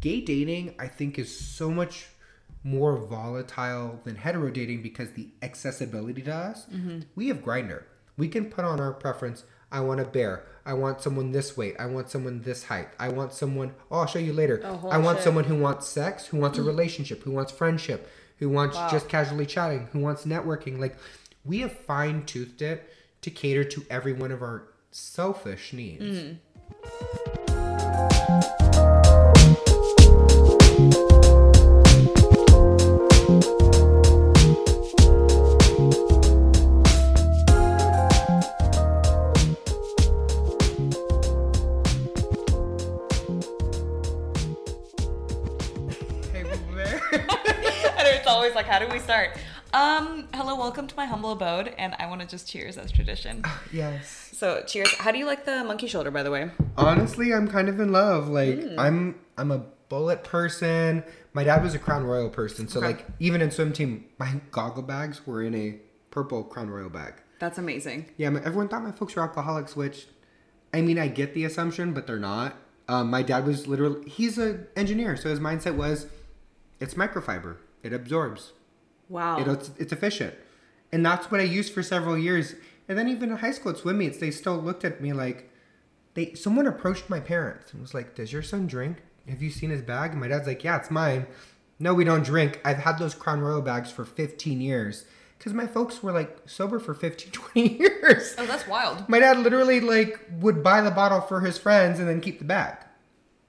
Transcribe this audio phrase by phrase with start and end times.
[0.00, 2.08] gay dating I think is so much
[2.62, 6.66] more volatile than hetero dating because the accessibility to us.
[6.66, 7.00] Mm-hmm.
[7.14, 7.84] We have Grindr.
[8.16, 9.44] We can put on our preference.
[9.72, 10.44] I want a bear.
[10.66, 11.76] I want someone this weight.
[11.78, 12.88] I want someone this height.
[12.98, 13.74] I want someone.
[13.90, 14.60] Oh, I'll show you later.
[14.64, 15.24] Oh, I want shit.
[15.24, 18.88] someone who wants sex, who wants a relationship, who wants friendship, who wants Wow.
[18.90, 20.78] just casually chatting, who wants networking.
[20.78, 20.96] Like
[21.44, 22.92] we have fine toothed it
[23.22, 26.36] to cater to every one of our selfish needs.
[27.48, 28.29] Mm.
[51.00, 53.42] My humble abode, and I want to just cheers as tradition.
[53.72, 54.32] yes.
[54.34, 54.92] So, cheers.
[54.96, 56.50] How do you like the monkey shoulder, by the way?
[56.76, 58.28] Honestly, I'm kind of in love.
[58.28, 58.78] Like Hmm.
[58.78, 61.02] I'm I'm a Bulleit person.
[61.32, 62.88] My dad was a Crown Royal person, so Okay.
[62.88, 65.78] like even in swim team, my goggle bags were in a
[66.10, 67.14] purple Crown Royal bag.
[67.38, 68.04] That's amazing.
[68.18, 70.06] Yeah, everyone thought my folks were alcoholics, which
[70.74, 72.58] I mean I get the assumption, but they're not.
[72.88, 76.08] Um, my dad was literally he's an engineer, so his mindset was
[76.78, 77.56] it's microfiber.
[77.82, 78.52] It absorbs.
[79.08, 79.38] Wow.
[79.40, 80.34] It, it's, it's efficient.
[80.92, 82.54] And that's what I used for several years.
[82.88, 85.50] And then even in high school at swim meets, they still looked at me like
[86.14, 88.98] they someone approached my parents and was like, Does your son drink?
[89.28, 90.10] Have you seen his bag?
[90.12, 91.26] And my dad's like, Yeah, it's mine.
[91.78, 92.60] No, we don't drink.
[92.64, 95.04] I've had those Crown Royal bags for 15 years.
[95.38, 98.34] Because my folks were like sober for 15, 20 years.
[98.36, 99.08] oh, that's wild.
[99.08, 102.44] My dad literally like would buy the bottle for his friends and then keep the
[102.44, 102.76] bag.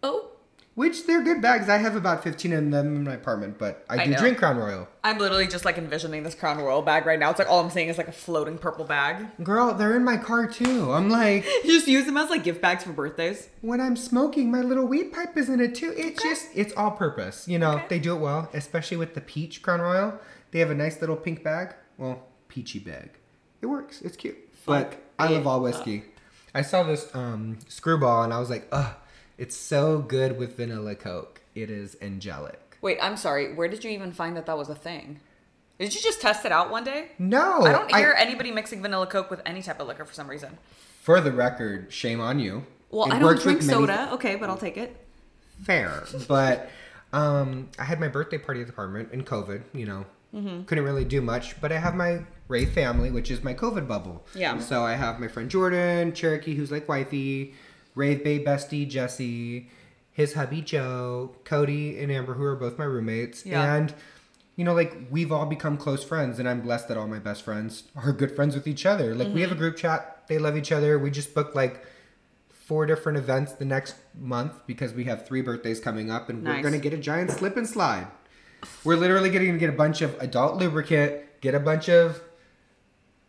[0.03, 0.30] Oh,
[0.73, 1.67] Which they're good bags.
[1.67, 4.17] I have about 15 of them in my apartment, but I, I do know.
[4.17, 4.87] drink Crown Royal.
[5.03, 7.29] I'm literally just like envisioning this Crown Royal bag right now.
[7.29, 9.25] It's like all I'm seeing is like a floating purple bag.
[9.43, 10.93] Girl, they're in my car too.
[10.93, 13.49] I'm like, You just use them as like gift bags for birthdays.
[13.59, 15.93] when I'm smoking, my little weed pipe is in it too.
[15.97, 17.49] It's just, it's all purpose.
[17.49, 17.85] You know, Okay.
[17.89, 20.19] they do it well, especially with the peach Crown Royal.
[20.51, 21.75] They have a nice little pink bag.
[21.97, 23.11] Well, peachy bag.
[23.61, 24.01] It works.
[24.01, 24.37] It's cute.
[24.53, 26.05] Fuck but I love all whiskey.
[26.55, 28.93] I saw this um, screwball and I was like, ugh,
[29.41, 31.41] it's so good with vanilla Coke.
[31.55, 32.77] It is angelic.
[32.81, 33.53] Wait, I'm sorry.
[33.53, 35.19] Where did you even find that that was a thing?
[35.79, 37.09] Did you just test it out one day?
[37.17, 37.61] No.
[37.63, 40.57] I don't hear anybody mixing vanilla Coke with any type of liquor for some reason.
[41.01, 42.65] For the record, shame on you.
[42.91, 44.09] Well, It I don't drink many- soda.
[44.13, 44.95] Okay, but I'll take it.
[45.63, 46.03] fair.
[46.27, 46.69] But
[47.13, 49.63] um, I had my birthday party at the apartment in COVID.
[49.73, 50.63] You know, Mm-hmm.
[50.63, 51.59] couldn't really do much.
[51.59, 54.25] But I have my Ray family, which is my COVID bubble.
[54.33, 54.59] Yeah.
[54.59, 57.53] So I have my friend Jordan, Cherokee, who's like wifey,
[57.95, 59.69] Rave Bay bestie Jesse,
[60.11, 63.75] his hubby Joe, Cody, and Amber, who are both my roommates, Yeah.
[63.75, 63.93] and.
[64.57, 67.43] You know, like we've all become close friends, and I'm blessed that all my best
[67.43, 69.15] friends are good friends with each other.
[69.15, 69.61] Like we have a Mm-hmm.
[69.61, 70.99] group chat; they love each other.
[70.99, 71.83] We just booked like
[72.49, 76.61] four different events the next month because we have three birthdays coming up and we're
[76.61, 78.07] gonna get a giant slip and slide.
[78.83, 82.21] We're literally getting to get a bunch of adult lubricant, get a bunch of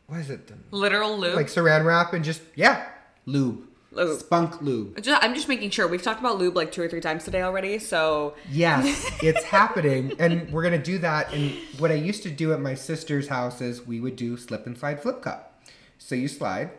[0.09, 0.51] what is it?
[0.73, 1.37] Literal lube.
[1.37, 2.85] Like saran wrap and just yeah,
[3.27, 3.63] lube.
[3.93, 4.19] Lube.
[4.21, 5.01] Spunk lube.
[5.03, 5.87] Just- I'm just making sure.
[5.87, 7.79] We've talked about lube like two or three times today already.
[7.79, 11.33] So Yes, it's happening, and we're gonna do that.
[11.33, 14.67] And what I used to do at my sister's house is we would do slip
[14.67, 15.63] and slide flip cup.
[15.99, 16.71] So you slide,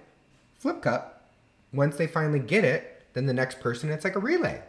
[0.57, 1.29] flip cup.
[1.71, 4.61] Once they finally get it, then the next person, it's like a relay.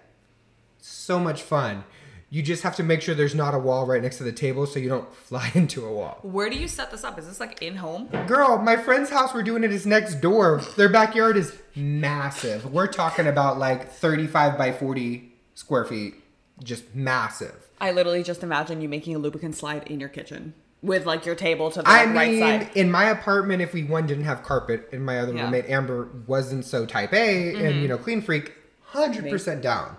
[0.78, 1.84] So much fun.
[2.31, 4.67] You just have to make sure there's not a wall right next to the table
[4.67, 6.19] so you don't fly into a wall.
[6.23, 7.19] where do you set this up?
[7.19, 8.09] Is this like in home?
[8.27, 10.61] Girl, my friend's house we're doing it is next door.
[10.77, 12.73] Their backyard is massive.
[12.73, 16.15] We're talking about like 35 by 40 square feet.
[16.62, 17.69] Just massive.
[17.81, 21.35] I literally just imagine you making a lubricant slide in your kitchen with like your
[21.35, 22.71] table to the I right mean, side.
[22.75, 25.45] in my apartment, if we one didn't have carpet, and my other Yeah.
[25.45, 25.53] Mm-hmm.
[25.53, 28.53] roommate Amber wasn't so type A and you know clean freak,
[28.83, 29.97] hundred percent down.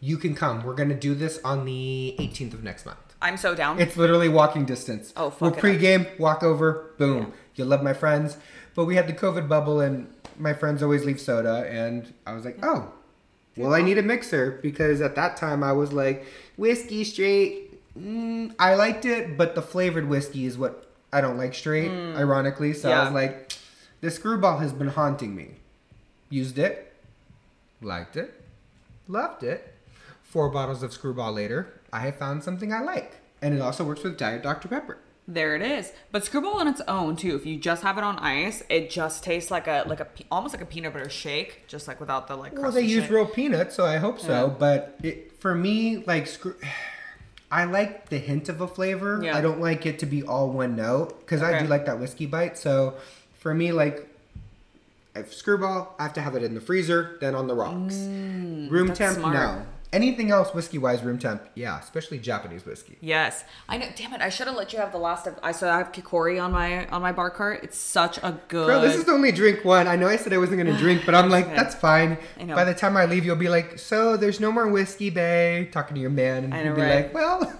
[0.00, 0.62] You can come.
[0.64, 2.98] We're gonna do this on the 18th of next month.
[3.22, 3.80] I'm so down.
[3.80, 5.12] It's literally walking distance.
[5.16, 5.60] Oh, fuck We'll it up.
[5.60, 7.32] pre-game, walk over, boom.
[7.54, 8.36] You'll love my friends.
[8.74, 12.44] But we had the COVID bubble, and my friends always leave soda, and I was
[12.44, 12.92] like, oh,
[13.56, 16.26] well, I need a mixer because at that time I was like,
[16.58, 17.72] whiskey straight.
[17.98, 22.74] Mm, I liked it, but the flavored whiskey is what I don't like straight, ironically.
[22.74, 23.04] So I Mm.
[23.04, 23.52] Was like,
[24.02, 25.52] the screwball has been haunting me.
[26.28, 26.92] Used it,
[27.80, 28.34] liked it,
[29.08, 29.72] loved it.
[30.28, 33.16] Four bottles of screwball later, I have found something I like.
[33.40, 34.68] And it also works with Diet Dr.
[34.68, 34.98] Pepper.
[35.28, 35.92] There it is.
[36.12, 37.34] But screwball on its own too.
[37.36, 40.54] If you just have it on ice, it just tastes like a like a almost
[40.54, 42.56] like a peanut butter shake, just like without the like.
[42.56, 44.46] Well, they use real peanuts, so I hope so.
[44.46, 44.54] Yeah.
[44.58, 46.54] But it, for me, like, screw,
[47.50, 49.20] I like the hint of a flavor.
[49.22, 49.36] Yeah.
[49.36, 52.26] I don't like it to be all one note because I do like that whiskey
[52.26, 52.56] bite.
[52.56, 52.94] So
[53.34, 54.08] for me, like,
[55.16, 57.94] if screwball, I have to have it in the freezer, then on the rocks.
[57.96, 59.34] Room Mm, that's temp, smart.
[59.34, 59.66] no.
[59.92, 61.42] Anything else whiskey wise, room temp?
[61.54, 62.98] Yeah, especially Japanese whiskey.
[63.00, 63.86] Yes, I know.
[63.96, 64.20] Damn it!
[64.20, 65.38] I should have let you have the last of.
[65.42, 67.60] I so I have Kikori on my on my bar cart.
[67.62, 68.66] It's such a good.
[68.66, 69.86] Girl, this is the only drink one.
[69.86, 71.56] I know I said I wasn't gonna drink, but I'm like, Okay.
[71.56, 72.18] that's fine.
[72.38, 72.54] I know.
[72.54, 75.70] By the time I leave, you'll be like, so there's no more whiskey, babe.
[75.70, 76.94] Talking to your man, and I he'll be right?
[77.04, 77.52] like, well,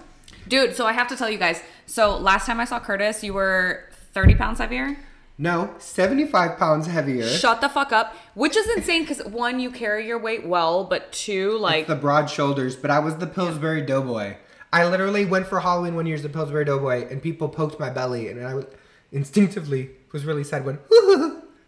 [0.47, 1.61] Dude, so I have to tell you guys.
[1.87, 3.83] So last time I saw Curtis, you were
[4.13, 4.97] 30 pounds heavier.
[5.37, 7.27] No, 75 pounds heavier.
[7.27, 8.15] Shut the fuck up.
[8.33, 12.29] Which is insane because one, you carry your weight well, but two, like, the broad
[12.29, 14.37] shoulders, but I was the Pillsbury Doughboy.
[14.73, 17.89] I literally went for Halloween one year as the Pillsbury Doughboy, and people poked my
[17.89, 18.65] belly, and I was
[19.11, 20.79] instinctively was really sad when.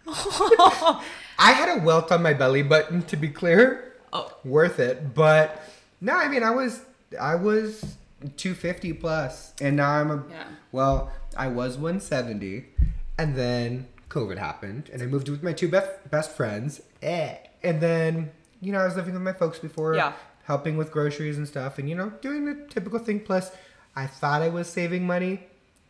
[0.08, 3.94] I had a welt on my belly button, to be clear.
[4.12, 4.36] Oh.
[4.44, 5.62] Worth it, but
[6.02, 6.82] no, I mean I was
[7.20, 7.96] I was
[8.38, 10.44] 250 plus, and now I'm a Yeah.
[10.72, 12.66] well, I was 170,
[13.20, 17.36] and then COVID happened, and I moved with my two best best friends, eh.
[17.62, 18.32] and then
[18.62, 20.14] you know I was living with my folks before, Yeah.
[20.46, 23.20] helping with groceries and stuff, and you know doing the typical thing.
[23.20, 23.52] Plus,
[23.96, 25.44] I thought I was saving money.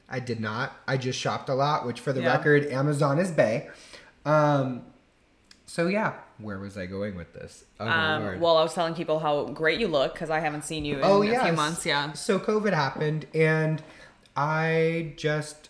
[0.10, 0.74] I did not.
[0.88, 2.32] I just shopped a lot, which for the Yeah.
[2.36, 3.70] record, Amazon is bay.
[4.26, 4.82] Um,
[5.68, 7.64] so yeah, where was I going with this?
[7.80, 10.84] Oh, um, well, I was telling people how great you look because I haven't seen
[10.84, 11.86] you in oh a yeah, few months.
[11.86, 12.12] Yeah.
[12.14, 13.84] So COVID happened, and
[14.36, 15.69] I just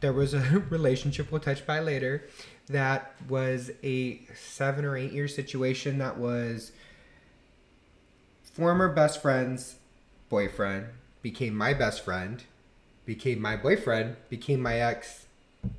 [0.00, 2.26] there was a relationship we'll touch by later
[2.68, 6.72] that was a seven or eight year situation that was
[8.54, 9.76] former best friend's
[10.28, 10.86] boyfriend
[11.22, 12.42] became my best friend,
[13.04, 15.26] became my boyfriend, became my ex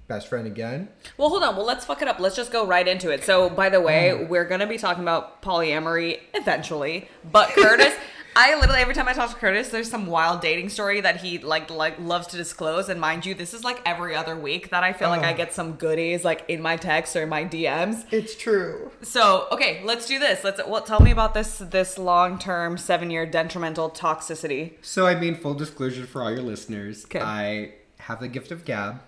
[0.08, 0.88] best friend again.
[1.18, 1.56] Well, hold on.
[1.56, 2.20] Well, let's fuck it up.
[2.20, 3.24] Let's just go right into it.
[3.24, 4.28] So, by the way, Mm.
[4.30, 7.10] we're gonna be talking about polyamory eventually.
[7.32, 7.94] But Curtis,
[8.34, 11.38] I literally every time I talk to Curtis, there's some wild dating story that he
[11.40, 12.88] like like loves to disclose.
[12.88, 15.38] And mind you, this is like every other week that I feel like I Oh.
[15.38, 18.06] get some goodies like in my text or in my DMs.
[18.12, 18.92] It's true.
[19.02, 20.44] So, okay, let's do this.
[20.46, 24.74] Let's what tell me about this this long term seven year detrimental toxicity.
[24.82, 27.20] So I mean, full disclosure for all your listeners, 'Kay.
[27.20, 29.02] I have the gift of gab.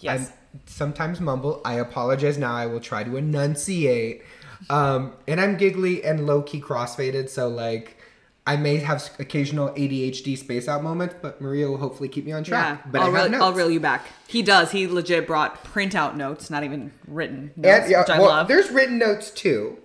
[0.00, 0.30] Yes.
[0.30, 1.60] I sometimes mumble.
[1.66, 2.54] I apologize now.
[2.54, 4.22] I will try to enunciate.
[4.70, 7.96] Um, and I'm giggly and low key crossfaded, so like
[8.46, 12.42] I may have occasional ADHD space out moments, but Maria will hopefully keep me on
[12.42, 12.90] track.
[12.90, 13.42] But I'll, reel.
[13.42, 14.06] I'll reel you back.
[14.26, 14.72] He does.
[14.72, 18.48] He legit brought printout notes, not even written notes, and yeah, which I well, love.
[18.48, 19.78] there's written notes too.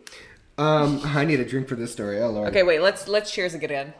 [0.58, 2.22] Um, I need a drink for this story.
[2.22, 2.50] Oh lord.
[2.50, 2.80] Okay, wait.
[2.80, 3.94] Let's let's cheers again.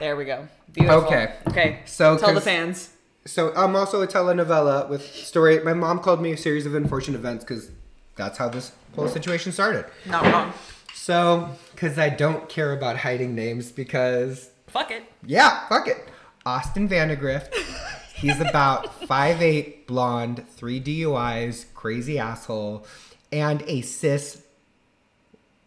[0.00, 0.48] There we go.
[0.72, 1.04] Beautiful.
[1.04, 1.34] Okay.
[1.48, 1.80] Okay.
[1.86, 2.90] So, tell the fans.
[3.24, 5.60] So I'm also a telenovela with story.
[5.60, 7.70] My mom called me a series of unfortunate events because
[8.16, 9.86] that's how this whole situation started.
[10.06, 10.52] Not wrong.
[11.08, 15.04] So, because I don't care about hiding names, because Fuck it.
[15.24, 16.06] yeah, fuck it.
[16.44, 17.54] Austin Vandegrift.
[18.14, 22.86] He's about 5'8", blonde, three DUIs, crazy asshole,
[23.32, 24.42] and a cis.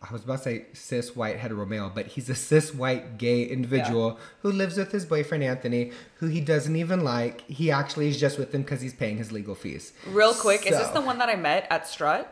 [0.07, 3.43] I was about to say cis white hetero male, but he's a cis white gay
[3.43, 7.41] individual who lives with his boyfriend Anthony, who he doesn't even like.
[7.49, 9.91] He actually is just with him because he's paying his legal fees.
[10.05, 12.31] Real quick, is this the one that I met at Strut?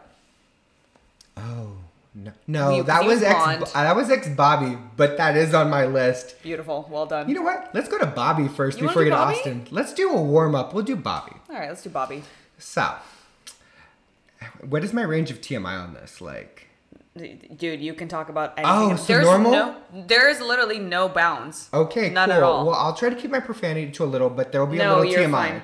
[1.36, 1.72] Oh
[2.16, 3.36] no, no, He- that was was ex.
[3.36, 3.64] blonde.
[3.64, 6.42] uh, That was ex Bobby, but that is on my list.
[6.42, 6.88] Beautiful.
[6.90, 7.30] Well done.
[7.30, 7.70] You know what?
[7.74, 9.68] Let's go to Bobby first You before we do get to Austin.
[9.72, 10.74] Let's do a warm up.
[10.74, 11.34] We'll do Bobby.
[11.50, 12.24] All right, let's do Bobby.
[12.58, 12.94] So,
[14.68, 16.22] what is my range of TMI on this?
[16.22, 16.66] Like,
[17.18, 18.74] Dude, you can talk about anything.
[18.94, 19.52] Oh, so There's normal?
[19.52, 19.76] No,
[20.08, 21.70] there is literally no bounds.
[21.74, 22.38] okay, None cool.
[22.38, 22.66] at all.
[22.68, 24.96] Well, I'll try to keep my profanity to a little, but there will be No,
[24.96, 25.32] a little you're TMI.
[25.32, 25.62] fine.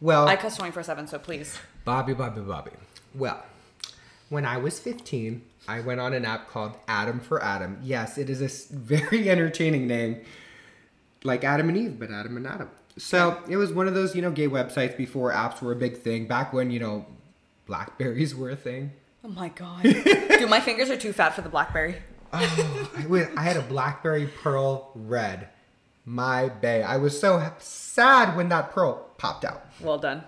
[0.00, 1.58] Well, I cuss 24 7, so please.
[1.84, 2.70] Bobby, Bobby, Bobby.
[3.14, 3.42] Well,
[4.30, 7.78] when I was 15, I went on an app called Adam4Adam.
[7.82, 10.20] Yes, it is a very entertaining name,
[11.24, 12.70] like Adam and Eve, but Adam and Adam.
[12.98, 15.98] So it was one of those, you know, gay websites before apps were a big
[15.98, 16.26] thing.
[16.26, 17.06] Back when, you know,
[17.66, 18.92] Blackberries were a thing.
[19.24, 19.82] Oh my god.
[19.82, 21.96] Dude, my fingers are too fat for the Blackberry.
[22.32, 25.48] Oh, I, wa- I had a Blackberry Pearl Red.
[26.04, 26.82] My bay.
[26.82, 29.64] I was so sad when that pearl popped out.
[29.80, 30.22] Well done.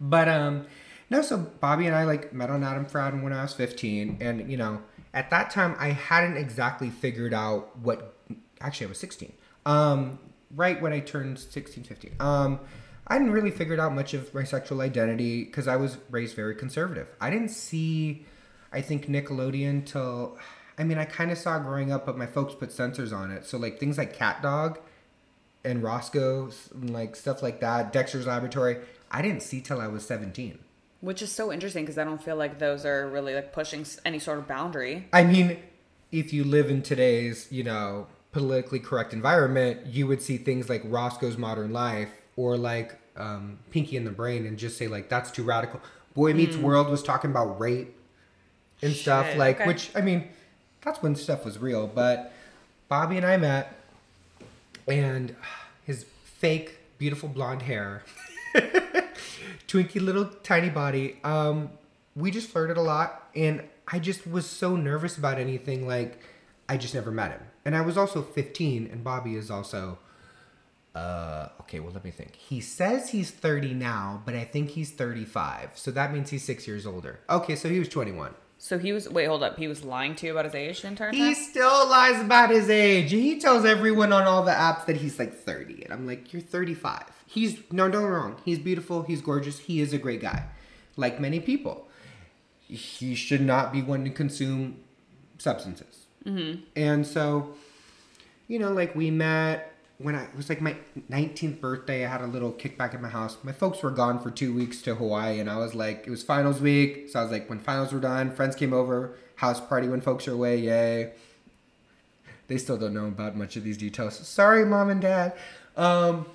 [0.00, 0.66] But um
[1.10, 4.50] no, so Bobby and I like met on Adam for when I was 15 and
[4.50, 4.80] you know,
[5.12, 8.14] at that time I hadn't exactly figured out what
[8.60, 9.32] actually I was 16.
[9.66, 10.20] Um
[10.54, 12.14] right when I turned 16 15.
[12.20, 12.60] Um
[13.08, 16.54] I hadn't really figured out much of my sexual identity cuz I was raised very
[16.54, 17.08] conservative.
[17.20, 18.24] I didn't see
[18.72, 20.38] I think Nickelodeon till
[20.78, 23.44] I mean I kind of saw growing up but my folks put censors on it.
[23.44, 24.78] So like things like Cat Dog
[25.64, 28.78] and Rocko's and like stuff like that, Dexter's Laboratory,
[29.10, 30.60] I didn't see till I was 17.
[31.00, 34.18] Which is so interesting because I don't feel like those are really like pushing any
[34.18, 35.08] sort of boundary.
[35.12, 35.58] I mean,
[36.12, 40.82] if you live in today's, you know, politically correct environment, you would see things like
[40.84, 45.30] Rocko's Modern Life or like um, Pinky and the Brain and just say like that's
[45.30, 45.80] too radical.
[46.14, 47.96] Boy Meets World was talking about rape
[48.82, 49.66] and stuff like okay.
[49.66, 50.28] which I mean,
[50.82, 52.32] that's when stuff was real, but
[52.88, 53.74] Bobby and I met,
[54.88, 55.34] and
[55.84, 58.02] his fake, beautiful blonde hair,
[59.66, 61.18] twinky little tiny body.
[61.24, 61.70] Um,
[62.16, 65.86] we just flirted a lot, and I just was so nervous about anything.
[65.86, 66.20] Like,
[66.68, 69.98] I just never met him, and I was also 15, and Bobby is also.
[70.92, 72.34] Uh, okay, well, let me think.
[72.34, 75.70] He says he's 30 now, but I think he's 35.
[75.76, 77.20] So that means he's six years older.
[77.30, 78.34] Okay, so he was 21.
[78.58, 79.08] So he was.
[79.08, 79.56] Wait, hold up.
[79.56, 81.18] He was lying to you about his age the entire time.
[81.18, 83.10] He still lies about his age.
[83.10, 85.84] He tells everyone on all the apps that he's like 30.
[85.84, 87.04] And I'm like, you're 35.
[87.32, 88.36] He's, no, no, wrong.
[88.44, 89.02] He's beautiful.
[89.02, 89.60] He's gorgeous.
[89.60, 90.46] He is a great guy.
[90.96, 91.86] Like many people.
[92.66, 94.78] He should not be one to consume
[95.38, 96.06] substances.
[96.24, 96.62] Mm-hmm.
[96.74, 97.54] And so,
[98.48, 100.76] you know, like we met when I it was like my
[101.10, 102.04] 19th birthday.
[102.04, 103.36] I had a little kickback at my house.
[103.44, 106.22] My folks were gone for two weeks to Hawaii, and I was like, it was
[106.22, 107.10] finals week.
[107.10, 110.26] So I was like, when finals were done, friends came over, house party when folks
[110.26, 111.12] are away, yay.
[112.48, 114.16] They still don't know about much of these details.
[114.26, 115.34] Sorry, mom and dad.
[115.76, 116.26] Um,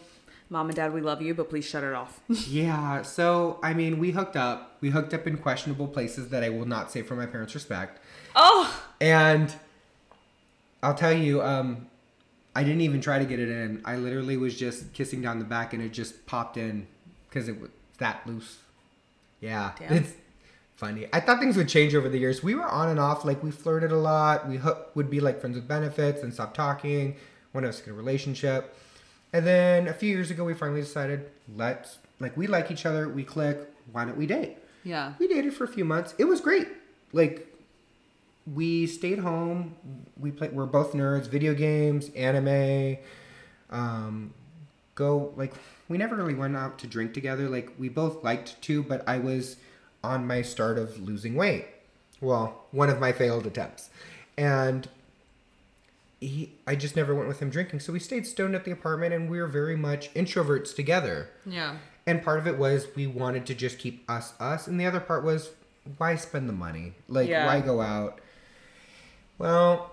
[0.49, 2.19] Mom and Dad, we love you, but please shut it off.
[2.29, 4.77] yeah, so I mean, we hooked up.
[4.81, 7.99] We hooked up in questionable places that I will not say for my parents' respect.
[8.35, 9.53] oh, And
[10.83, 11.87] I'll tell you, um,
[12.55, 13.81] I didn't even try to get it in.
[13.85, 16.87] I literally was just kissing down the back, and it just popped in
[17.27, 18.59] because it was that loose.
[19.41, 19.93] Yeah, Damn.
[19.93, 20.13] it's
[20.75, 21.07] funny.
[21.11, 22.43] I thought things would change over the years.
[22.43, 23.25] We were on and off.
[23.25, 24.47] Like we flirted a lot.
[24.47, 24.59] We
[24.93, 27.15] would be like friends with benefits and stop talking.
[27.51, 28.75] One of us in a relationship,
[29.35, 33.09] and then a few years ago, we finally decided let's like we like each other.
[33.09, 33.59] We click.
[33.91, 34.57] Why don't we date?
[34.85, 35.13] yeah.
[35.19, 36.15] We dated for a few months.
[36.17, 36.69] It was great.
[37.11, 37.53] Like
[38.51, 39.75] we stayed home.
[40.17, 40.53] We played.
[40.53, 41.27] We're both nerds.
[41.27, 42.97] Video games, anime.
[43.69, 44.33] Um,
[44.95, 45.53] go like
[45.89, 47.49] we never really went out to drink together.
[47.49, 49.57] Like we both liked to, but I was
[50.01, 51.67] on my start of losing weight.
[52.21, 53.89] Well, one of my failed attempts,
[54.37, 54.87] and
[56.27, 56.53] he.
[56.67, 57.79] I just never went with him drinking.
[57.81, 61.29] So we stayed stoned at the apartment, and we were very much introverts together.
[61.45, 61.77] Yeah.
[62.07, 64.99] And part of it was we wanted to just keep us us, and the other
[64.99, 65.51] part was
[65.97, 66.93] why spend the money?
[67.07, 67.45] Like Yeah.
[67.45, 68.19] why go out?
[69.37, 69.91] Well,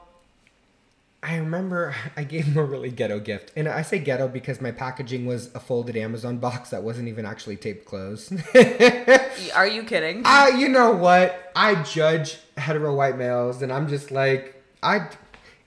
[1.22, 4.70] I remember I gave him a really ghetto gift, and I say ghetto because my
[4.72, 8.32] packaging was a folded Amazon box that wasn't even actually taped closed.
[9.54, 10.22] Are you kidding?
[10.24, 11.52] Ah, you know what?
[11.56, 15.08] I judge hetero white males, and I'm just like, I,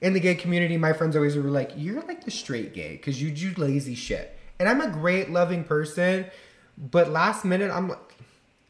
[0.06, 3.20] in the gay community, my friends always were like, you're like the straight gay because
[3.20, 6.28] you do lazy shit, and I'm a great loving person,
[6.78, 8.16] but last minute I'm, like,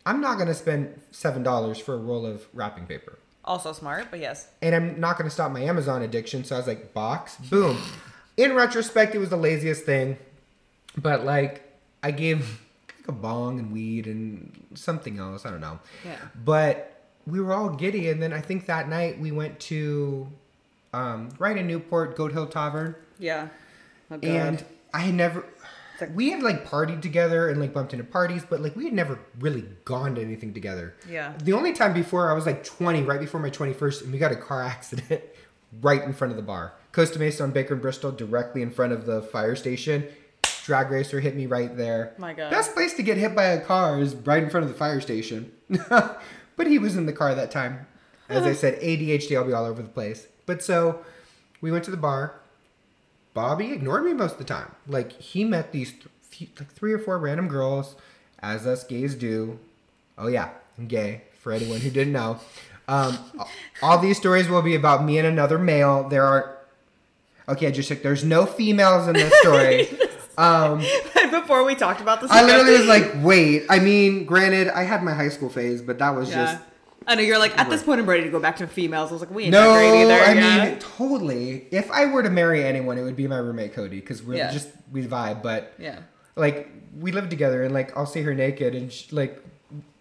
[0.05, 4.21] I'm not gonna spend seven dollars for a roll of wrapping paper, Also smart, but
[4.21, 4.47] yes.
[4.61, 6.45] and I'm not gonna stop my Amazon addiction.
[6.45, 7.77] So I was like, box, boom.
[8.37, 10.17] In retrospect, it was the laziest thing,
[10.97, 11.69] but like,
[12.01, 12.61] I gave
[12.97, 15.45] like a bong and weed and something else.
[15.45, 15.79] I don't know.
[16.05, 16.15] Yeah.
[16.45, 16.93] But
[17.27, 20.31] we were all giddy, and then I think that night we went to
[20.95, 23.49] um, right in Newport, Goat Hill Tavern, Yeah.
[24.09, 25.45] Oh, and I had never.
[26.13, 29.17] We had like partied together and like bumped into parties, but like we had never
[29.39, 30.93] really gone to anything together.
[31.09, 31.33] Yeah.
[31.43, 34.31] The only time before I was like 20, right before my 21st, and we got
[34.31, 35.21] a car accident
[35.81, 36.73] right in front of the bar.
[36.91, 40.05] Costa Mesa on Baker and Bristol, directly in front of the fire station.
[40.63, 42.13] Drag racer hit me right there.
[42.17, 42.51] My God.
[42.51, 44.99] Best place to get hit by a car is right in front of the fire
[45.01, 45.51] station.
[45.89, 47.87] but he was in the car that time.
[48.27, 50.27] As I said, ADHD, I'll be all over the place.
[50.45, 51.03] But so
[51.61, 52.35] we went to the bar.
[53.33, 54.73] Bobby ignored me most of the time.
[54.87, 57.95] Like he met these th- few, like three or four random girls,
[58.39, 59.59] as us gays do.
[60.17, 61.23] Oh yeah, I'm gay.
[61.41, 62.39] For anyone who didn't know,
[62.87, 63.19] um,
[63.81, 66.07] all these stories will be about me and another male.
[66.09, 66.57] There are,
[67.47, 68.01] okay, I just checked.
[68.03, 69.87] There's no females in this story.
[70.37, 70.83] Um,
[71.31, 73.65] Before we talked about this, I literally was like, wait.
[73.69, 76.45] I mean, granted, I had my high school phase, but that was yeah.
[76.45, 76.63] just
[77.07, 79.09] I know you're like at this point I'm ready to go back to females.
[79.09, 79.61] I was like, we ain't no.
[79.73, 80.13] that great either.
[80.13, 80.69] I yeah.
[80.69, 81.67] mean, totally.
[81.71, 84.51] If I were to marry anyone, it would be my roommate Cody because we're Yeah.
[84.51, 85.41] just we vibe.
[85.43, 85.99] But yeah.
[86.35, 86.69] like
[86.99, 89.43] we live together, and like I'll see her naked, and she, like,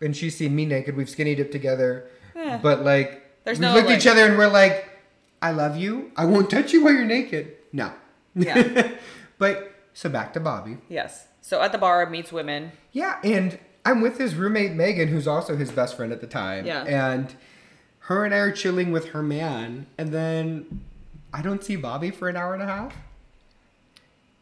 [0.01, 0.97] and she's seen me naked.
[0.97, 2.59] We've skinny dipped together, Yeah.
[2.63, 4.89] but like There's we no, looked at each other and we're like,
[5.43, 6.11] I love you.
[6.17, 7.55] I won't touch you while you're naked.
[7.73, 7.93] No.
[8.35, 8.93] Yeah.
[9.39, 10.79] but so back to Bobby.
[10.89, 11.27] Yes.
[11.41, 12.73] So at the bar meets women.
[12.93, 16.67] Yeah, and I'm with his roommate Megan, who's also his best friend at the time.
[16.67, 16.85] Yeah.
[16.85, 17.35] And
[18.01, 20.83] her and I are chilling with her man, and then
[21.33, 22.97] I don't see Bobby for an hour and a half.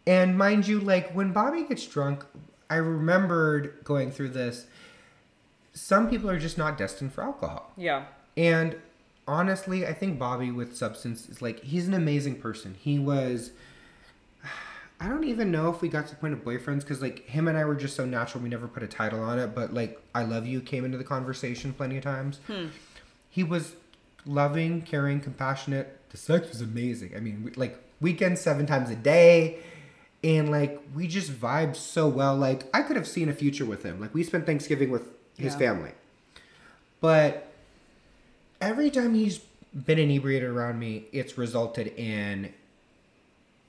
[0.06, 2.24] And mind you, like when Bobby gets drunk,
[2.68, 4.66] I remembered going through this.
[5.74, 7.72] Some people are just not destined for alcohol.
[7.76, 8.06] Yeah.
[8.36, 8.76] And
[9.28, 12.76] honestly, I think Bobby with substance is like he's an amazing person.
[12.78, 13.52] He was
[15.02, 17.48] I don't even know if we got to the point of boyfriends because like him
[17.48, 20.00] and I were just so natural we never put a title on it, but like
[20.14, 22.38] I love you came into the conversation plenty of times.
[22.46, 22.66] Hmm.
[23.28, 23.74] He was
[24.24, 25.98] loving, caring, compassionate.
[26.10, 27.14] The sex was amazing.
[27.16, 29.58] I mean, we, like weekends seven times a day,
[30.22, 32.36] and like we just vibed so well.
[32.36, 34.00] Like I could have seen a future with him.
[34.00, 35.58] Like we spent Thanksgiving with his Yeah.
[35.58, 35.92] family,
[37.00, 37.48] but
[38.60, 39.38] every time he's
[39.74, 42.52] been inebriated around me, it's resulted in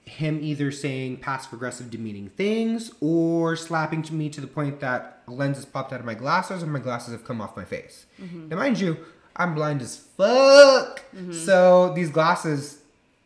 [0.06, 5.22] him either saying passive aggressive demeaning things or slapping to me to the point that
[5.26, 7.64] a lens has popped out of my glasses and my glasses have come off my
[7.64, 8.04] face.
[8.20, 8.48] Mm-hmm.
[8.48, 8.98] Now, mind you,
[9.36, 11.02] I'm blind as fuck.
[11.14, 11.32] Mm-hmm.
[11.32, 12.78] So these glasses,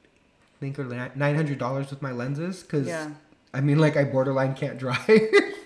[0.05, 0.85] I think, are
[1.17, 3.11] nine hundred dollars with my lenses because Yeah.
[3.53, 5.09] I mean, like I borderline can't drive.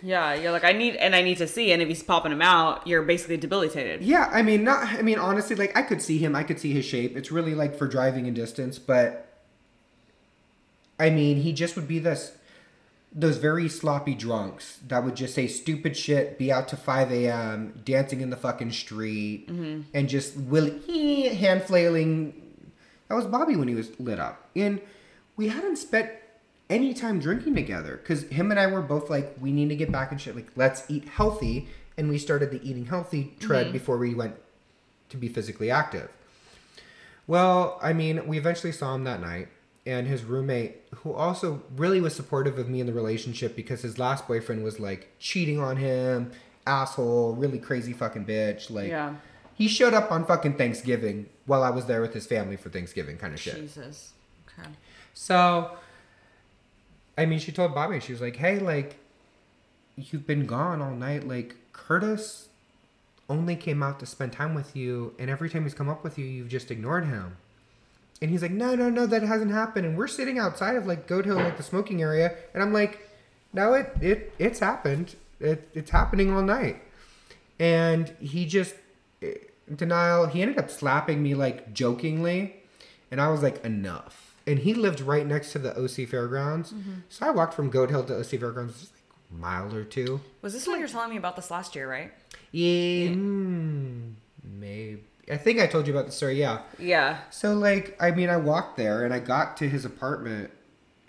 [0.05, 2.43] Yeah, you're like I need and I need to see, and if he's popping him
[2.43, 4.03] out, you're basically debilitated.
[4.03, 4.85] yeah, I mean, not.
[4.85, 6.35] I mean, honestly, like I could see him.
[6.35, 7.17] I could see his shape.
[7.17, 9.32] It's really like for driving and distance, but
[11.03, 12.37] I mean, he just would be this.
[13.13, 17.83] Those very sloppy drunks that would just say stupid shit, be out to 5 a.m.,
[17.85, 19.83] dancing in the fucking street, mm-hmm.
[19.93, 22.55] and just will hand flailing.
[23.09, 24.49] That was Bobby when he was lit up.
[24.55, 24.81] And
[25.37, 26.11] we hadn't spent
[26.71, 29.91] any time drinking together because him and I were both like, we need to get
[29.91, 30.37] back and shit.
[30.37, 31.69] Like, let's eat healthy.
[31.99, 33.73] And we started the eating healthy tread mm-hmm.
[33.73, 34.37] before we went
[35.11, 36.09] to be physically active.
[37.27, 39.49] Well, I mean, we eventually saw him that night,
[39.87, 43.99] and his roommate, who also really was supportive of me in the relationship because his
[43.99, 46.31] last boyfriend was like cheating on him,
[46.67, 48.71] asshole, really crazy fucking bitch.
[48.71, 49.15] Like, Yeah.
[49.55, 53.17] he showed up on fucking Thanksgiving while I was there with his family for Thanksgiving,
[53.19, 53.57] kind of shit.
[53.57, 54.13] Jesus.
[54.59, 54.69] Okay.
[55.15, 55.77] So,
[57.19, 58.97] I mean, she told Bobby, she was like, hey, like,
[59.97, 61.27] you've been gone all night.
[61.27, 62.49] Like, Curtis
[63.29, 66.19] only came out to spend time with you, and every time he's come up with
[66.19, 67.37] you, you've just ignored him.
[68.23, 69.85] And he's like, no, no, no, that hasn't happened.
[69.85, 73.01] And we're sitting outside of like Goat Hill, like the smoking area, and I'm like,
[73.53, 75.17] no, it, it, it's happened.
[75.41, 76.81] It, it's happening all night.
[77.59, 78.77] And he just
[79.23, 79.35] eh,
[79.75, 80.27] denial.
[80.27, 82.55] He ended up slapping me like jokingly,
[83.11, 84.37] and I was like, enough.
[84.47, 86.73] And he lived right next to the OC Fairgrounds,
[87.09, 89.03] so I walked from Goat Hill to OC Fairgrounds, just like
[89.33, 90.21] a mile or two.
[90.43, 92.13] Was this what you were telling me about this last year, right?
[92.53, 94.13] Yeah, mm,
[94.45, 95.03] maybe.
[95.33, 96.39] I think I told you about the story.
[96.39, 96.61] Yeah.
[96.79, 97.19] Yeah.
[97.31, 100.51] So like, I mean, I walked there and I got to his apartment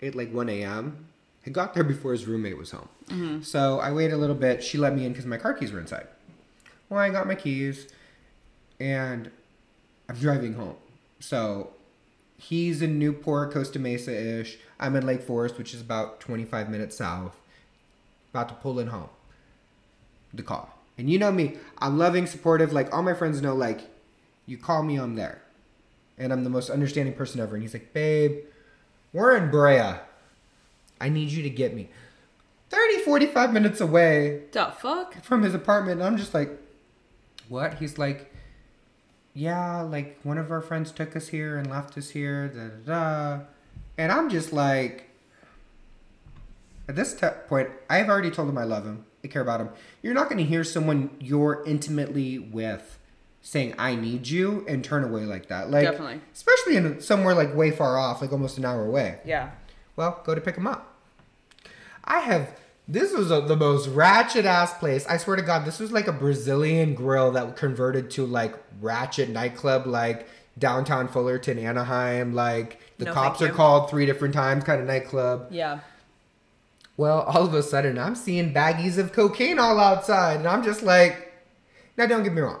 [0.02, 1.06] at like 1 a.m.
[1.46, 2.88] I got there before his roommate was home.
[3.08, 3.42] Mm-hmm.
[3.42, 4.64] So I waited a little bit.
[4.64, 6.06] She let me in because my car keys were inside.
[6.88, 7.88] Well, I got my keys,
[8.80, 9.30] and
[10.08, 10.76] I'm driving home.
[11.20, 11.74] So
[12.38, 14.58] he's in Newport, Costa Mesa ish.
[14.80, 17.36] I'm in Lake Forest, which is about 25 minutes south.
[18.30, 19.10] About to pull in home.
[20.32, 20.78] The call.
[20.96, 22.72] And you know me, I'm loving, supportive.
[22.72, 23.82] Like all my friends know, like,
[24.46, 25.40] you call me, I'm there.
[26.18, 27.54] And I'm the most understanding person ever.
[27.56, 28.40] And he's like, babe,
[29.12, 29.94] we're in Brea.
[31.00, 31.88] I need you to get me
[32.70, 35.22] 30, 45 minutes away The fuck?
[35.24, 36.00] from his apartment.
[36.00, 36.50] And I'm just like,
[37.48, 37.74] what?
[37.74, 38.32] He's like,
[39.34, 42.48] yeah, like one of our friends took us here and left us here.
[42.48, 43.44] Da, da, da.
[43.98, 45.10] And I'm just like,
[46.88, 49.04] at this te- point, I've already told him I love him.
[49.24, 49.70] I care about him.
[50.02, 52.98] You're not going to hear someone you're intimately with
[53.46, 55.70] saying "I need you" and turn away like that.
[55.70, 56.20] Like, Definitely.
[56.32, 59.18] especially in somewhere like way far off, like almost an hour away.
[59.24, 59.50] Yeah.
[59.94, 60.92] Well, go to pick him up.
[62.04, 62.58] I have.
[62.86, 65.06] This was a, the most ratchet ass place.
[65.06, 69.30] I swear to God, this was like a Brazilian grill that converted to like ratchet
[69.30, 70.26] nightclub, like
[70.58, 72.34] downtown Fullerton, Anaheim.
[72.34, 75.46] Like the No, cops are called three different times, kind of nightclub.
[75.50, 75.80] Yeah.
[76.96, 80.82] Well, all of a sudden, I'm seeing baggies of cocaine all outside, and I'm just
[80.82, 81.32] like,
[81.96, 82.60] now don't get me wrong.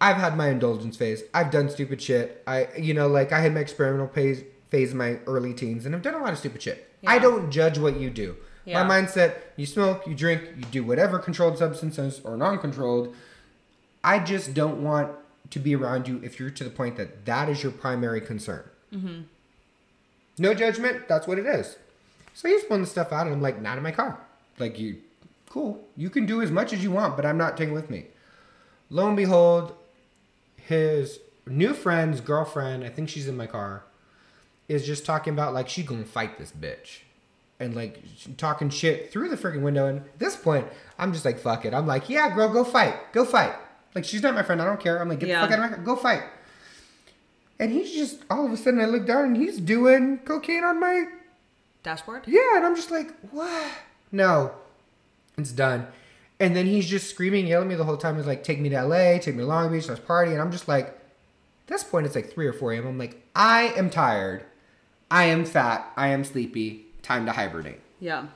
[0.00, 1.22] I've had my indulgence phase.
[1.34, 2.42] I've done stupid shit.
[2.46, 5.94] I, you know, like I had my experimental phase, phase in my early teens, and
[5.94, 6.88] I've done a lot of stupid shit.
[7.06, 8.36] I don't judge what you do.
[8.64, 8.82] Yeah.
[8.82, 13.14] My mindset: you smoke, you drink, you do whatever controlled substances or non-controlled.
[14.02, 15.12] I just don't want
[15.50, 18.64] to be around you if you're to the point that that is your primary concern.
[18.94, 19.22] Mm-hmm.
[20.38, 21.08] No judgment.
[21.08, 21.76] That's what it is.
[22.32, 24.18] So he's pulling the stuff out, and I'm like, not in my car.
[24.58, 24.98] Like you,
[25.48, 25.84] cool.
[25.96, 28.06] You can do as much as you want, but I'm not taking with me.
[28.88, 29.74] Lo and behold,
[30.70, 33.84] his new friend's girlfriend, I think she's in my car,
[34.68, 37.00] is just talking about like she's gonna fight this bitch,
[37.58, 38.02] and like
[38.38, 39.86] talking shit through the freaking window.
[39.86, 40.66] And at this point,
[40.98, 41.74] I'm just like, fuck it.
[41.74, 43.54] I'm like, yeah, girl, go fight, go fight.
[43.94, 44.62] Like she's not my friend.
[44.62, 44.98] I don't care.
[45.00, 45.42] I'm like, get Yeah.
[45.42, 46.22] the fuck out of my car, go fight.
[47.58, 50.80] And he's just all of a sudden, I look down and he's doing cocaine on
[50.80, 51.04] my
[51.82, 52.24] Dashboard?
[52.26, 53.66] yeah, and I'm just like, what?
[54.12, 54.52] No,
[55.36, 55.86] it's done.
[56.40, 58.16] And then he's just screaming, yelling at me the whole time.
[58.16, 60.32] He's like, take me to LA, take me to Long Beach, let's party.
[60.32, 62.86] And I'm just like, at this point, it's like 3 or 4 a.m.
[62.86, 64.44] I'm like, I am tired.
[65.10, 65.92] I am fat.
[65.96, 66.86] I am sleepy.
[67.02, 67.80] Time to hibernate.
[68.00, 68.28] Yeah.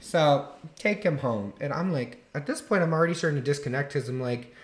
[0.00, 1.54] So take him home.
[1.60, 4.54] And I'm like, at this point, I'm already starting to disconnect because I'm like,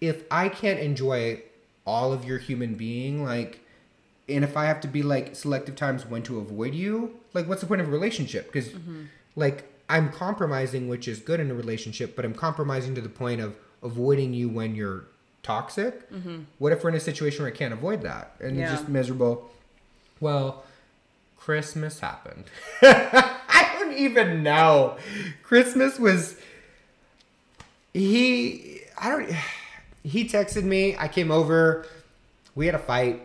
[0.00, 1.42] if I can't enjoy
[1.84, 3.60] all of your human being, like,
[4.28, 7.62] and if I have to be like selective times when to avoid you, like, what's
[7.62, 8.46] the point of a relationship?
[8.46, 9.04] Because, mm-hmm.
[9.34, 13.40] like, I'm compromising, which is good in a relationship, but I'm compromising to the point
[13.42, 15.04] of avoiding you when you're
[15.42, 16.10] toxic.
[16.10, 16.44] Mm-hmm.
[16.58, 18.64] What if we're in a situation where I can't avoid that and Yeah.
[18.72, 19.50] it's just miserable?
[20.20, 20.64] Well,
[21.36, 22.44] Christmas happened.
[22.82, 24.96] I don't even know.
[25.42, 26.36] Christmas was
[27.92, 29.30] he I don't
[30.04, 31.86] he texted me, I came over,
[32.54, 33.22] we had a fight.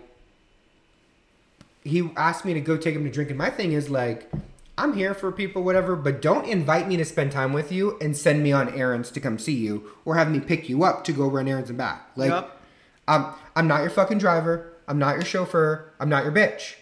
[1.84, 4.30] He asked me to go take him to drink and my thing is like
[4.78, 8.16] I'm here for people whatever, but don't invite me to spend time with you and
[8.16, 11.12] send me on errands to come see you or have me pick you up to
[11.12, 12.12] go run errands and back.
[12.16, 12.62] Like Yup.
[13.08, 14.74] I'm I'm not your fucking driver.
[14.88, 15.92] I'm not your chauffeur.
[16.00, 16.76] I'm not your bitch.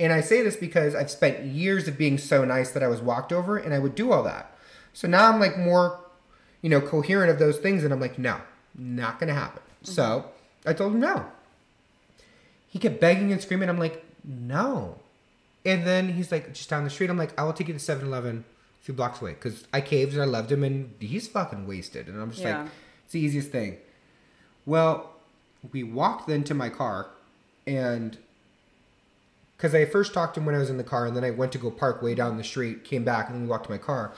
[0.00, 3.00] And I say this because I've spent years of being so nice that I was
[3.00, 4.56] walked over and I would do all that.
[4.92, 6.00] So now I'm like more,
[6.60, 8.40] you know, coherent of those things and I'm like, no,
[8.76, 9.62] not gonna happen.
[9.82, 9.92] Mm-hmm.
[9.92, 10.26] So
[10.66, 11.26] I told him no.
[12.66, 13.68] He kept begging and screaming.
[13.68, 14.98] I'm like, no.
[15.68, 17.10] And then he's like, just down the street.
[17.10, 18.44] I'm like, I will take you to 7 Eleven
[18.80, 19.32] a few blocks away.
[19.34, 22.08] Because I caved and I loved him and he's fucking wasted.
[22.08, 22.62] And I'm just Yeah.
[22.62, 22.70] like,
[23.04, 23.76] it's the easiest thing.
[24.64, 25.12] Well,
[25.72, 27.08] we walked then to my car
[27.66, 28.16] and
[29.56, 31.30] because I first talked to him when I was in the car and then I
[31.30, 33.70] went to go park way down the street, came back, and then we walked to
[33.72, 34.12] my car.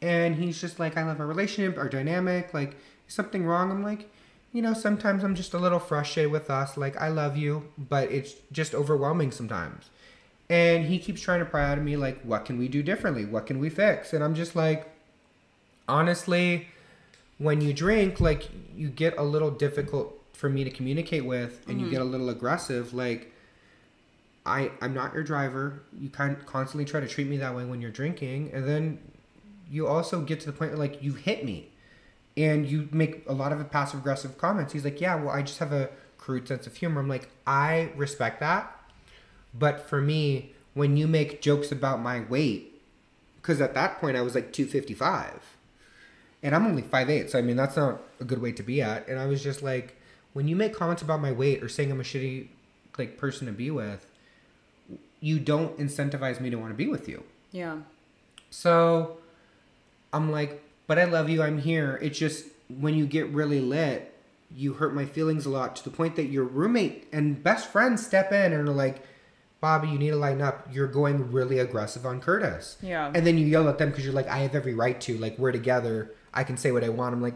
[0.00, 2.54] And he's just like, I love our relationship, our dynamic.
[2.54, 2.76] Like,
[3.08, 3.70] is something wrong?
[3.72, 4.08] I'm like,
[4.52, 6.76] you know, sometimes I'm just a little frustrated with us.
[6.76, 9.90] Like, I love you, but it's just overwhelming sometimes.
[10.50, 13.24] And he keeps trying to pry out of me, like, what can we do differently?
[13.24, 14.12] What can we fix?
[14.12, 14.92] And I'm just like,
[15.88, 16.66] honestly,
[17.38, 21.78] when you drink, like, you get a little difficult for me to communicate with, and
[21.78, 21.92] you mm-hmm.
[21.92, 22.92] get a little aggressive.
[22.92, 23.32] Like,
[24.44, 25.82] I I'm not your driver.
[25.98, 28.98] You kind constantly try to treat me that way when you're drinking, and then
[29.70, 31.68] you also get to the point where like you hit me,
[32.36, 34.72] and you make a lot of passive aggressive comments.
[34.72, 37.00] He's like, yeah, well, I just have a crude sense of humor.
[37.00, 38.79] I'm like, I respect that,
[39.54, 42.80] but for me, when you make jokes about my weight,
[43.40, 45.56] because at that point I was like 255,
[46.42, 49.08] and I'm only 5'8", so I mean that's not a good weight to be at.
[49.08, 49.96] And I was just like,
[50.32, 52.48] when you make comments about my weight or saying I'm a shitty
[52.98, 54.06] like person to be with,
[55.20, 57.24] you don't incentivize me to want to be with you.
[57.52, 57.78] Yeah.
[58.50, 59.18] So
[60.12, 61.42] I'm like, but I love you.
[61.42, 61.98] I'm here.
[62.02, 64.14] It's just when you get really lit,
[64.54, 68.04] you hurt my feelings a lot to the point that your roommate and best friends
[68.04, 69.04] step in and are like,
[69.60, 70.68] Bobby, you need to line up.
[70.72, 72.78] You're going really aggressive on Curtis.
[72.82, 73.12] Yeah.
[73.14, 75.18] And then you yell at them because you're like, I have every right to.
[75.18, 76.14] Like, we're together.
[76.32, 77.14] I can say what I want.
[77.14, 77.34] I'm like,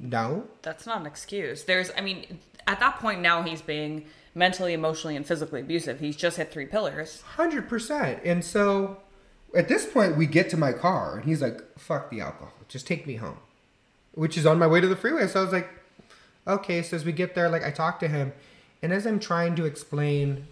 [0.00, 0.48] no.
[0.62, 1.64] That's not an excuse.
[1.64, 6.00] There's, I mean, at that point now he's being mentally, emotionally, and physically abusive.
[6.00, 7.22] He's just hit three pillars.
[7.22, 8.20] Hundred percent.
[8.24, 8.98] And so
[9.54, 12.52] at this point we get to my car and he's like, fuck the alcohol.
[12.68, 13.38] Just take me home.
[14.12, 15.26] Which is on my way to the freeway.
[15.26, 15.68] So I was like,
[16.46, 16.82] okay.
[16.82, 18.32] So as we get there, like I talk to him
[18.82, 20.46] and as I'm trying to explain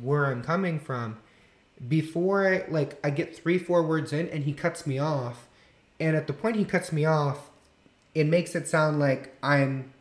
[0.00, 1.18] where I'm coming from,
[1.88, 5.46] before I like I get three, four words in and he cuts me off.
[5.98, 7.50] And at the point he cuts me off,
[8.14, 9.92] it makes it sound like I'm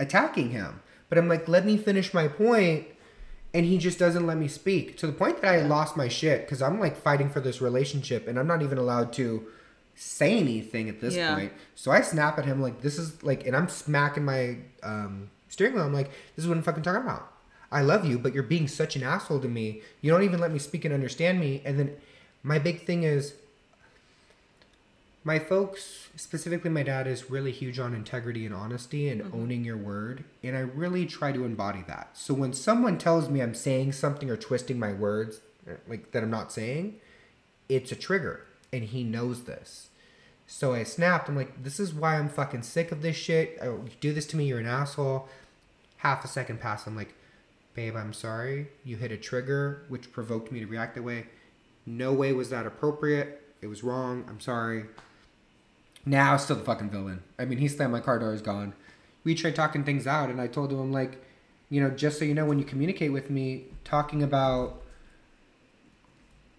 [0.00, 0.80] attacking him.
[1.08, 2.86] But I'm like, let me finish my point
[3.54, 6.42] and he just doesn't let me speak to the point that I lost my shit
[6.46, 9.46] because I'm like fighting for this relationship and I'm not even allowed to
[9.94, 11.34] say anything at this Yeah.
[11.34, 11.52] point.
[11.74, 15.74] So I snap at him like this is like, and I'm smacking my um, steering
[15.74, 15.84] wheel.
[15.84, 17.30] I'm like, this is what I'm fucking talking about.
[17.72, 19.80] I love you, but you're being such an asshole to me.
[20.02, 21.62] You don't even let me speak and understand me.
[21.64, 21.96] And then
[22.42, 23.34] my big thing is
[25.24, 29.78] my folks, specifically my dad, is really huge on integrity and honesty and owning your
[29.78, 30.24] word.
[30.42, 32.10] And I really try to embody that.
[32.12, 36.22] So when someone tells me I'm saying something or twisting my words, uh, like that
[36.22, 36.96] I'm not saying,
[37.70, 38.44] it's a trigger.
[38.70, 39.88] And he knows this.
[40.46, 41.28] So I snapped.
[41.28, 43.56] I'm like, this is why I'm fucking sick of this shit.
[43.62, 45.28] Oh, you do this to me, you're an asshole.
[45.98, 46.86] Half a second passed.
[46.86, 47.14] I'm like,
[47.74, 48.68] babe, I'm sorry.
[48.84, 51.26] You hit a trigger, which provoked me to react that way.
[51.86, 53.42] No way was that appropriate.
[53.60, 54.24] It was wrong.
[54.28, 54.84] I'm sorry.
[56.04, 57.22] Now, still the fucking villain.
[57.38, 58.74] I mean, he slammed my car door, is gone.
[59.24, 61.24] We tried talking things out, and I told him, I'm like,
[61.70, 64.82] you know, just so you know, when you communicate with me, talking about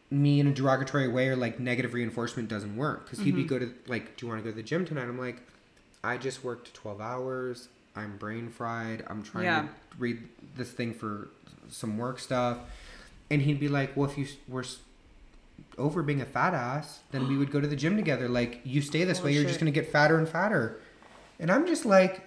[0.09, 3.05] me in a derogatory way or like negative reinforcement doesn't work.
[3.05, 3.49] Because he'd be mm-hmm.
[3.49, 5.03] go to, like, do you want to go to the gym tonight?
[5.03, 5.41] I'm like,
[6.03, 7.67] I just worked 12 hours.
[7.95, 9.03] I'm brain fried.
[9.07, 9.61] I'm trying Yeah.
[9.63, 11.29] to read this thing for
[11.69, 12.59] some work stuff.
[13.29, 14.65] And he'd be like, well, if you were
[15.77, 18.27] over being a fat ass, then we would go to the gym together.
[18.27, 20.79] Like, you stay this Holy way, you're just going to get fatter and fatter.
[21.39, 22.21] And I'm just like,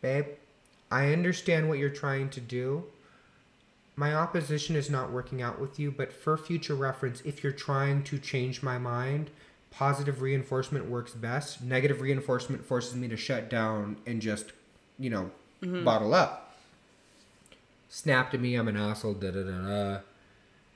[0.00, 0.26] babe,
[0.90, 2.84] I understand what you're trying to do.
[3.94, 8.02] My opposition is not working out with you, but for future reference, if you're trying
[8.04, 9.30] to change my mind,
[9.72, 11.62] positive reinforcement works best.
[11.62, 14.52] Negative reinforcement forces me to shut down and just,
[14.98, 15.30] you know,
[15.62, 16.54] bottle up.
[17.88, 18.54] snapped to me.
[18.54, 19.14] I'm an asshole.
[19.14, 19.50] Da da da
[19.94, 19.98] da.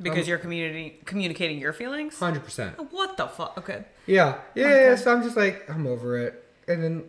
[0.01, 2.19] Because Um, you're community communicating your feelings.
[2.19, 2.75] Hundred percent.
[2.93, 3.57] What the fuck?
[3.59, 3.85] Okay.
[4.07, 4.85] Yeah, yeah, Okay.
[4.91, 4.95] yeah.
[4.97, 6.45] So I'm just like, I'm over it.
[6.69, 7.05] And then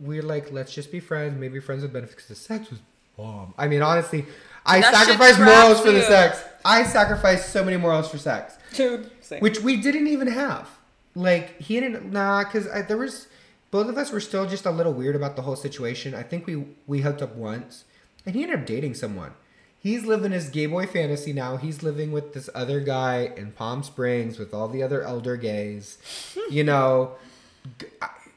[0.00, 1.38] we're like, let's just be friends.
[1.38, 2.80] Maybe friends with benefits because the sex was
[3.16, 3.54] bomb.
[3.56, 4.26] I mean, honestly,
[4.64, 6.42] I sacrificed morals for the sex.
[6.64, 9.08] I sacrificed so many morals for sex, Dude.
[9.22, 9.38] Same.
[9.40, 10.68] which we didn't even have.
[11.16, 13.26] Like he didn't nah, because there was
[13.70, 16.14] both of us were still just a little weird about the whole situation.
[16.14, 17.84] I think we we hooked up once,
[18.26, 19.32] and he ended up dating someone.
[19.78, 21.56] He's living his gay boy fantasy now.
[21.56, 25.98] He's living with this other guy in Palm Springs with all the other elder gays.
[26.48, 27.16] You know,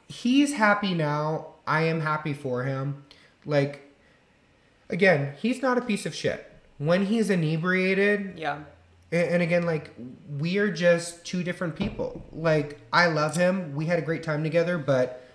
[0.08, 1.46] he's happy now.
[1.64, 3.04] I am happy for him.
[3.46, 3.94] Like,
[4.88, 6.50] again, he's not a piece of shit.
[6.78, 8.60] When he's inebriated, yeah.
[9.12, 9.90] And, and again, like,
[10.38, 12.22] we are just two different people.
[12.32, 13.74] Like, I love him.
[13.74, 15.26] We had a great time together, but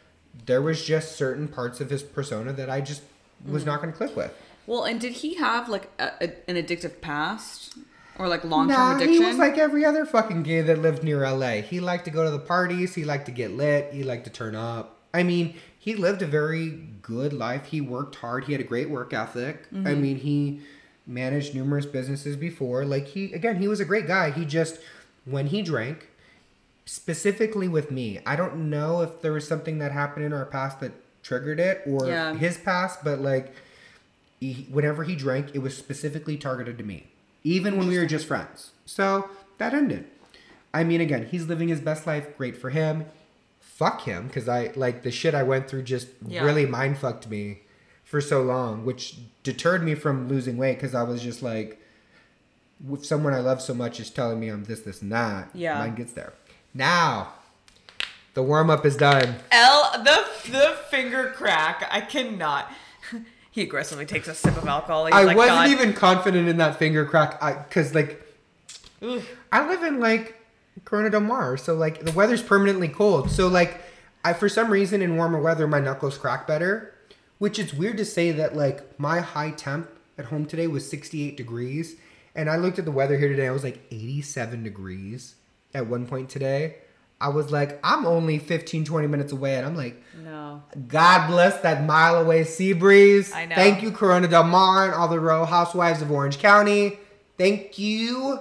[0.46, 3.02] there was just certain parts of his persona that I just
[3.46, 3.68] was Mm.
[3.68, 4.34] not going to click with.
[4.68, 7.78] Well, and did he have like a, a, an addictive past
[8.18, 9.14] or like long term Nah, addiction?
[9.14, 11.62] he was like every other fucking gay that lived near LA.
[11.62, 12.96] He liked to go to the parties.
[12.96, 13.94] He liked to get lit.
[13.94, 14.98] He liked to turn up.
[15.14, 16.70] I mean, he lived a very
[17.04, 17.66] good life.
[17.68, 18.46] He worked hard.
[18.46, 19.68] He had a great work ethic.
[19.72, 20.02] I Mm-hmm.
[20.02, 20.62] mean, he
[21.08, 22.86] managed numerous businesses before.
[22.86, 24.32] Like he again, he was a great guy.
[24.32, 24.80] He just
[25.26, 26.10] when he drank,
[26.86, 30.80] specifically with me, I don't know if there was something that happened in our past
[30.82, 30.92] that
[31.24, 32.36] triggered it or Yeah.
[32.36, 33.54] his past, but like
[34.40, 37.08] he, whenever he drank, it was specifically targeted to me,
[37.44, 38.72] even when we were just friends.
[38.86, 40.06] So that ended.
[40.74, 42.38] I mean, again, he's living his best life.
[42.38, 43.06] Great for him.
[43.60, 45.84] Fuck him, because I like the shit I went through.
[45.84, 46.44] Just Yeah.
[46.44, 47.62] really mind fucked me
[48.06, 51.82] for so long, which deterred me from losing weight because I was just like,
[52.92, 55.78] if someone I love so much is telling me I'm this, this, and that, Yeah.
[55.80, 56.34] mine gets there.
[56.74, 57.34] Now,
[58.36, 59.36] the warm up is done.
[59.52, 61.88] L the the finger crack.
[61.92, 62.72] I cannot.
[63.52, 65.06] He aggressively takes a sip of alcohol.
[65.06, 68.22] He's I like, wasn't "God." even confident in that finger crack, I because like
[69.02, 69.22] Ugh.
[69.50, 70.36] I live in like
[70.84, 73.32] Corona del Mar, so like the weather's permanently cold.
[73.32, 73.80] So like
[74.26, 76.95] I for some reason in warmer weather my knuckles crack better,
[77.38, 81.36] which is weird to say that like my high temp at home today was 68
[81.38, 81.96] degrees
[82.36, 85.36] and I looked at the weather here today I was like 87 degrees
[85.74, 86.78] at one point today.
[87.20, 90.64] I was like I'm only 15 20 minutes away and I'm like No.
[90.88, 93.32] God bless that mile away sea breeze.
[93.34, 93.56] I know.
[93.56, 97.00] Thank you, Corona Del Mar and all the Real Housewives of Orange County.
[97.38, 98.40] Thank you,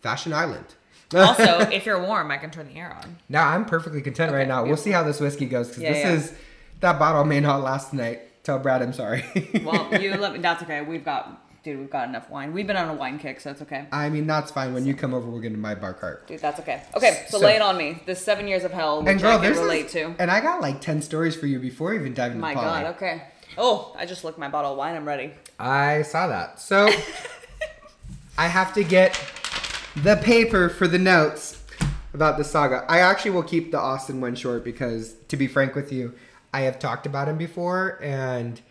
[0.00, 0.64] Fashion Island.
[1.14, 3.16] Also, if you're warm, I can turn the air on.
[3.28, 4.64] now I'm perfectly content right Okay, now.
[4.64, 6.12] We'll see how this whiskey goes because Yeah, this yeah.
[6.14, 6.32] is
[6.80, 8.22] that bottle may not last tonight.
[8.46, 9.24] Tell Brad I'm sorry.
[9.64, 10.38] Well, you let me.
[10.38, 10.80] That's okay.
[10.80, 11.80] We've got, dude.
[11.80, 12.52] We've got enough wine.
[12.52, 13.88] We've been on a wine kick, so it's okay.
[13.90, 14.72] I mean that's fine.
[14.72, 16.28] When you come over, we're gonna buy bar cart.
[16.28, 16.82] Dude, that's okay.
[16.94, 18.00] Okay, so, So- lay it on me.
[18.06, 20.14] This seven years of hell, which And girl, I can there's relate this, to.
[20.20, 22.82] and I got like ten stories for you before even diving My into poly.
[22.84, 22.94] God.
[22.94, 23.22] Okay.
[23.58, 24.94] Oh, I just licked my bottle of wine.
[24.94, 25.32] I'm ready.
[25.58, 26.60] I saw that.
[26.60, 26.88] So
[28.38, 29.18] I have to get
[29.96, 31.64] the paper for the notes
[32.14, 32.84] about the saga.
[32.88, 36.14] I actually will keep the Austin one short because, to be frank with you,
[36.56, 38.62] I have talked about him before, and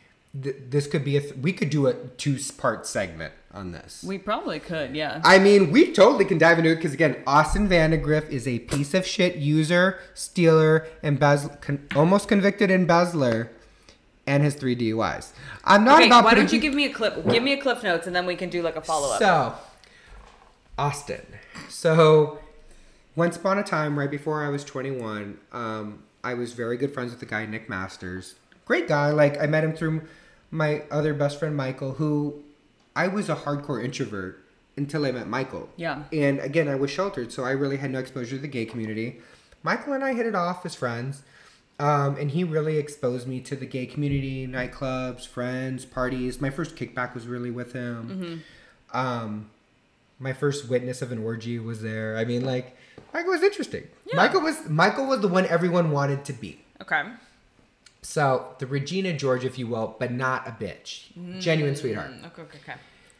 [0.41, 4.03] th- this could be a th- we could do a two part segment on this.
[4.03, 4.95] We probably could.
[4.95, 5.21] Yeah.
[5.23, 8.95] I mean, we totally can dive into it because again, Austin Vandegrift is a piece
[8.95, 13.51] of shit user, stealer, embezzler, con- almost convicted embezzler,
[14.25, 15.33] and his three DUIs.
[15.63, 16.07] I'm not okay.
[16.07, 16.23] about.
[16.23, 17.23] Why don't you give me a clip?
[17.29, 19.19] Give me a clip notes, and then we can do like a follow up.
[19.19, 19.53] so,
[20.79, 21.23] Austin.
[21.69, 22.39] So,
[23.15, 27.11] once upon a time, right before I was 21, um, I was very good friends
[27.11, 28.35] with the guy Nick Masters.
[28.65, 29.11] Great guy.
[29.11, 30.01] Like I met him through
[30.51, 32.43] my other best friend Michael, who
[32.95, 34.43] I was a hardcore introvert
[34.75, 35.69] until I met Michael.
[35.77, 36.03] Yeah.
[36.11, 39.19] And again, I was sheltered, so I really had no exposure to the gay community.
[39.63, 41.21] Michael and I hit it off as friends.
[41.77, 46.39] Um, and he really exposed me to the gay community, nightclubs, friends, parties.
[46.39, 48.43] My first kickback was really with him.
[48.93, 49.49] Um,
[50.19, 52.17] my first witness of an orgy was there.
[52.17, 52.77] I mean, like,
[53.15, 53.87] Michael was interesting.
[54.07, 54.17] Yeah.
[54.17, 56.59] Michael was Michael was the one everyone wanted to be.
[56.81, 57.01] Okay.
[58.01, 61.05] So the Regina George, if you will, but not a bitch,
[61.39, 62.11] genuine sweetheart.
[62.25, 62.41] Okay.
[62.41, 62.57] Okay.
[62.61, 62.73] Okay.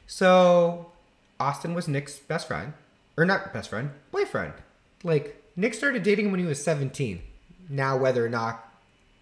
[0.05, 0.91] So
[1.39, 2.73] Austin was Nick's best friend,
[3.15, 4.51] or not best friend, boyfriend.
[5.05, 7.21] Like Nick started dating him when he was seventeen.
[7.69, 8.69] Now, whether or not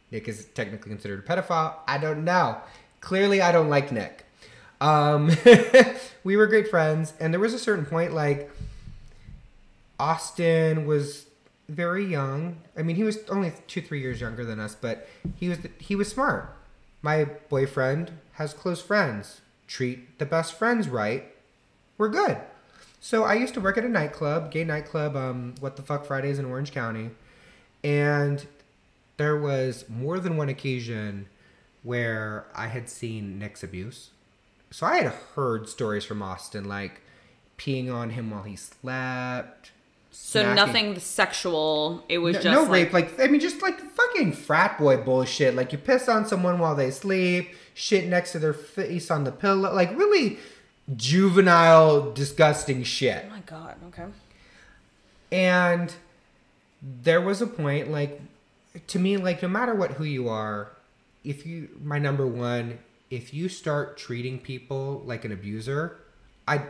[0.09, 2.57] Nick is technically considered a pedophile, I don't know.
[2.99, 4.25] Clearly, I don't like Nick.
[4.81, 5.29] Um,
[6.23, 8.49] we were great friends, and there was a certain point like
[9.99, 11.27] Austin was
[11.69, 12.57] very young.
[12.77, 15.95] I mean, he was only two, three years younger than us, but he was he
[15.95, 16.55] was smart.
[17.01, 19.41] My boyfriend has close friends.
[19.67, 21.25] Treat the best friends right.
[21.97, 22.37] We're good.
[22.99, 26.39] So I used to work at a nightclub, gay nightclub, um, What the Fuck Fridays
[26.39, 27.09] in Orange County,
[27.83, 28.45] and
[29.17, 31.27] there was more than one occasion
[31.83, 34.09] where I had seen Nick's abuse.
[34.71, 37.01] so I had heard stories from Austin like
[37.57, 39.71] peeing on him while he slept.
[40.15, 42.05] So smacking- nothing sexual.
[42.07, 42.93] It was no, just no like, rape.
[42.93, 45.55] Like I mean, just like fucking frat boy bullshit.
[45.55, 49.31] Like you piss on someone while they sleep, shit next to their face on the
[49.31, 49.73] pillow.
[49.73, 50.37] Like really
[50.95, 53.25] juvenile, disgusting shit.
[53.27, 53.75] Oh my god.
[53.87, 54.05] Okay.
[55.31, 55.93] And
[56.81, 58.21] there was a point, like,
[58.87, 60.71] to me, like, no matter what, who you are,
[61.23, 65.97] if you, my number one, if you start treating people like an abuser,
[66.47, 66.63] I,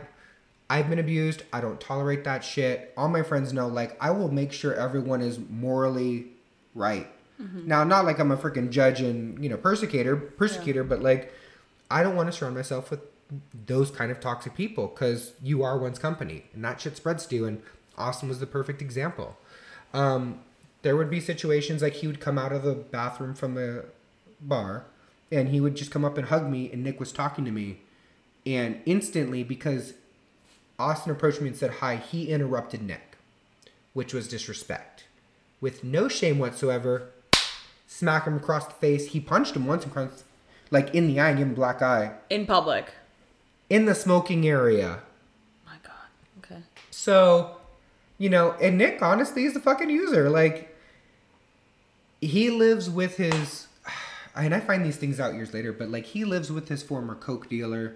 [0.70, 1.42] I've been abused.
[1.52, 2.92] I don't tolerate that shit.
[2.96, 6.28] All my friends know, like, I will make sure everyone is morally
[6.74, 7.08] right.
[7.66, 11.32] Now, not like I'm a freaking judge and, you know, persecutor, persecutor, but like,
[11.90, 13.00] I don't want to surround myself with
[13.66, 17.34] those kind of toxic people because you are one's company and that shit spreads to
[17.34, 17.44] you.
[17.44, 17.62] And
[17.98, 19.36] Austin was the perfect example.
[19.92, 20.40] Um,
[20.82, 23.82] there would be situations like he would come out of the bathroom from a
[24.40, 24.84] bar
[25.32, 27.80] and he would just come up and hug me and Nick was talking to me.
[28.46, 29.94] And instantly, because
[30.78, 33.16] Austin approached me and said hi, he interrupted Nick,
[33.92, 35.04] which was disrespect.
[35.60, 37.10] With no shame whatsoever,
[37.86, 39.08] smack him across the face.
[39.08, 40.24] He punched him once across,
[40.70, 42.92] like in the eye, and gave him a black eye In public.
[43.70, 45.00] in the smoking area.
[45.64, 45.92] My god.
[46.38, 46.62] Okay.
[46.90, 47.56] So,
[48.18, 50.28] you know, and Nick honestly is a fucking user.
[50.28, 50.76] Like,
[52.20, 53.68] he lives with his,
[54.36, 57.14] and I find these things out years later, but like he lives with his former
[57.14, 57.94] coke dealer,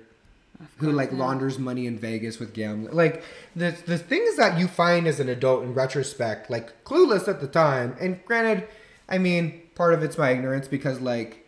[0.78, 2.94] who like launders money in Vegas with gambling.
[2.94, 3.22] Like
[3.56, 7.48] the the things that you find as an adult in retrospect, like clueless at the
[7.48, 7.96] time.
[8.00, 8.68] And granted,
[9.08, 11.44] I mean, part of it's my ignorance because like.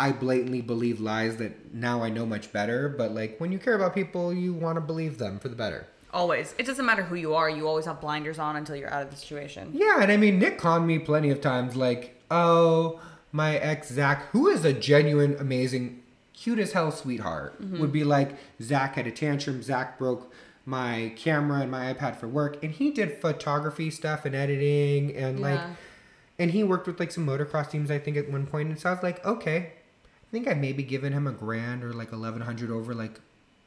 [0.00, 3.74] I blatantly believe lies that now I know much better, but like when you care
[3.74, 5.88] about people, you want to believe them for the better.
[6.14, 6.54] Always.
[6.56, 7.50] It doesn't matter who you are.
[7.50, 9.72] You always have blinders on until you're out of the situation.
[9.74, 13.00] Yeah, and I mean, Nick conned me plenty of times, like, oh,
[13.32, 15.97] my ex Zach, who is a genuine, amazing,
[16.38, 17.80] cute as hell sweetheart, mm-hmm.
[17.80, 20.32] would be like, Zach had a tantrum, Zach broke
[20.64, 25.40] my camera and my iPad for work, and he did photography stuff and editing, and
[25.40, 25.60] like,
[26.38, 28.68] and he worked with like some motocross teams, I think, at one point.
[28.68, 31.92] and so I was like, okay, I think I maybe given him a grand or
[31.92, 33.18] like eleven hundred over like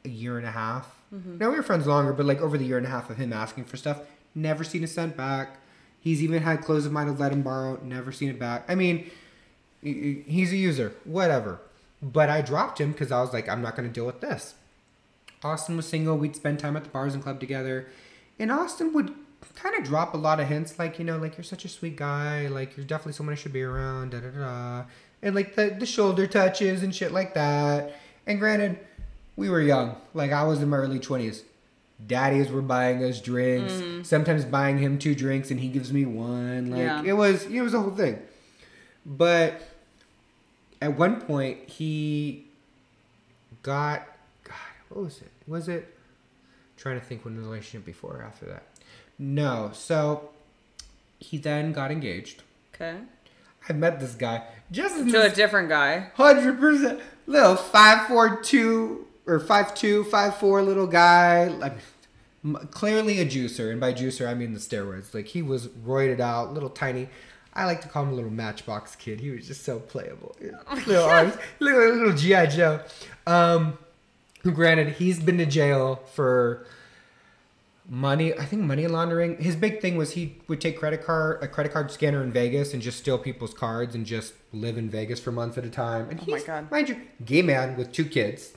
[0.06, 1.02] a year and a half.
[1.14, 1.40] Mm-hmm.
[1.40, 3.34] Now we were friends longer, but like over the year and a half of him
[3.34, 4.02] asking for stuff,
[4.36, 5.58] never seen a cent back.
[6.00, 8.64] He's even had clothes of mine to let him borrow, never seen it back.
[8.68, 9.10] I mean,
[9.82, 11.60] he's a user, whatever.
[12.02, 14.56] But I dropped him because I was like, I'm not going to deal with this.
[15.44, 16.18] Austin was single.
[16.18, 17.88] We'd spend time at the bars and club together.
[18.40, 19.14] And Austin would
[19.56, 21.96] kind of drop a lot of hints like, you know, like, you're such a sweet
[21.96, 22.48] guy.
[22.48, 24.12] Like, you're definitely someone I should be around.
[24.12, 24.84] Da da da.
[25.22, 27.96] And like the, the shoulder touches and shit like that.
[28.26, 28.80] And granted,
[29.36, 29.96] we were young.
[30.16, 31.44] Like, I was in my early 20s.
[32.08, 33.74] Daddies were buying us drinks.
[33.74, 34.04] Mm.
[34.06, 36.72] Sometimes buying him two drinks and he gives me one.
[36.72, 37.04] Like, Yeah.
[37.06, 38.20] it was, it was a whole thing.
[39.06, 39.62] But
[40.82, 42.46] at one point, he
[43.64, 44.08] got
[44.44, 44.56] God,
[44.90, 45.32] what was it?
[45.48, 45.96] Was it
[46.78, 48.64] trying to think when the relationship before or after that?
[49.20, 49.72] No.
[49.74, 50.30] So
[51.20, 52.44] he then got engaged.
[52.74, 52.98] Okay.
[53.70, 56.10] I met this guy just as To a different guy.
[56.16, 61.74] hundred percent little five four two or five two five four little guy like
[62.72, 66.56] clearly a juicer and by juicer I mean the steroids like he was roided out
[66.56, 67.08] little tiny
[67.54, 69.20] I like to call him a little matchbox kid.
[69.20, 70.36] He was just so playable.
[70.88, 72.82] Little arms little, little GI Joe.
[73.28, 73.78] Um
[74.44, 76.66] granted he's been to jail for
[77.90, 79.38] money i think money laundering.
[79.42, 82.74] His big thing was he would take credit card a credit card scanner in vegas
[82.74, 86.10] and just steal people's cards and just live in vegas for months at a time.
[86.10, 86.72] And Oh my he's, God.
[86.72, 88.54] mind you gay man with two kids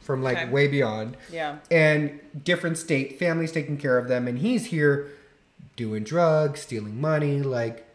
[0.00, 0.48] from like Okay.
[0.50, 1.16] way beyond.
[1.30, 1.58] Yeah.
[1.70, 4.26] and different state families taking care of them.
[4.28, 5.08] And he's here
[5.76, 7.86] doing drugs stealing money like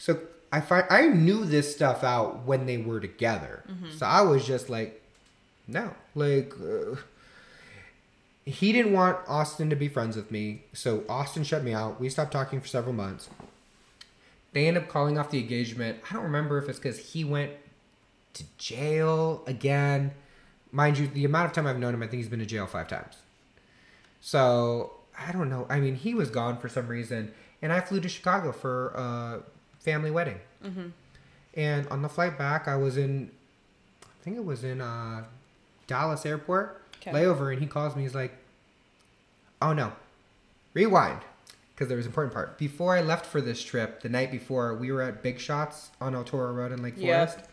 [0.00, 0.18] so
[0.50, 3.62] i find i knew this stuff out when they were together.
[3.98, 5.00] So i was just like
[5.68, 6.96] no like uh,
[8.44, 10.62] he didn't want austin to be friends with me.
[10.72, 12.00] So austin shut me out.
[12.00, 13.28] We stopped talking for several months.
[14.52, 15.98] They end up calling off the engagement.
[16.10, 17.52] I don't remember if it's because he went
[18.34, 20.12] to jail again.
[20.72, 22.66] Mind you the amount of time i've known him i think he's been to jail
[22.66, 23.16] five times.
[24.20, 25.66] So I don't know.
[25.68, 29.42] I mean, he was gone for some reason, and I flew to Chicago for a
[29.80, 30.40] family wedding.
[31.54, 33.30] And on the flight back, I was in,
[34.04, 35.24] I think it was in uh,
[35.88, 37.10] Dallas Airport Okay.
[37.12, 38.02] layover, and he calls me.
[38.02, 38.32] He's like,
[39.62, 39.92] "Oh no,
[40.74, 41.20] rewind,"
[41.74, 42.58] because there was an important part.
[42.58, 46.14] Before I left for this trip, the night before, we were at Big Shots on
[46.14, 47.24] El Toro Road in Lake Yeah.
[47.26, 47.48] Forest,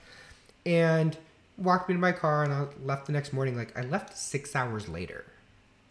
[0.66, 1.18] and
[1.58, 3.56] walked me to my car, and I left the next morning.
[3.56, 5.24] Like I left six hours later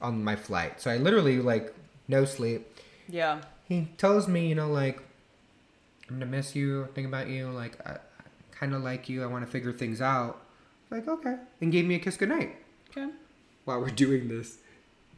[0.02, 0.80] on my flight.
[0.80, 1.74] So I literally like
[2.08, 2.68] no sleep.
[3.08, 3.40] Yeah.
[3.66, 5.00] He tells me, you know, like
[6.08, 7.98] I'm gonna miss you, think about you, like I, I
[8.52, 9.22] kind of like you.
[9.22, 10.42] I want to figure things out.
[10.90, 12.56] Like okay, and gave me a kiss goodnight.
[12.90, 13.10] Okay.
[13.64, 14.58] While we're doing this,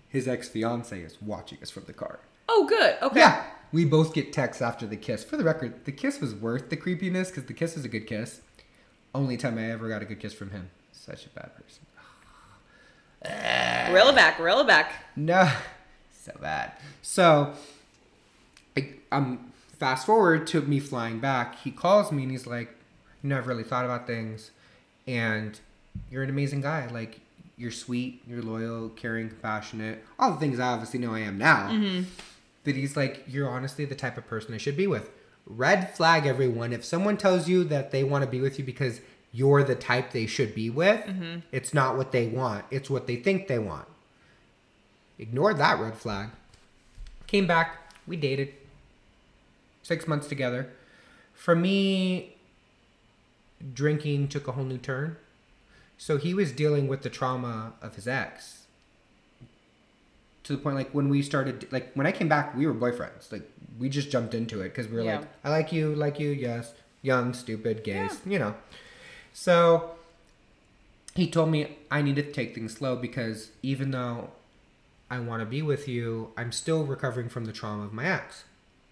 [0.08, 2.20] his ex fiance is watching us from the car.
[2.48, 2.96] Oh, good.
[3.02, 3.20] Okay.
[3.20, 3.44] Yeah.
[3.70, 5.22] We both get texts after the kiss.
[5.22, 8.06] For the record, the kiss was worth the creepiness because the kiss was a good
[8.06, 8.40] kiss.
[9.14, 10.70] Only time I ever got a good kiss from him.
[10.92, 11.84] Such a bad person.
[13.92, 14.38] Reel it back.
[14.38, 14.92] Reel it back.
[15.16, 15.50] No,
[16.12, 16.72] so bad.
[17.02, 17.52] So,
[18.76, 19.47] I, um,
[19.78, 21.60] fast forward to me flying back.
[21.60, 22.74] He calls me and he's like,
[23.22, 24.50] "You know, I've really thought about things,
[25.06, 25.58] and
[26.10, 26.86] you're an amazing guy.
[26.86, 27.20] Like,
[27.58, 30.04] you're sweet, you're loyal, caring, compassionate.
[30.18, 31.68] All the things I obviously know I am now.
[31.68, 32.04] Mm-hmm.
[32.64, 35.10] But he's like, you're honestly the type of person I should be with.
[35.46, 36.72] Red flag, everyone.
[36.72, 39.00] If someone tells you that they want to be with you because
[39.32, 41.40] you're the type they should be with, mm-hmm.
[41.50, 42.64] it's not what they want.
[42.70, 43.88] It's what they think they want.
[45.18, 46.28] Ignored that red flag.
[47.26, 47.92] Came back.
[48.06, 48.54] We dated.
[49.88, 50.68] Six months together.
[51.32, 52.36] For me,
[53.72, 55.16] drinking took a whole new turn.
[55.96, 58.66] So he was dealing with the trauma of his ex.
[60.44, 63.32] To the point, like when we started, like when I came back, we were boyfriends.
[63.32, 65.20] Like we just jumped into it because we were Yeah.
[65.20, 68.54] like, I like you, like you, yes, young, stupid, gays, you know.
[69.32, 69.92] So
[71.14, 74.32] he told me I need to take things slow because even though
[75.10, 78.44] I want to be with you, I'm still recovering from the trauma of my ex.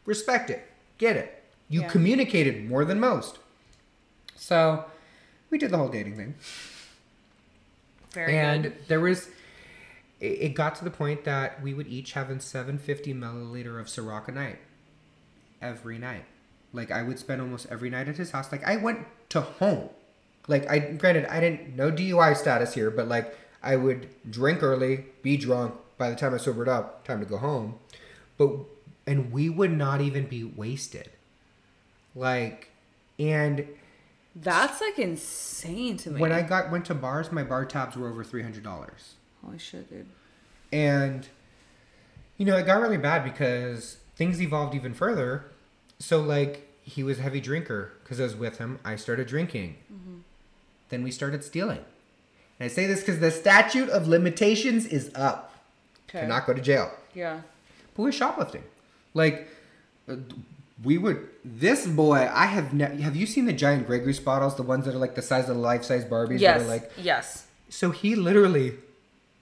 [0.06, 0.66] Respect it.
[0.98, 1.42] Get it.
[1.68, 1.88] You Yeah.
[1.88, 3.38] communicated more than most.
[4.34, 4.84] So
[5.50, 6.34] we did the whole dating thing.
[8.12, 8.88] Very and good.
[8.88, 9.28] there was
[10.20, 13.86] it, it got to the point that we would each have a 750 milliliter of
[13.86, 14.58] Ciroc a night.
[15.60, 16.24] Every night.
[16.72, 18.50] Like I would spend almost every night at his house.
[18.50, 19.90] Like I went to home.
[20.48, 25.06] Like I granted I didn't no DUI status here, but like I would drink early,
[25.22, 25.74] be drunk.
[25.98, 27.78] By the time I sobered up, time to go home.
[28.36, 28.50] But
[29.06, 31.10] and we would not even be wasted.
[32.14, 32.70] Like
[33.18, 33.66] and
[34.34, 36.20] That's like insane to me.
[36.20, 39.14] when I got went to bars, my bar tabs were over three hundred dollars.
[39.44, 40.06] Holy shit, dude.
[40.72, 41.26] And,
[42.36, 45.46] you know, it got really bad because things evolved even further.
[45.98, 48.80] So, like, he was a heavy drinker because I was with him.
[48.84, 49.76] I started drinking.
[49.92, 50.18] Mm-hmm.
[50.88, 51.84] Then we started stealing.
[52.58, 55.54] And I say this because the statute of limitations is up.
[56.08, 56.20] Okay.
[56.20, 56.90] Cannot go to jail.
[57.14, 57.40] Yeah.
[57.94, 58.64] But we're shoplifting.
[59.16, 59.48] Like,
[60.08, 60.16] uh,
[60.84, 61.28] we would.
[61.44, 62.74] This boy, I have.
[62.74, 64.56] Ne- have you seen the giant Grey Goose bottles?
[64.56, 66.40] The ones that are like the size of the life size Barbies?
[66.40, 66.60] Yes.
[66.60, 67.46] That are like yes.
[67.68, 68.74] so he literally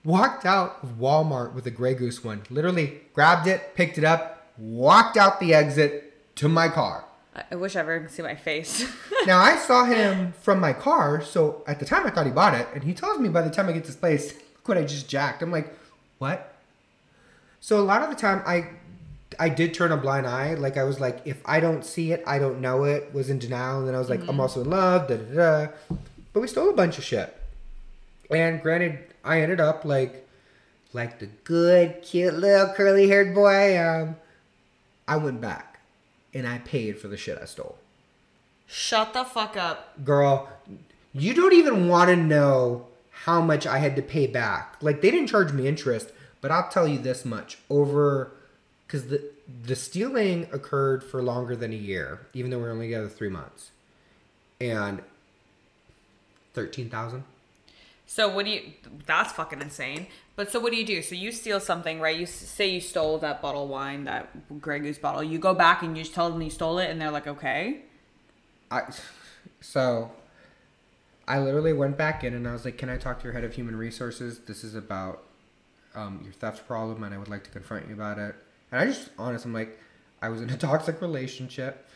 [0.05, 2.43] walked out of Walmart with a Grey Goose one.
[2.51, 7.05] Literally grabbed it, picked it up, walked out the exit to my car.
[7.35, 8.89] I, I wish everyone could see my face.
[9.27, 12.53] Now I saw him from my car, so at the time I thought he bought
[12.53, 14.77] it, and he tells me by the time I get to this place, look what
[14.77, 15.41] I just jacked.
[15.43, 15.75] I'm like,
[16.19, 16.55] what?
[17.59, 18.69] So a lot of the time I
[19.39, 20.55] I did turn a blind eye.
[20.55, 23.13] Like I was like, if I don't see it, I don't know it.
[23.13, 25.09] Was in denial, and then I was like, I'm also in love.
[25.09, 25.73] Da da da.
[26.33, 27.37] But we stole a bunch of shit.
[28.31, 30.27] And granted, I ended up like,
[30.93, 33.79] like the good, cute little curly haired boy.
[33.81, 34.17] Um,
[35.07, 35.81] I went back,
[36.33, 37.79] and I paid for the shit I stole.
[38.67, 40.05] Shut the fuck up.
[40.05, 40.49] Girl,
[41.13, 44.77] you don't even want to know how much I had to pay back.
[44.81, 46.11] Like they didn't charge me interest,
[46.41, 48.33] but I'll tell you this much over
[48.87, 49.31] because the
[49.65, 53.29] the stealing occurred for longer than a year, even though we are only together three
[53.29, 53.71] months,
[54.61, 55.03] and
[56.53, 57.25] thirteen thousand.
[58.07, 58.73] So what do you?
[59.07, 60.07] That's fucking insane.
[60.37, 61.01] But so what do you do?
[61.03, 62.17] So you steal something, right?
[62.17, 65.23] You say you stole that bottle of wine, that Grey Goose bottle.
[65.23, 67.83] You go back and you just tell them you stole it, and they're like, okay.
[68.71, 68.83] I
[69.61, 70.11] so
[71.27, 73.45] I literally went back in and I was like, "Can I talk to your head
[73.45, 74.41] of human resources?
[74.41, 75.23] This is about
[75.95, 78.35] um, your theft problem, and I would like to confront you about it."
[78.75, 79.79] And I just honest, I'm like,
[80.21, 81.89] I was in a toxic relationship.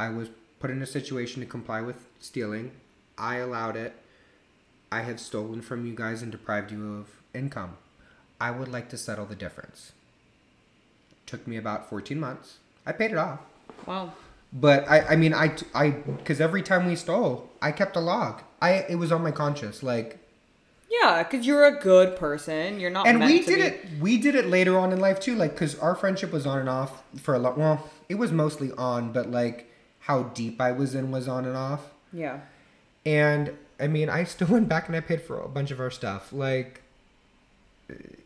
[0.00, 2.72] I was put in a situation to comply with stealing.
[3.16, 3.94] I allowed it.
[4.90, 7.76] I have stolen from you guys and deprived you of income.
[8.40, 9.92] I would like to settle the difference.
[11.24, 12.58] Took me about 14 months.
[12.84, 13.38] I paid it off.
[13.86, 14.12] Wow.
[14.52, 18.42] But I, I mean, I, I, because every time we stole, I kept a log.
[18.60, 20.18] I, it was on my conscience, like,
[21.00, 22.78] Yeah, because you're a good person.
[22.78, 23.06] You're not.
[23.06, 24.00] and we to did be- it.
[24.00, 26.68] We did it later on in life too, like, because our friendship was on and
[26.68, 27.56] off for a lot.
[27.56, 29.70] Well, it was mostly on, but like,
[30.00, 31.80] how deep I was in was on and off.
[32.12, 32.40] Yeah.
[33.06, 35.90] And I mean, I still went back and I paid for a bunch of our
[35.90, 36.32] stuff.
[36.32, 36.82] Like,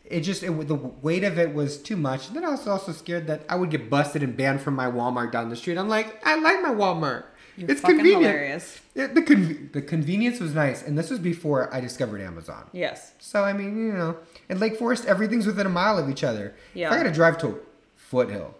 [0.05, 2.27] it just it, the weight of it was too much.
[2.27, 4.85] And then I was also scared that I would get busted and banned from my
[4.87, 5.77] Walmart down the street.
[5.77, 7.23] I'm like, I like my Walmart.
[7.57, 8.21] You're it's convenient.
[8.21, 8.79] hilarious.
[8.93, 12.69] Yeah, the con- the convenience was nice, and this was before I discovered Amazon.
[12.71, 13.13] Yes.
[13.19, 14.17] So I mean, you know,
[14.49, 16.55] in Lake Forest, everything's within a mile of each other.
[16.73, 16.87] Yeah.
[16.87, 17.59] If I got to drive to
[17.95, 18.55] Foothill,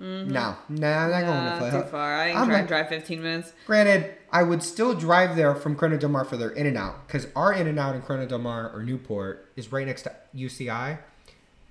[0.00, 0.30] mm-hmm.
[0.30, 1.82] No, no, I'm not going to Foothill.
[1.82, 2.14] too far.
[2.14, 3.52] I ain't I'm trying to drive 15 minutes.
[3.66, 7.06] Granted, I would still drive there from Corona Del Mar for their In and Out
[7.06, 10.12] because our In and Out in Corona Del Mar or Newport is right next to
[10.34, 10.98] UCI.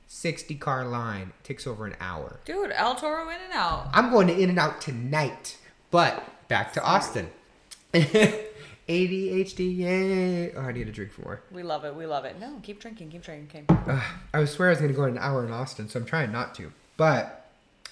[0.10, 2.40] 60 car line takes over an hour.
[2.46, 3.90] Dude, El Toro in and out.
[3.94, 5.58] I'm going to In and Out tonight.
[5.92, 7.30] But back to Austin.
[7.94, 10.54] ADHD, yay.
[10.54, 11.42] Oh, I need a drink for more.
[11.52, 11.94] We love it.
[11.96, 12.40] We love it.
[12.40, 13.10] No, keep drinking.
[13.10, 13.66] Keep drinking.
[13.70, 16.00] Ugh, I was swear I was going to go in an hour in Austin, so
[16.00, 16.72] I'm trying not to.
[16.96, 17.50] But,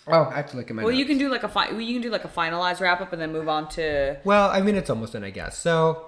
[0.07, 1.93] oh, I have to look at my Well, you can do like a fi- you
[1.93, 4.75] can do like a finalized wrap up and then move on to Well, I mean,
[4.75, 5.57] it's almost done, I guess.
[5.57, 6.07] So,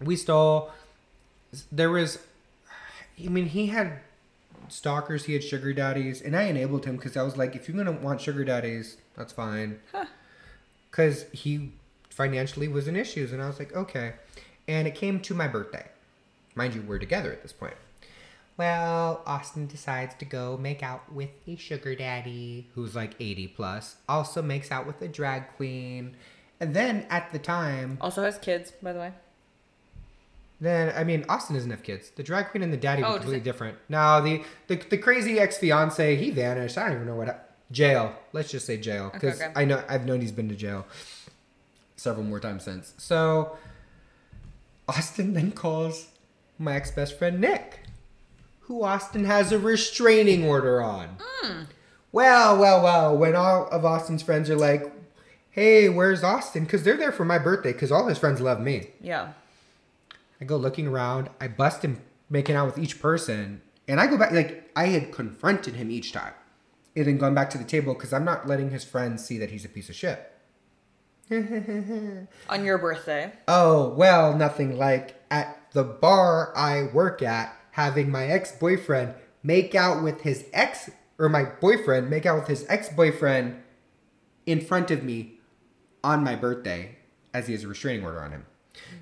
[0.00, 0.70] we stole.
[1.70, 2.18] There was.
[3.22, 4.00] I mean, he had
[4.68, 7.82] stalkers, he had sugar daddies, and I enabled him because I was like, if you're
[7.82, 9.80] going to want sugar daddies, that's fine.
[10.90, 11.72] Because he
[12.08, 14.14] financially was in issues, and I was like, okay.
[14.68, 15.86] And it came to my birthday.
[16.54, 17.74] Mind you, we're together at this point.
[18.56, 23.96] Well, Austin decides to go make out with a sugar daddy who's like 80 plus,
[24.08, 26.14] also makes out with a drag queen.
[26.60, 29.12] And then at the time, also has kids, by the way.
[30.60, 32.10] then I mean Austin doesn't have kids.
[32.10, 33.78] The drag queen and the daddy Oh, were completely different.
[33.88, 36.76] No, the, the the crazy ex fiance he vanished.
[36.76, 38.14] I don't even know what jail.
[38.32, 39.52] Let's just say jail because okay.
[39.54, 40.86] I know I've known he's been to jail
[41.96, 42.94] several more times since.
[42.98, 43.56] So
[44.88, 46.08] Austin then calls
[46.58, 47.80] my ex best friend Nick,
[48.60, 51.16] who Austin has a restraining order on.
[51.20, 51.62] Hmm.
[52.12, 53.16] Well, well, well.
[53.16, 54.92] When all of Austin's friends are like,
[55.50, 57.72] "Hey, where's Austin?" Because they're there for my birthday.
[57.72, 58.88] Because all his friends love me.
[59.00, 59.32] Yeah.
[60.40, 61.28] I go looking around.
[61.40, 65.12] I bust him making out with each person, and I go back like I had
[65.12, 66.32] confronted him each time,
[66.96, 69.50] and then gone back to the table because I'm not letting his friends see that
[69.50, 70.30] he's a piece of shit.
[71.30, 73.32] On your birthday.
[73.46, 79.74] Oh well, nothing like at the bar I work at, having my ex boyfriend make
[79.74, 83.62] out with his ex or my boyfriend make out with his ex boyfriend
[84.46, 85.38] in front of me
[86.02, 86.96] on my birthday,
[87.32, 88.46] as he has a restraining order on him.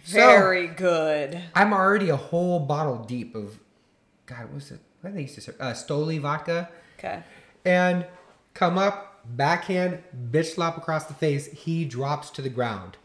[0.04, 1.40] So- Very good.
[1.54, 3.60] I'm already a whole bottle deep of,
[4.26, 4.80] God, what was it?
[5.00, 5.56] What did they used to serve?
[5.60, 6.68] Uh, Stoli vodka.
[6.98, 7.22] Okay.
[7.64, 8.06] And
[8.54, 11.46] come up, backhand, bitch slap across the face.
[11.52, 12.96] He drops to the ground.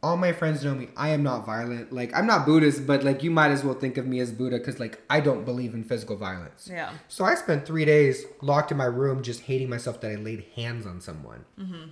[0.00, 0.88] All my friends know me.
[0.96, 1.92] I am not violent.
[1.92, 4.58] Like, I'm not Buddhist, but like, you might as well think of me as Buddha
[4.58, 6.68] because, like, I don't believe in physical violence.
[6.70, 6.92] Yeah.
[7.08, 10.44] So I spent three days locked in my room just hating myself that I laid
[10.54, 11.44] hands on someone.
[11.58, 11.90] Mm-hmm.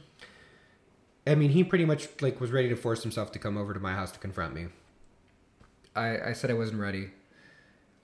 [1.26, 3.80] I mean, he pretty much like was ready to force himself to come over to
[3.80, 4.66] my house to confront me.
[5.96, 7.10] I, I said I wasn't ready.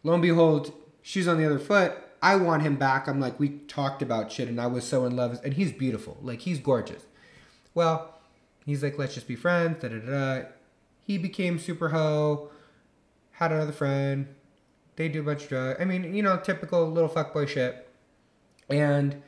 [0.02, 0.72] Lo and behold,
[1.02, 1.92] she's on the other foot.
[2.22, 3.08] I want him back.
[3.08, 5.40] I'm like, we talked about shit, and I was so in love.
[5.44, 6.16] And he's beautiful.
[6.22, 7.04] Like, he's gorgeous.
[7.74, 8.18] Well,
[8.64, 9.82] he's like, let's just be friends.
[9.82, 10.48] Da da da.
[11.04, 12.50] He became super hoe.
[13.32, 14.28] Had another friend.
[14.96, 15.80] They do a bunch of drugs.
[15.80, 17.88] I mean, you know, typical little fuckboy shit.
[18.70, 19.20] And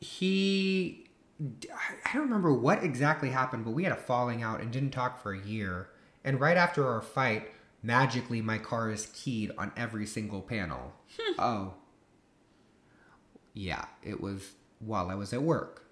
[0.00, 1.08] he
[1.40, 5.22] I don't remember what exactly happened, but we had a falling out and didn't talk
[5.22, 5.88] for a year.
[6.24, 7.48] And right after our fight,
[7.82, 10.92] magically my car is keyed on every single panel.
[11.18, 11.40] Hmm.
[11.40, 11.74] oh.
[13.54, 15.84] Yeah, it was while I was at work.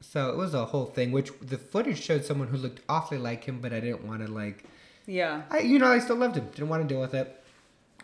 [0.00, 3.44] So it was a whole thing, which the footage showed someone who looked awfully like
[3.44, 4.64] him, but I didn't want to like
[5.06, 5.42] Yeah.
[5.50, 6.46] I, you know, I still loved him.
[6.54, 7.36] Didn't want to deal with it.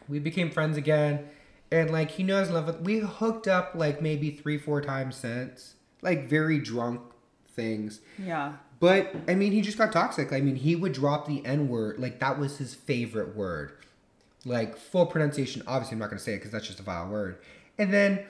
[0.08, 1.28] We became friends again,
[1.70, 2.80] and like he knows love.
[2.82, 7.00] We hooked up like maybe three, four times since, like very drunk
[7.48, 8.00] things.
[8.18, 8.52] Yeah.
[8.78, 10.32] But I mean, he just got toxic.
[10.32, 13.72] I mean, he would drop the N word like that was his favorite word,
[14.44, 15.62] like full pronunciation.
[15.66, 17.38] Obviously, I'm not gonna say it because that's just a vile word.
[17.78, 18.24] And then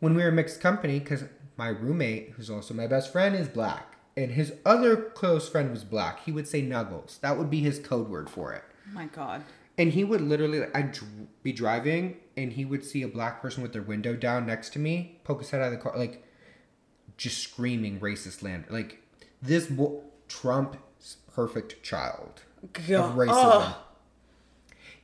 [0.00, 1.24] when we were mixed company, because
[1.56, 5.84] my roommate, who's also my best friend, is black, and his other close friend was
[5.84, 7.20] black, he would say nuggles.
[7.20, 8.64] That would be his code word for it.
[8.88, 9.44] Oh my God.
[9.76, 10.98] And he would literally, I'd
[11.42, 14.78] be driving, and he would see a black person with their window down next to
[14.78, 16.22] me, poke his head out of the car, like,
[17.16, 18.64] just screaming racist land.
[18.68, 19.02] Like,
[19.42, 22.90] this wo- Trump's perfect child God.
[22.90, 23.74] of racism.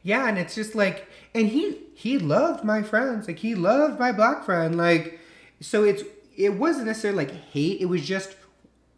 [0.02, 4.12] Yeah, and it's just like, and he he loved my friends, like he loved my
[4.12, 5.18] black friend, like,
[5.60, 6.04] so it's
[6.36, 8.36] it wasn't necessarily like hate, it was just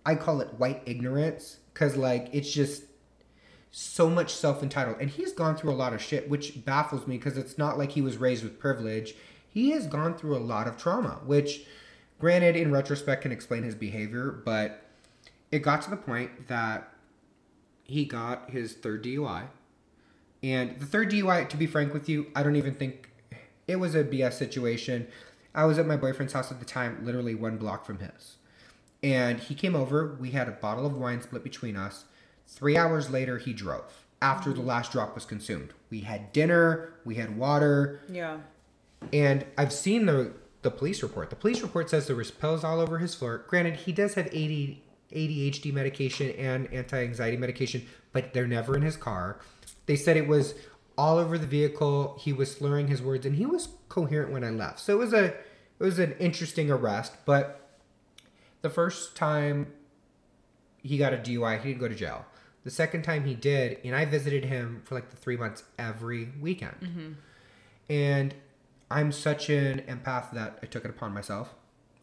[0.05, 2.83] I call it white ignorance, cause like it's just
[3.71, 7.17] so much self entitled, and he's gone through a lot of shit, which baffles me,
[7.17, 9.15] because it's not like he was raised with privilege.
[9.49, 11.65] He has gone through a lot of trauma, which,
[12.19, 14.88] granted, in retrospect, can explain his behavior, but
[15.51, 16.93] it got to the point that
[17.85, 19.45] he got his third DUI.
[20.43, 23.11] And the third DUI, to be frank with you, I don't even think
[23.67, 25.09] it was a BS situation.
[25.55, 28.37] I was at my boyfriend's house at the time, literally one block from his.
[29.03, 30.17] And he came over.
[30.21, 32.05] We had a bottle of wine split between us.
[32.47, 35.73] Three hours later, he drove after the last drop was consumed.
[35.91, 38.39] We had dinner, we had water, Yeah.
[39.13, 40.33] and I've seen the
[40.63, 41.31] the police report.
[41.31, 43.45] The police report says there was pills all over his floor.
[43.47, 44.77] Granted, he does have AD,
[45.13, 49.41] ADHD medication and anti-anxiety medication, but they're never in his car.
[49.87, 50.55] They said it was
[50.97, 52.19] all over the vehicle.
[52.21, 54.81] He was slurring his words, and he was coherent when I left.
[54.81, 57.15] So it was a it was an interesting arrest.
[57.25, 57.79] But
[58.63, 59.73] the first time
[60.83, 62.27] he got a DUI, he didn't go to jail.
[62.65, 66.33] The second time he did, and I visited him for like the three months every
[66.41, 66.77] weekend.
[66.83, 67.13] Mm-hmm.
[67.89, 68.35] And
[68.91, 71.55] I'm such an empath that I took it upon myself.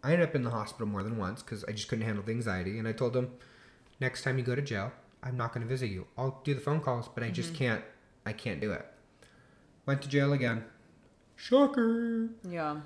[0.06, 2.32] I ended up in the hospital more than once because I just couldn't handle the
[2.32, 2.78] anxiety.
[2.78, 3.32] And I told him,
[4.00, 4.92] next time you go to jail,
[5.24, 6.06] I'm not going to visit you.
[6.16, 7.84] I'll do the phone calls, but I just can't.
[8.24, 8.86] I can't do it.
[9.88, 10.64] Went to jail again.
[11.36, 12.30] Shocker.
[12.48, 12.82] Yeah.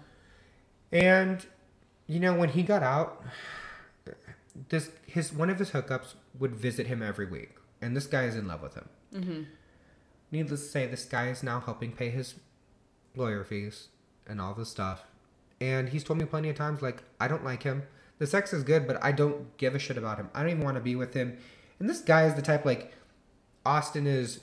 [0.93, 1.45] And
[2.07, 3.22] you know when he got out,
[4.70, 8.36] this his one of his hookups would visit him every week, and this guy is
[8.36, 8.89] in love with him.
[9.13, 9.41] Mm-hmm.
[10.32, 12.36] Needless to say, this guy is now helping pay his
[13.15, 13.89] lawyer fees
[14.26, 15.03] and all this stuff.
[15.62, 17.84] And he's told me plenty of times, like, I don't like him.
[18.18, 20.30] The sex is good, but I don't give a shit about him.
[20.34, 21.38] I don't even want to be with him.
[21.80, 22.93] And this guy is the type, like,
[23.66, 24.39] Austin is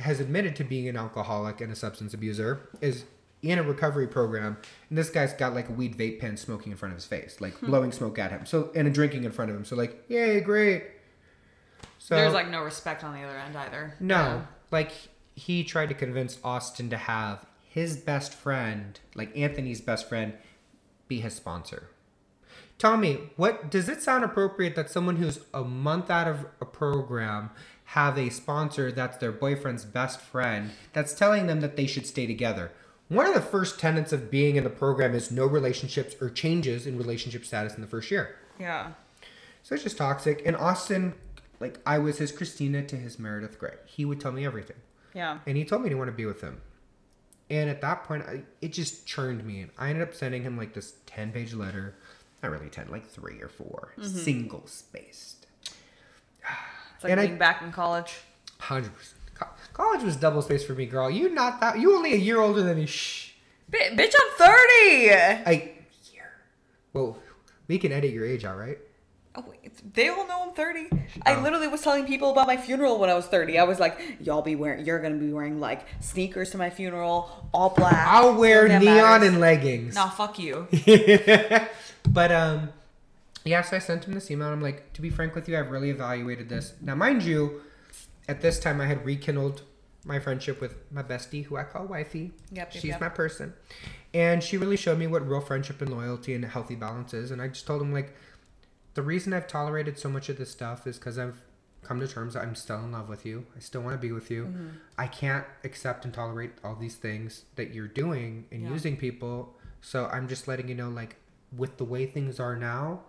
[0.00, 3.04] has admitted to being an alcoholic and a substance abuser, is
[3.42, 4.56] in a recovery program,
[4.88, 7.40] and this guy's got like a weed vape pen smoking in front of his face,
[7.40, 7.66] like hmm.
[7.66, 8.46] blowing smoke at him.
[8.46, 9.64] So and a drinking in front of him.
[9.64, 10.84] So like, yay, great.
[11.98, 13.94] So There's like no respect on the other end either.
[14.00, 14.42] no, Yeah.
[14.70, 14.92] like
[15.36, 17.44] he tried to convince Austin to have
[17.74, 20.34] his best friend, like Anthony's best friend,
[21.08, 21.88] be his sponsor.
[22.78, 27.50] Tommy, what does it sound appropriate that someone who's a month out of a program
[27.86, 32.28] have a sponsor that's their boyfriend's best friend that's telling them that they should stay
[32.28, 32.70] together?
[33.08, 36.86] One of the first tenets of being in the program is no relationships or changes
[36.86, 38.36] in relationship status in the first year.
[38.56, 38.92] Yeah.
[39.64, 40.46] So it's just toxic.
[40.46, 41.14] And Austin,
[41.58, 43.74] like I was his Christina to his Meredith Grey.
[43.84, 44.76] He would tell me everything.
[45.12, 45.40] Yeah.
[45.44, 46.60] And he told me to want to be with him.
[47.50, 49.60] And at that point, I, it just churned me.
[49.60, 51.94] And I ended up sending him like this 10 page letter.
[52.42, 54.18] Not really 10, like three or 4 mm-hmm.
[54.18, 55.46] single spaced.
[56.94, 58.14] It's like And I- back in college.
[58.60, 58.90] 100%.
[59.34, 61.10] Co- college was double spaced for me, girl.
[61.10, 61.78] You not that.
[61.80, 62.86] You only a year older than me.
[62.86, 63.32] Shh.
[63.68, 64.48] Bi- bitch, I'm 30.
[64.48, 65.72] I,
[66.12, 66.30] year.
[66.92, 67.18] Well,
[67.66, 68.78] we can edit your age out, right?
[69.36, 70.86] Oh, wait, they all know I'm 30.
[71.26, 71.40] I Oh.
[71.40, 73.58] literally was telling people about my funeral when I was 30.
[73.58, 77.48] I was like, y'all be wearing, you're gonna be wearing like sneakers to my funeral,
[77.52, 78.06] all black.
[78.06, 79.28] I'll wear neon matters.
[79.28, 79.94] and leggings.
[79.96, 80.68] Nah, fuck you.
[82.08, 82.68] but um
[83.44, 85.70] yeah so i sent him this email i'm like to be frank with you i've
[85.70, 87.60] really evaluated this now mind you
[88.28, 89.62] at this time i had rekindled
[90.04, 93.00] my friendship with my bestie who i call wifey Yep, yep, she's yep.
[93.00, 93.54] my person
[94.12, 97.30] and she really showed me what real friendship and loyalty and a healthy balance is
[97.30, 98.14] and i just told him like
[98.94, 101.40] the reason i've tolerated so much of this stuff is because i've
[101.82, 103.44] come to terms that i'm still in love with you.
[103.56, 104.44] I still want to be with you.
[104.44, 104.68] Mm-hmm.
[104.96, 108.70] i can't accept and tolerate all these things that you're doing and Yeah.
[108.70, 109.54] using people.
[109.82, 111.16] So i'm just letting you know like
[111.56, 113.00] with the way things are now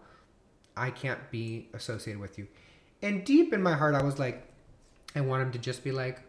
[0.76, 2.48] i can't be associated with you.
[3.02, 4.38] And deep in my heart i was like
[5.16, 6.20] i want him to just be like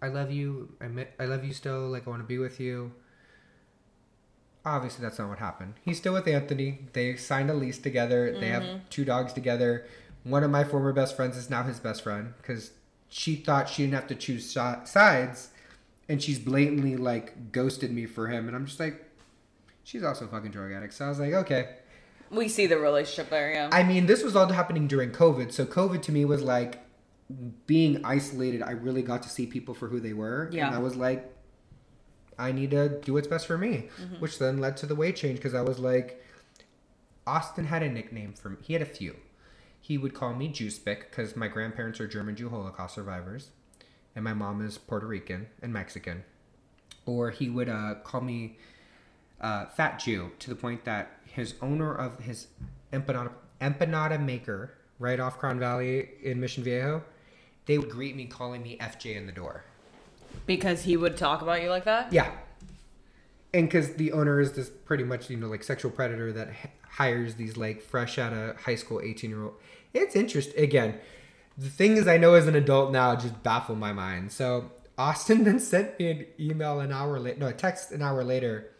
[0.00, 0.72] i love you.
[0.80, 1.88] I, mi- I love you still.
[1.90, 2.92] Like i want to be with you
[4.64, 8.48] obviously that's not what happened he's still with anthony they signed a lease together they
[8.48, 8.78] have mm-hmm.
[8.90, 9.86] two dogs together
[10.24, 12.70] one of my former best friends is now his best friend because
[13.08, 15.50] she thought she didn't have to choose sides
[16.08, 19.04] and she's blatantly like ghosted me for him and i'm just like
[19.82, 21.68] she's also a fucking drug addict so i was like okay
[22.32, 23.68] We see the relationship there, yeah.
[23.70, 25.52] I mean, this was all happening during COVID.
[25.52, 26.82] So COVID to me was like
[27.66, 28.62] being isolated.
[28.62, 30.48] I really got to see people for who they were.
[30.50, 30.66] Yeah.
[30.66, 31.30] And I was like,
[32.38, 35.38] I need to do what's best for me, which then led to the weight change
[35.38, 36.24] because I was like,
[37.26, 38.56] Austin had a nickname for me.
[38.62, 39.16] He had a few.
[39.80, 43.50] He would call me Jewspic because my grandparents are German Jew Holocaust survivors,
[44.14, 46.24] and my mom is Puerto Rican and Mexican.
[47.04, 48.58] Or he would uh, call me
[49.40, 52.46] uh, Fat Jew to the point that his owner of his
[52.92, 57.02] empanada, empanada maker right off Crown Valley in Mission Viejo,
[57.66, 59.64] they would greet me calling me FJ in the door.
[60.46, 62.12] Because he would talk about you like that?
[62.12, 62.30] Yeah.
[63.54, 66.70] And because the owner is this pretty much, you know, like sexual predator that h-
[66.88, 69.54] hires these like fresh out of high school 18 year old.
[69.92, 70.62] It's interesting.
[70.62, 70.98] Again,
[71.58, 74.32] the things I know as an adult now just baffle my mind.
[74.32, 78.24] So Austin then sent me an email an hour later, no, a text an hour
[78.24, 78.70] later,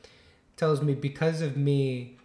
[0.56, 2.16] tells me because of me,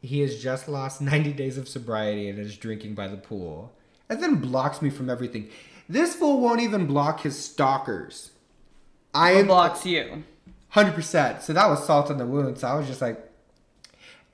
[0.00, 3.72] he has just lost 90 days of sobriety and is drinking by the pool.
[4.08, 5.50] And then blocks me from everything.
[5.88, 8.32] This fool won't even block his stalkers.
[9.14, 10.24] I am blocks you?
[10.70, 11.42] Hundred percent.
[11.42, 12.58] So that was salt on the wound.
[12.58, 13.18] So I was just like,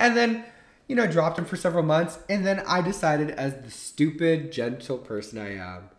[0.01, 0.45] and then
[0.89, 4.99] you know dropped him for several months, and then I decided, as the stupid, gentle
[4.99, 5.91] person I am,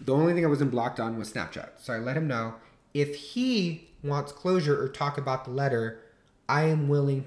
[0.00, 1.70] the only thing I wasn't blocked on was Snapchat.
[1.78, 2.54] So I let him know
[2.94, 6.00] if he wants closure or talk about the letter,
[6.48, 7.26] I am willing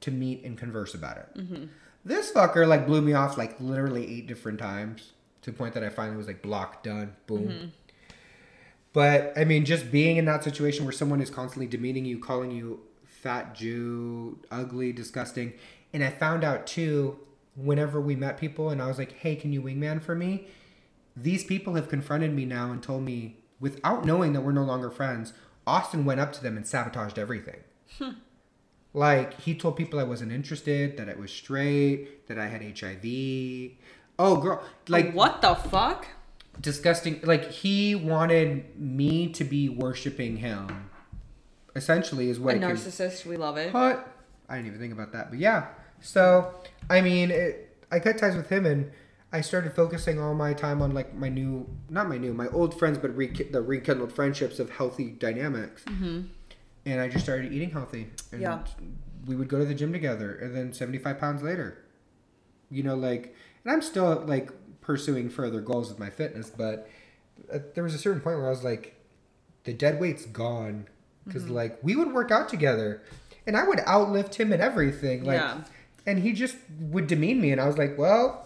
[0.00, 1.28] to meet and converse about it.
[1.36, 1.64] Mm-hmm.
[2.04, 5.12] This fucker like blew me off like literally eight different times
[5.44, 7.48] to the point that I finally was like blocked, done, boom.
[7.48, 7.66] Mm-hmm.
[8.94, 12.50] But I mean, just being in that situation where someone is constantly demeaning you, calling
[12.50, 15.52] you fat Jew, ugly, disgusting.
[15.92, 17.18] And I found out too,
[17.56, 20.46] whenever we met people and I was like, hey, can you wingman for me?
[21.16, 24.90] These people have confronted me now and told me, without knowing that we're no longer
[24.90, 25.32] friends,
[25.66, 27.60] Austin went up to them and sabotaged everything.
[27.98, 28.10] Hmm.
[28.92, 33.76] Like, he told people I wasn't interested, that I was straight, that I had HIV.
[34.18, 34.60] Oh, girl.
[34.62, 36.06] Oh, like, what the fuck?
[36.60, 40.88] disgusting like he wanted me to be worshiping him
[41.74, 43.26] essentially is what could- narcissist.
[43.26, 43.74] We love it.
[43.74, 44.08] what
[44.48, 45.66] i didn't even think about that but yeah
[46.00, 46.54] so
[46.88, 48.92] i mean it, i cut ties with him and
[49.32, 52.78] i started focusing all my time on like my new not my new my old
[52.78, 56.20] friends but re- the rekindled friendships of healthy dynamics mm-hmm.
[56.86, 58.60] and i just started eating healthy and Yeah.
[59.26, 61.78] we would go to the gym together and then 75 pounds later
[62.70, 63.34] you know like
[63.64, 64.50] and i'm still like
[64.80, 66.88] pursuing further goals with my fitness but
[67.52, 68.94] uh, there was a certain point where i was like
[69.64, 70.86] the dead weight's gone
[71.26, 71.54] because Mm-hmm.
[71.54, 73.02] like we would work out together
[73.46, 75.62] and i would outlift him and everything like Yeah.
[76.06, 78.40] and he just would demean me and i was like well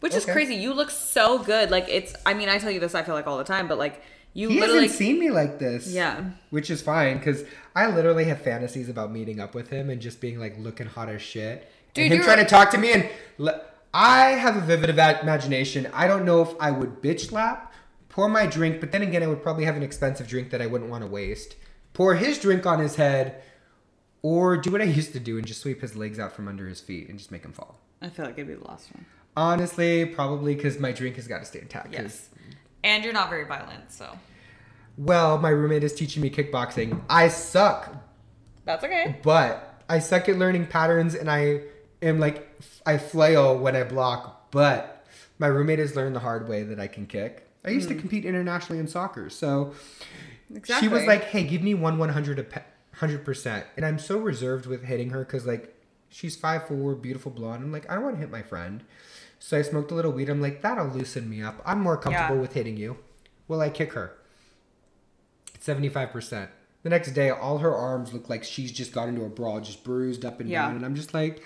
[0.00, 0.54] Which is crazy.
[0.56, 1.70] You look so good.
[1.70, 2.12] Like it's.
[2.26, 2.94] I mean, I tell you this.
[2.94, 4.02] I feel like all the time, but like
[4.34, 4.82] you he literally.
[4.82, 6.24] hasn't seen me like this Yeah.
[6.50, 7.44] which is fine because
[7.74, 11.08] i literally have fantasies about meeting up with him and just being like looking hot
[11.08, 13.08] as shit Dude, and him trying to talk to me and
[13.38, 13.62] le-
[13.94, 17.72] i have a vivid imagination i don't know if i would bitch slap
[18.08, 20.66] pour my drink but then again i would probably have an expensive drink that i
[20.66, 21.56] wouldn't want to waste
[21.92, 23.40] pour his drink on his head
[24.22, 26.66] or do what i used to do and just sweep his legs out from under
[26.66, 29.06] his feet and just make him fall I feel like it'd be the last one.
[29.36, 31.92] honestly probably because my drink has got to stay intact.
[31.92, 32.28] Yes.
[32.82, 34.18] And you're not very violent, so
[34.98, 37.94] well my roommate is teaching me kickboxing i suck
[38.64, 39.16] that's okay.
[39.22, 41.60] but I suck at learning patterns and I
[42.08, 42.48] am like
[42.86, 45.04] I flail when I block, but
[45.38, 47.48] my roommate has learned the hard way that I can kick.
[47.64, 49.72] I used to compete internationally in soccer, so
[50.80, 51.08] she was Hmm.
[51.08, 52.62] Like, "Hey, give me one one hundred a
[52.98, 55.74] hundred percent," and I'm so reserved with hitting her because like
[56.08, 57.62] she's five four, beautiful blonde.
[57.64, 58.84] I'm like, I don't want to hit my friend,
[59.38, 60.28] so I smoked a little weed.
[60.28, 61.60] I'm like, that'll loosen me up.
[61.64, 62.40] I'm more comfortable Yeah.
[62.42, 62.98] with hitting you.
[63.48, 64.12] Will I kick her?
[65.58, 66.50] Seventy five percent.
[66.82, 69.82] The next day, all her arms look like she's just got into a brawl, just
[69.84, 70.66] bruised up and Yeah.
[70.66, 71.42] down, and I'm just like,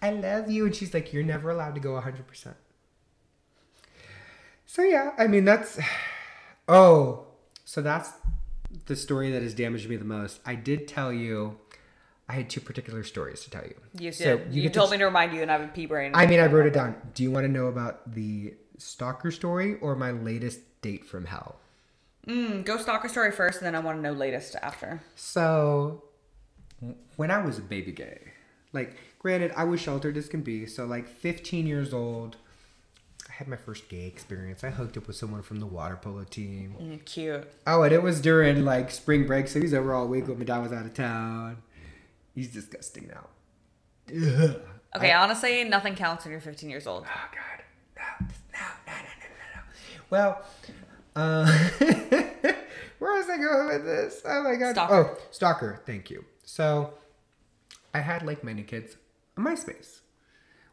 [0.00, 2.56] I love you, and she's like, you're never allowed to go hundred percent.
[4.66, 5.78] So yeah, I mean that's
[6.68, 7.26] oh,
[7.64, 8.10] so that's
[8.86, 10.40] the story that has damaged me the most.
[10.44, 11.58] I did tell you
[12.28, 13.74] I had two particular stories to tell you.
[13.98, 14.54] You So did.
[14.54, 16.12] you get told to- me to remind you, and I have a pea brain.
[16.14, 16.94] I mean, I wrote it down.
[17.14, 21.56] Do you want to know about the stalker story or my latest date from hell?
[22.26, 25.00] Mm, go stalker story first, and then I want to know latest after.
[25.16, 26.04] So,
[27.16, 28.20] when I was a baby gay,
[28.74, 30.66] like, granted, I was sheltered as can be.
[30.66, 32.36] So, like, 15 years old,
[33.28, 34.64] I had my first gay experience.
[34.64, 36.74] I hooked up with someone from the water polo team.
[36.80, 37.48] Mm, cute.
[37.66, 40.44] Oh, and it was during like spring break, so he's over all week when my
[40.44, 41.58] dad was out of town.
[42.34, 43.26] He's disgusting now.
[44.14, 44.60] Ugh.
[44.96, 47.04] Okay, honestly, nothing counts when you're 15 years old.
[47.06, 47.64] Oh God,
[47.96, 49.62] no, no, no, no, no, no.
[50.08, 50.42] Well,
[51.14, 51.46] uh,
[52.98, 54.22] where was I going with this?
[54.24, 54.72] Oh my God.
[54.72, 54.94] Stalker.
[54.94, 55.82] Oh, stalker.
[55.84, 56.24] Thank you.
[56.44, 56.94] So,
[57.92, 58.96] I had like many kids,
[59.44, 60.00] MySpace.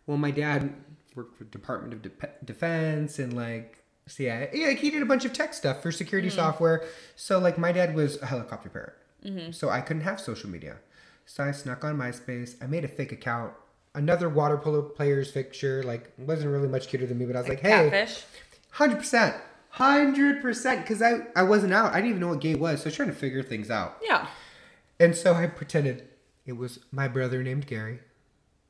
[0.07, 0.73] Well, my dad
[1.15, 4.49] worked for Department of Dep Defense and like CIA.
[4.53, 6.35] Yeah, like he did a bunch of tech stuff for security hmm.
[6.35, 6.85] software.
[7.15, 8.93] So like my dad was a helicopter parent,
[9.25, 9.51] mm-hmm.
[9.51, 10.77] so I couldn't have social media.
[11.25, 12.55] So I snuck on MySpace.
[12.61, 13.53] I made a fake account.
[13.95, 17.49] Another water polo player's picture, like wasn't really much cuter than me, but I was
[17.49, 18.23] like, hey, Catfish.
[18.71, 19.35] hundred percent,
[19.69, 21.93] hundred percent, because I I wasn't out.
[21.93, 23.97] I didn't even know what gay was, so I was trying to figure things out.
[24.03, 24.27] Yeah.
[24.99, 26.07] And so I pretended
[26.45, 27.99] it was my brother named Gary.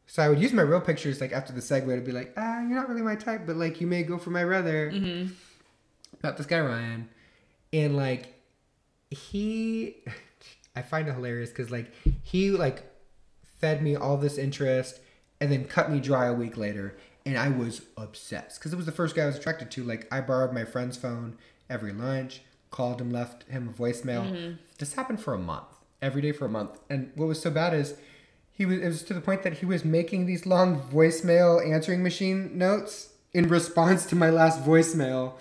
[0.07, 2.61] So I would use my real pictures like after the segue to be like, ah,
[2.61, 4.91] you're not really my type, but like you may go for my brother.
[6.19, 7.09] About this guy Ryan,
[7.73, 8.33] and like
[9.09, 9.97] he,
[10.75, 11.91] I find it hilarious because like
[12.23, 12.83] he like
[13.59, 14.99] fed me all this interest
[15.41, 16.95] and then cut me dry a week later,
[17.25, 19.83] and I was obsessed because it was the first guy I was attracted to.
[19.83, 21.37] Like I borrowed my friend's phone
[21.69, 22.41] every lunch,
[22.71, 24.31] called him, left him a voicemail.
[24.79, 25.67] This happened for a month,
[26.01, 27.95] every day for a month, and what was so bad is
[28.57, 32.01] he was it was to the point that he was making these long voicemail answering
[32.03, 35.33] machine notes in response to my last voicemail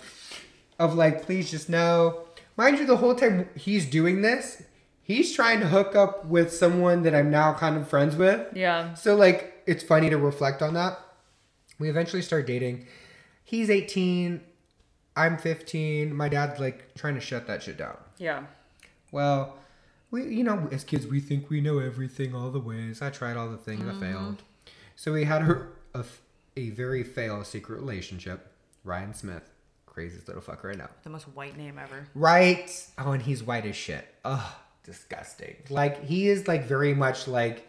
[0.79, 2.25] of like please just know
[2.57, 4.63] mind you the whole time he's doing this
[5.03, 8.95] he's trying to hook up with someone that i'm now kind of friends with Yeah.
[8.95, 10.99] so like it's funny to reflect on that
[11.79, 12.87] we eventually start dating
[13.45, 14.41] he's 18
[15.17, 18.43] i'm 15 my dad's like trying to shut that shit down Yeah.
[19.13, 19.57] well,
[20.15, 23.03] we, you know, as kids, we think we know everything, all the ways.
[23.03, 24.01] I tried all the things, I mm-hmm.
[24.01, 24.43] failed.
[24.95, 26.05] So we had her a,
[26.57, 28.53] a very failed secret relationship.
[28.85, 29.51] Ryan Smith,
[29.87, 30.87] craziest little fucker I know.
[31.03, 32.07] The most white name ever.
[32.15, 32.71] Right.
[32.97, 34.07] Oh, and he's white as shit.
[34.25, 34.53] Ugh,
[34.85, 35.57] disgusting.
[35.69, 37.67] Like he is like very much like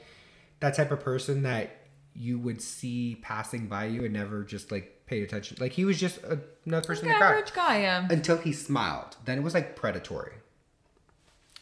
[0.59, 1.75] that type of person that
[2.13, 5.57] you would see passing by you and never just like pay attention.
[5.59, 8.07] Like he was just a, another person in the crowd Average guy, yeah.
[8.07, 9.17] until he smiled.
[9.25, 10.33] Then it was like predatory.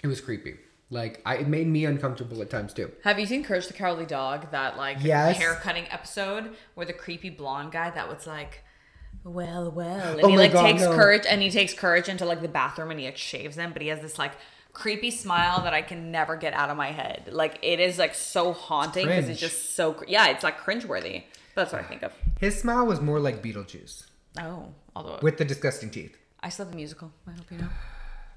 [0.04, 0.58] It was creepy.
[0.94, 2.92] Like I, it made me uncomfortable at times too.
[3.04, 4.52] Have you seen Courage the Cowardly Dog?
[4.52, 5.38] That like Yes.
[5.38, 8.64] hair cutting episode where the creepy blonde guy that was like,
[9.24, 10.96] well, well, and Oh he like God, takes no.
[10.96, 13.82] courage and he takes courage into like the bathroom and he like shaves them, but
[13.82, 14.34] he has this like
[14.74, 17.30] creepy smile that I can never get out of my head.
[17.32, 21.24] Like it is like so haunting because it's just so cr- yeah, it's like cringeworthy.
[21.56, 22.12] But that's what I think of.
[22.40, 24.08] His smile was more like Beetlejuice
[24.40, 26.18] Oh, although with the disgusting teeth.
[26.42, 27.12] I still have the musical.
[27.28, 27.70] I hope you know.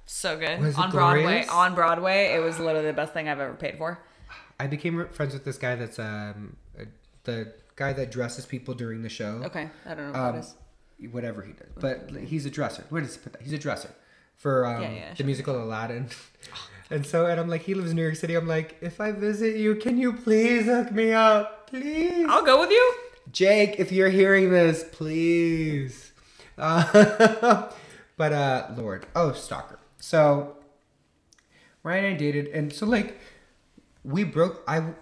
[0.07, 1.23] So good Was on Broadway.
[1.23, 1.49] glorious?
[1.51, 3.99] On Broadway, it was literally the best thing I've ever paid for.
[4.59, 6.85] I became friends with this guy that's um uh,
[7.25, 9.43] the guy that dresses people during the show.
[9.45, 10.55] Okay, I don't know what Um, that is.
[11.13, 11.69] whatever he does.
[11.79, 12.85] But he's a dresser.
[12.89, 13.43] Where does he put that?
[13.43, 13.91] He's a dresser
[14.37, 15.27] for um, Yeah, yeah, the sure.
[15.27, 16.09] musical Aladdin.
[16.91, 18.35] and so, and I'm like, he lives in New York City.
[18.35, 22.27] I'm like, if I visit you, can you please hook me up, please?
[22.29, 22.95] I'll go with you.
[23.33, 26.13] Jake, if you're hearing this, please.
[26.57, 27.69] Uh,
[28.17, 29.79] but uh, Lord, oh stalker.
[30.07, 30.55] So
[31.83, 33.19] Ryan and I dated, and so like
[34.05, 34.63] we broke.
[34.69, 34.95] I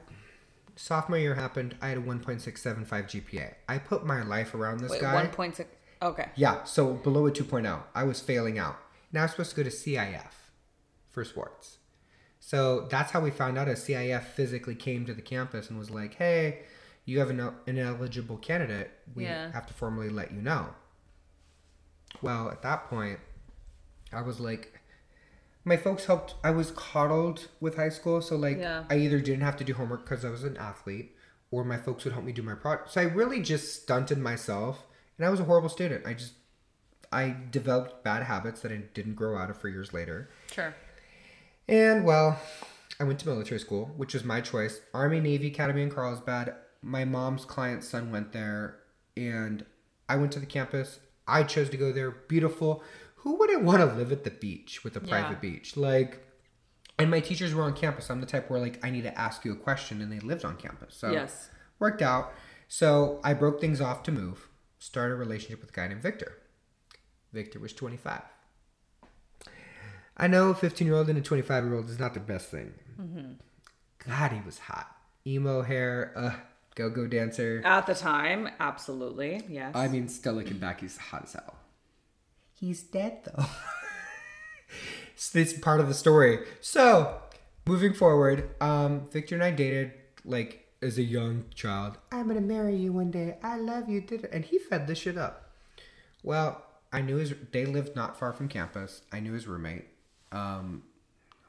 [0.77, 1.77] sophomore year happened.
[1.83, 3.53] I had a 1.675 GPA.
[3.69, 5.13] I put my life around this Wait, guy.
[5.13, 5.69] one point six.
[6.01, 6.31] Okay.
[6.37, 8.77] Yeah, so below a 2.0, I was failing out.
[9.13, 10.33] Now I was supposed to go to CIF
[11.11, 11.77] for sports.
[12.41, 13.69] So that's how we found out.
[13.69, 16.63] As CIF physically came to the campus and was like, "Hey,
[17.05, 18.91] you have an ineligible candidate.
[19.15, 19.53] We Yeah.
[19.53, 20.75] have to formally let you know."
[22.23, 23.21] Well, at that point,
[24.11, 24.74] I was like,
[25.65, 26.35] my folks helped.
[26.45, 28.85] I was coddled with high school, so like, Yeah.
[28.91, 31.17] I either didn't have to do homework because I was an athlete,
[31.51, 32.93] or my folks would help me do my project.
[32.93, 34.85] So I really just stunted myself,
[35.17, 36.07] and I was a horrible student.
[36.07, 36.35] I just,
[37.13, 40.29] I developed bad habits that I didn't grow out of for years later.
[40.53, 40.75] Sure.
[41.69, 42.39] And well,
[43.01, 44.81] I went to military school, which was my choice.
[44.93, 46.55] Army Navy Academy in Carlsbad.
[46.83, 48.81] My mom's client's son went there,
[49.17, 49.65] and
[50.09, 51.01] I went to the campus.
[51.27, 52.11] I chose to go there.
[52.11, 52.83] Beautiful.
[53.25, 55.51] Who wouldn't want to live at the beach with a private Yeah.
[55.51, 55.77] beach?
[55.77, 56.25] Like,
[56.99, 58.11] and my teachers were on campus.
[58.11, 60.45] I'm the type where like I need to ask you a question, and they lived
[60.45, 60.95] on campus.
[60.95, 61.51] So Yes.
[61.79, 62.33] worked out.
[62.69, 64.49] So I broke things off to move.
[64.79, 66.39] Started a relationship with a guy named Victor.
[67.33, 68.23] Victor was 25.
[70.17, 72.49] I know a 15 year old and a 25 year old is not the best
[72.51, 72.75] thing.
[74.07, 74.95] God, he was hot.
[75.27, 76.35] Emo hair, uh,
[76.75, 77.63] go go dancer.
[77.65, 79.43] At the time, absolutely.
[79.49, 79.75] Yes.
[79.75, 81.57] I mean, still looking back, he's hot as hell.
[82.55, 83.45] He's dead though.
[85.17, 86.41] so this part of the story.
[86.61, 87.21] So,
[87.67, 89.93] moving forward, um, Victor and I dated
[90.25, 91.99] like as a young child.
[92.13, 93.37] I'm gonna marry you one day.
[93.43, 94.01] I love you.
[94.01, 95.51] Did and he fed this shit up.
[96.23, 97.35] Well, I knew his.
[97.53, 99.03] They lived not far from campus.
[99.13, 99.87] I knew his roommate.
[100.33, 100.83] Um,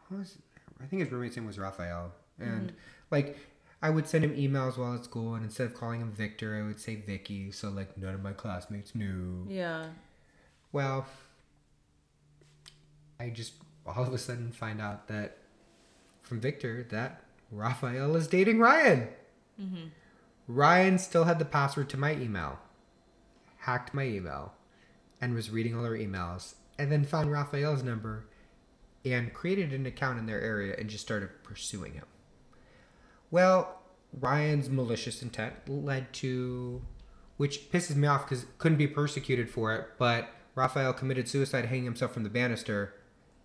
[0.09, 0.37] what was
[0.81, 2.73] I think his roommate's name was Raphael, and
[3.11, 3.37] like
[3.81, 6.65] I would send him emails while at school, and instead of calling him Victor, I
[6.65, 7.51] would say Vicky.
[7.51, 9.45] So like none of my classmates knew.
[9.49, 9.87] yeah.
[10.75, 11.05] Well,
[13.17, 13.53] I just
[13.85, 15.37] all of a sudden find out that
[16.21, 19.07] from Victor that Raphael is dating Ryan.
[19.57, 19.85] Mm-hmm.
[20.49, 22.59] Ryan still had the password to my email,
[23.59, 24.51] hacked my email,
[25.21, 28.25] and was reading all our emails, and then found Raphael's number
[29.05, 32.05] and created an account in their area and just started pursuing him.
[33.31, 33.79] Well,
[34.11, 36.81] Ryan's malicious intent led to,
[37.37, 41.85] which pisses me off because couldn't be persecuted for it, but Raphael committed suicide hanging
[41.85, 42.93] himself from the banister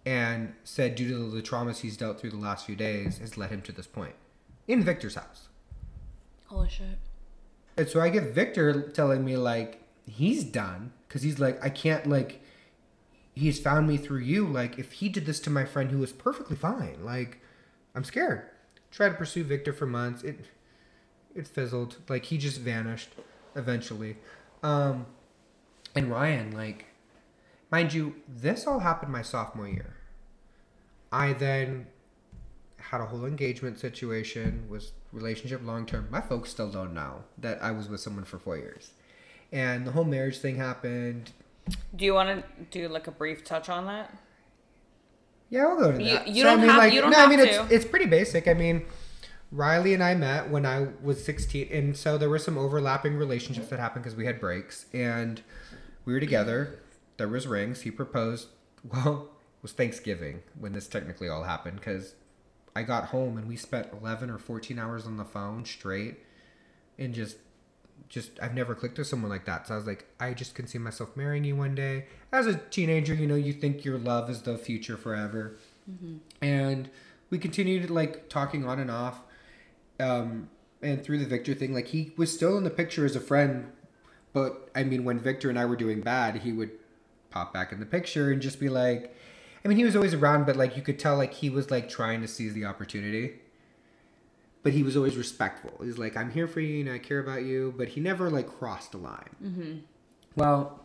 [0.06, 3.50] and said due to the traumas he's dealt through the last few days has led
[3.50, 4.14] him to this point
[4.66, 5.48] in Victor's house.
[6.46, 6.98] Holy shit.
[7.76, 12.06] And so I get Victor telling me like he's done because he's like I can't
[12.06, 12.42] like
[13.34, 16.12] he's found me through you like if he did this to my friend who was
[16.12, 17.40] perfectly fine like
[17.94, 18.42] I'm scared.
[18.90, 20.22] Try to pursue Victor for months.
[20.22, 20.46] It
[21.34, 21.96] it fizzled.
[22.08, 23.10] Like he just vanished
[23.54, 24.16] eventually.
[24.62, 25.06] Um
[25.94, 26.86] and Ryan like
[27.70, 29.94] mind you this all happened my sophomore year.
[31.12, 31.86] I then
[32.78, 37.62] had a whole engagement situation was relationship long term my folks still don't know that
[37.62, 38.92] i was with someone for four years
[39.52, 41.30] and the whole marriage thing happened
[41.94, 44.16] Do you want to do like a brief touch on that?
[45.50, 47.18] yeah we'll go to You- that you don't I mean, have- like, you don't no,
[47.18, 47.44] i mean to.
[47.64, 48.86] it's it's pretty basic i mean
[49.52, 53.68] riley and i met when i was 16 and so there were some overlapping relationships
[53.68, 55.42] that happened because we had breaks and
[56.06, 56.78] we were together
[57.20, 58.48] there was rings he proposed
[58.82, 62.14] well it was thanksgiving when this technically all happened because
[62.74, 66.16] I got home and we spent 11 or 14 hours on the phone straight
[66.98, 67.36] and just
[68.08, 69.68] just I've never clicked with someone like that.
[69.68, 72.06] So I was like, I just can see myself marrying you one day.
[72.32, 75.58] As a teenager, you know, you think your love is the future forever.
[76.40, 76.90] And
[77.28, 79.20] we continued like talking on and off.
[80.00, 80.48] Um,
[80.82, 83.70] and through the Victor thing, like he was still in the picture as a friend,
[84.32, 86.70] but I mean, when Victor and I were doing bad, he would
[87.30, 89.14] pop back in the picture and just be like,
[89.64, 91.88] I mean, he was always around, but like you could tell, like he was like
[91.88, 93.34] trying to seize the opportunity.
[94.62, 95.72] But he was always respectful.
[95.82, 98.46] He's like, I'm here for you and I care about you, but he never like
[98.46, 99.30] crossed a line.
[99.42, 99.78] Mm-hmm.
[100.36, 100.84] Well,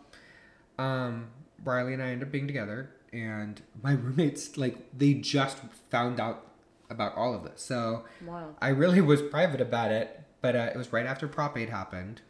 [0.78, 1.28] um,
[1.62, 5.58] Riley and I ended up being together, and my roommates like they just
[5.90, 6.46] found out
[6.88, 7.62] about all of this.
[7.62, 8.54] So Wow.
[8.60, 12.20] I really was private about it, but uh, it was right after Prop 8 happened.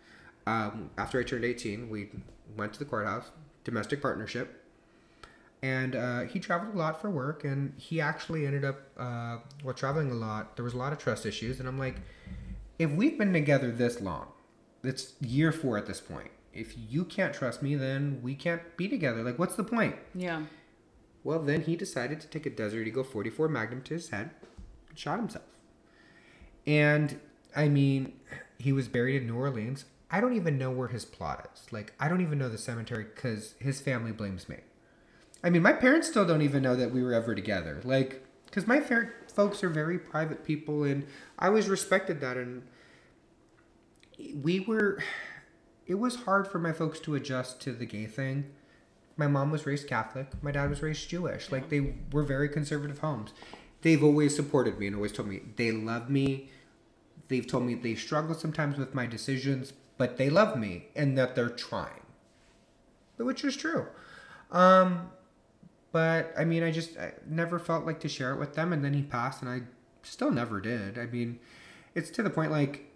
[0.46, 2.08] Um, after I turned 18, we
[2.56, 3.30] went to the courthouse,
[3.66, 4.64] domestic partnership,
[5.62, 7.44] and uh, he traveled a lot for work.
[7.44, 10.98] And he actually ended up, uh, while traveling a lot, there was a lot of
[10.98, 11.58] trust issues.
[11.58, 11.96] And I'm like,
[12.78, 14.28] if we've been together this long,
[14.84, 16.30] it's year four at this point.
[16.52, 19.22] If you can't trust me, then we can't be together.
[19.22, 19.96] Like, what's the point?
[20.14, 20.44] Yeah.
[21.24, 24.30] Well, then he decided to take a Desert Eagle 44 Magnum to his head
[24.88, 25.44] and shot himself.
[26.66, 27.18] And
[27.54, 28.12] I mean,
[28.58, 29.86] he was buried in New Orleans.
[30.10, 31.72] I don't even know where his plot is.
[31.72, 34.58] Like, I don't even know the cemetery because his family blames me.
[35.42, 37.80] I mean, my parents still don't even know that we were ever together.
[37.84, 41.06] Like, because my fair folks are very private people, and
[41.38, 42.36] I always respected that.
[42.36, 42.62] And
[44.42, 45.02] we were,
[45.86, 48.52] it was hard for my folks to adjust to the gay thing.
[49.16, 50.28] My mom was raised Catholic.
[50.42, 51.50] My dad was raised Jewish.
[51.50, 53.32] Like they were very conservative homes.
[53.82, 56.50] They've always supported me and always told me they love me.
[57.28, 61.34] They've told me they struggle sometimes with my decisions, but they love me and that
[61.34, 62.04] they're trying,
[63.16, 63.86] which is true.
[64.50, 65.10] Um,
[65.92, 68.72] but I mean, I just I never felt like to share it with them.
[68.72, 69.62] And then he passed, and I
[70.02, 70.98] still never did.
[70.98, 71.38] I mean,
[71.94, 72.86] it's to the point like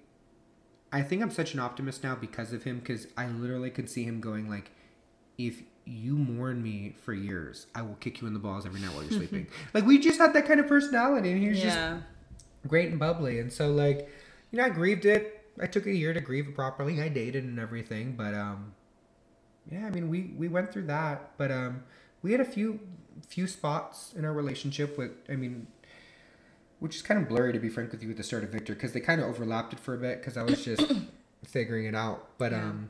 [0.93, 4.05] I think I'm such an optimist now because of him because I literally could see
[4.05, 4.73] him going like,
[5.39, 8.93] if you mourn me for years, I will kick you in the balls every night
[8.93, 9.47] while you're sleeping.
[9.75, 11.79] like we just had that kind of personality, and he was just
[12.67, 13.39] great and bubbly.
[13.39, 14.09] And so like,
[14.51, 15.40] you know, I grieved it.
[15.61, 17.01] I took a year to grieve properly.
[17.01, 18.75] I dated and everything, but um,
[19.71, 21.83] yeah, I mean, we we went through that, but um,
[22.23, 22.81] we had a few
[23.27, 25.67] few spots in our relationship with, I mean.
[26.79, 28.73] Which is kind of blurry to be frank with you at the start of Victor
[28.73, 30.91] because they kind of overlapped it for a bit because I was just
[31.45, 32.31] figuring it out.
[32.39, 32.63] But Yeah.
[32.63, 32.89] um,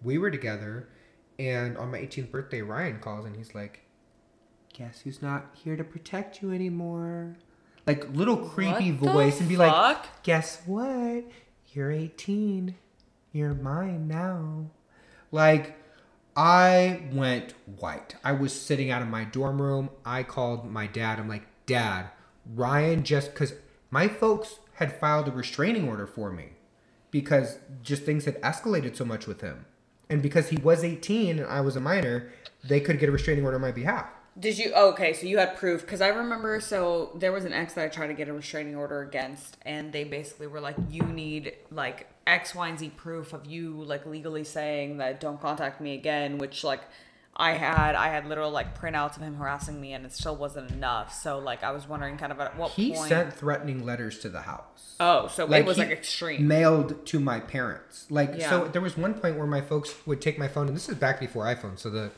[0.00, 0.88] we were together,
[1.36, 3.80] and on my 18th birthday, Ryan calls and he's like,
[4.74, 7.34] "Guess who's not here to protect you anymore?"
[7.84, 10.22] Like little creepy What voice, and be like, fuck?
[10.22, 11.24] "Guess what?
[11.76, 12.74] You're 18.
[13.32, 14.70] You're mine now."
[15.30, 15.76] Like,
[16.34, 18.16] I went white.
[18.24, 19.90] I was sitting out of my dorm room.
[20.02, 21.18] I called my dad.
[21.18, 22.10] I'm like, Dad,
[22.54, 23.52] Ryan just because
[23.90, 26.52] my folks had filed a restraining order for me
[27.10, 29.66] because just things had escalated so much with him.
[30.08, 32.30] And because he was 18 and I was a minor,
[32.64, 34.08] they could get a restraining order on my behalf.
[34.38, 34.72] Did you?
[34.74, 36.60] Okay, so you had proof because I remember.
[36.60, 39.92] So there was an ex that I tried to get a restraining order against, and
[39.92, 44.04] they basically were like, "You need like X, Y, and Z proof of you like
[44.04, 46.82] legally saying that don't contact me again." Which like
[47.34, 50.70] I had, I had literal like printouts of him harassing me, and it still wasn't
[50.70, 51.14] enough.
[51.14, 53.08] So like I was wondering, kind of at what He point.
[53.08, 54.96] sent threatening letters to the house.
[55.00, 56.46] oh, so it was like extreme.
[56.46, 58.06] Mailed to my parents.
[58.10, 60.90] Like so there was one point where my folks would take my phone and this
[60.90, 61.78] is back before iPhone.
[61.78, 62.10] So the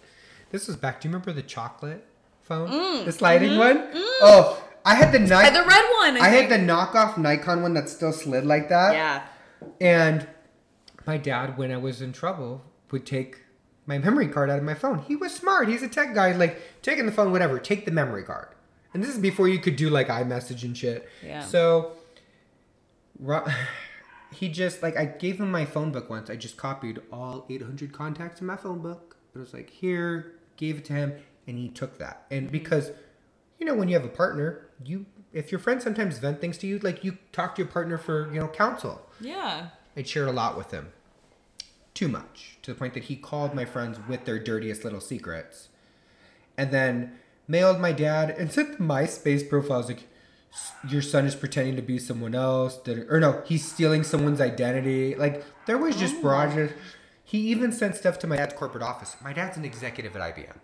[0.51, 1.01] this is back.
[1.01, 2.05] Do you remember the chocolate
[2.49, 2.69] phone?
[2.71, 3.79] Mm, the sliding mm-hmm, one?
[3.79, 4.19] Mm.
[4.23, 6.17] Oh, I had the I Ni- had the red one.
[6.17, 8.95] I, I had the knockoff Nikon one that still slid like that.
[8.95, 9.23] yeah.
[9.81, 10.27] And
[11.07, 13.43] my dad, when I was in trouble, would take
[13.87, 15.01] my memory card out of my phone.
[15.01, 15.69] He was smart.
[15.69, 16.33] He's a tech guy.
[16.33, 18.49] Like, taking the phone, whatever, take the memory card.
[18.95, 21.09] And this is before you could do like iMessage and shit.
[21.25, 21.41] Yeah.
[21.41, 21.93] So,
[23.19, 23.47] Ro-
[24.33, 26.31] he just, like, I gave him my phone book once.
[26.31, 29.17] I just copied all 800 contacts in my phone book.
[29.33, 31.13] But it was like, here, gave it to him,
[31.49, 32.27] and he took that.
[32.31, 32.93] And because,
[33.59, 36.67] you know, when you have a partner, you, if your friends sometimes vent things to
[36.67, 39.01] you, like, you talk to your partner for, you know, counsel.
[39.19, 39.69] Yeah.
[39.97, 40.93] I shared a lot with him.
[41.95, 42.59] Too much.
[42.63, 45.71] To the point that he called my friends with their dirtiest little secrets.
[46.57, 47.19] And then
[47.49, 50.05] mailed my dad and sent the MySpace profiles like,
[50.89, 52.79] your son is pretending to be someone else.
[52.87, 55.15] Or no, he's stealing someone's identity.
[55.15, 56.75] Like, there was just oh broad.
[57.25, 59.17] He even sent stuff to my dad's corporate office.
[59.23, 60.57] My dad's an executive at IBM.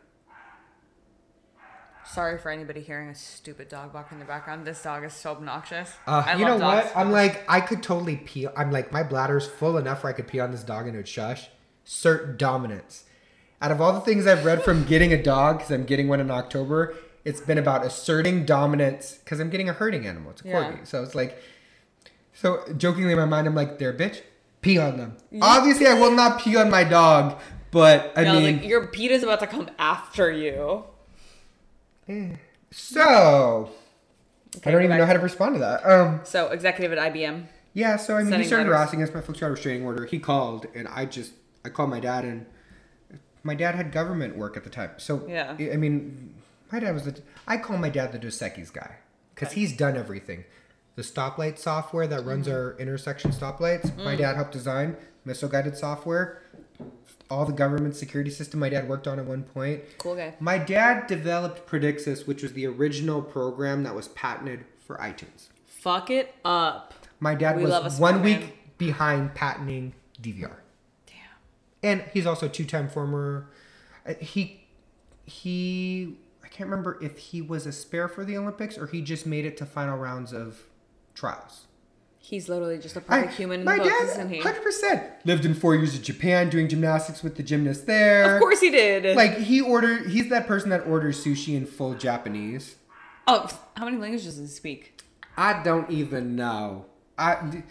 [2.14, 4.64] Sorry for anybody hearing a stupid dog bark in the background.
[4.64, 5.90] This dog is so obnoxious.
[6.06, 6.92] Uh, I you know what?
[6.94, 8.46] I'm like, I could totally pee.
[8.56, 10.98] I'm like, my bladder's full enough where I could pee on this dog and it
[10.98, 11.48] would shush.
[11.84, 13.02] Cert dominance.
[13.60, 16.20] Out of all the things I've read from getting a dog, because I'm getting one
[16.20, 16.94] in October,
[17.24, 20.32] It's been about asserting dominance because I'm getting a herding animal.
[20.32, 20.72] It's a Yeah.
[20.72, 20.86] corgi.
[20.86, 21.42] So it's like,
[22.32, 24.20] so jokingly in my mind, I'm like, they're a bitch.
[24.60, 25.16] Pee on them.
[25.42, 27.40] Obviously, I will not pee on my dog,
[27.72, 30.84] but I no, mean, like your is about to come after you.
[32.09, 32.36] Eh.
[32.70, 33.70] so
[34.64, 34.98] I don't even back.
[35.00, 35.84] know how to respond to that.
[35.84, 37.46] Um, So executive at IBM.
[37.72, 37.96] yeah.
[37.96, 39.12] So I mean, he started harassing us.
[39.14, 40.05] My folks got a restraining order.
[40.07, 41.32] He called, and I just
[41.64, 42.46] I called my dad, and
[43.42, 44.90] my dad had government work at the time.
[44.98, 45.57] So Yeah.
[45.59, 46.34] I mean,
[46.72, 47.20] my dad was the.
[47.46, 48.96] I call my dad the Dos Equis guy
[49.34, 50.44] because he's done everything.
[50.96, 52.57] The stoplight software that runs Mm-hmm.
[52.57, 54.05] our intersection stoplights, Mm.
[54.05, 54.96] my dad helped design.
[55.24, 56.40] Missile guided software,
[57.35, 59.82] all the government security system my dad worked on at one point.
[59.99, 60.35] Cool guy.
[60.41, 65.49] My dad developed Predixis, which was the original program that was patented for iTunes.
[65.66, 66.95] Fuck it up.
[67.20, 70.57] My dad We was one week behind patenting DVR.
[71.07, 71.16] Damn.
[71.82, 73.49] and he's also a two-time former
[74.07, 74.64] uh, he
[75.24, 79.26] he i can't remember if he was a spare for the olympics or he just
[79.26, 80.64] made it to final rounds of
[81.14, 81.66] trials
[82.25, 86.03] He's literally just a perfect human in my dad 100% lived in four years of
[86.03, 88.37] japan doing gymnastics with the gymnast there.
[88.37, 89.14] Of course he did.
[89.14, 92.77] like he ordered he's that person that orders sushi in full japanese.
[93.27, 93.47] Oh,
[93.77, 95.03] how many languages does he speak?
[95.37, 96.87] i don't even know.
[97.18, 97.62] I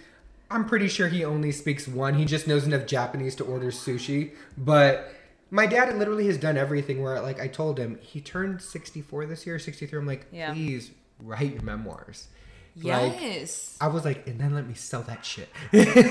[0.52, 2.14] i'm pretty sure he only speaks one.
[2.14, 4.34] He just knows enough japanese to order sushi.
[4.56, 5.12] But
[5.50, 9.48] my dad literally has done everything where like i told him he turned 64 this
[9.48, 10.54] year 63 i'm like Yeah.
[10.54, 12.28] please write your memoirs
[12.76, 13.78] like Yes.
[13.80, 15.94] i was like and then let me sell that shit Dude, you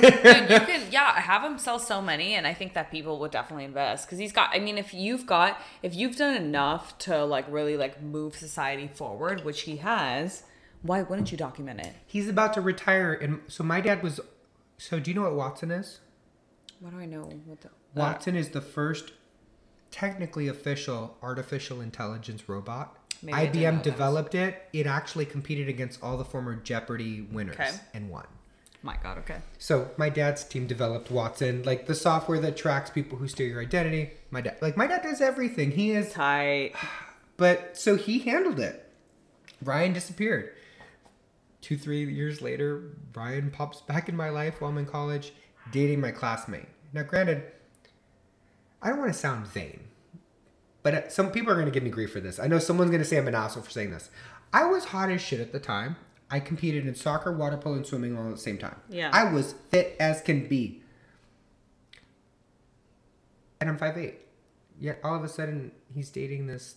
[0.71, 4.07] can, yeah, have him sell so many, and I think that people would definitely invest
[4.07, 4.51] because he's got.
[4.55, 8.89] I mean, if you've got, if you've done enough to like really like move society
[8.93, 10.45] forward, which he has,
[10.83, 11.95] why wouldn't you document it?
[12.07, 14.21] he's about to retire and so my dad was
[14.79, 16.01] so do you know what watson is
[16.81, 17.23] What do I know?
[17.47, 19.13] What the, watson is the first
[19.91, 23.83] technically official artificial intelligence robot Maybe IBM that.
[23.83, 24.69] developed it.
[24.73, 27.71] It actually competed against all the former Jeopardy winners Okay.
[27.95, 28.27] and won.
[28.83, 29.19] My God.
[29.19, 29.37] Okay.
[29.59, 33.61] So my dad's team developed Watson, like the software that tracks people who steal your
[33.61, 34.11] identity.
[34.33, 35.71] My dad, like my dad, does everything.
[35.71, 36.73] He is, Tight.
[37.37, 38.89] but so he handled it.
[39.63, 40.53] Ryan disappeared.
[41.61, 42.83] Two, three years later,
[43.15, 45.33] Ryan pops back in my life while I'm in college,
[45.71, 46.67] dating my classmate.
[46.93, 47.45] Now, granted,
[48.83, 49.79] I don't want to sound vain,
[50.83, 52.39] but uh, some people are going to give me grief for this.
[52.39, 54.11] I know someone's going to say I'm an asshole for saying this.
[54.53, 55.97] I was hot as shit at the time.
[56.31, 58.77] I competed in soccer, water polo, and swimming all at the same time.
[58.89, 59.11] Yeah.
[59.13, 60.83] I was fit as can be.
[63.61, 64.15] And I'm 5'8.
[64.81, 66.77] Yet all of a sudden, he's dating this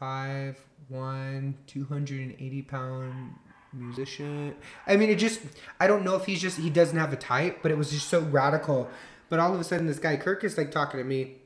[0.00, 3.34] 5'1, 280 pound
[3.72, 4.54] musician.
[4.86, 5.40] I mean, it just,
[5.78, 8.08] I don't know if he's just, he doesn't have a type, but it was just
[8.08, 8.88] so radical.
[9.28, 11.36] But all of a sudden, this guy Kirk is like talking to me,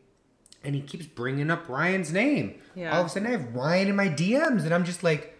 [0.62, 2.60] and he keeps bringing up Ryan's name.
[2.74, 2.94] Yeah.
[2.94, 5.38] All of a sudden, I have Ryan in my DMs, and I'm just like,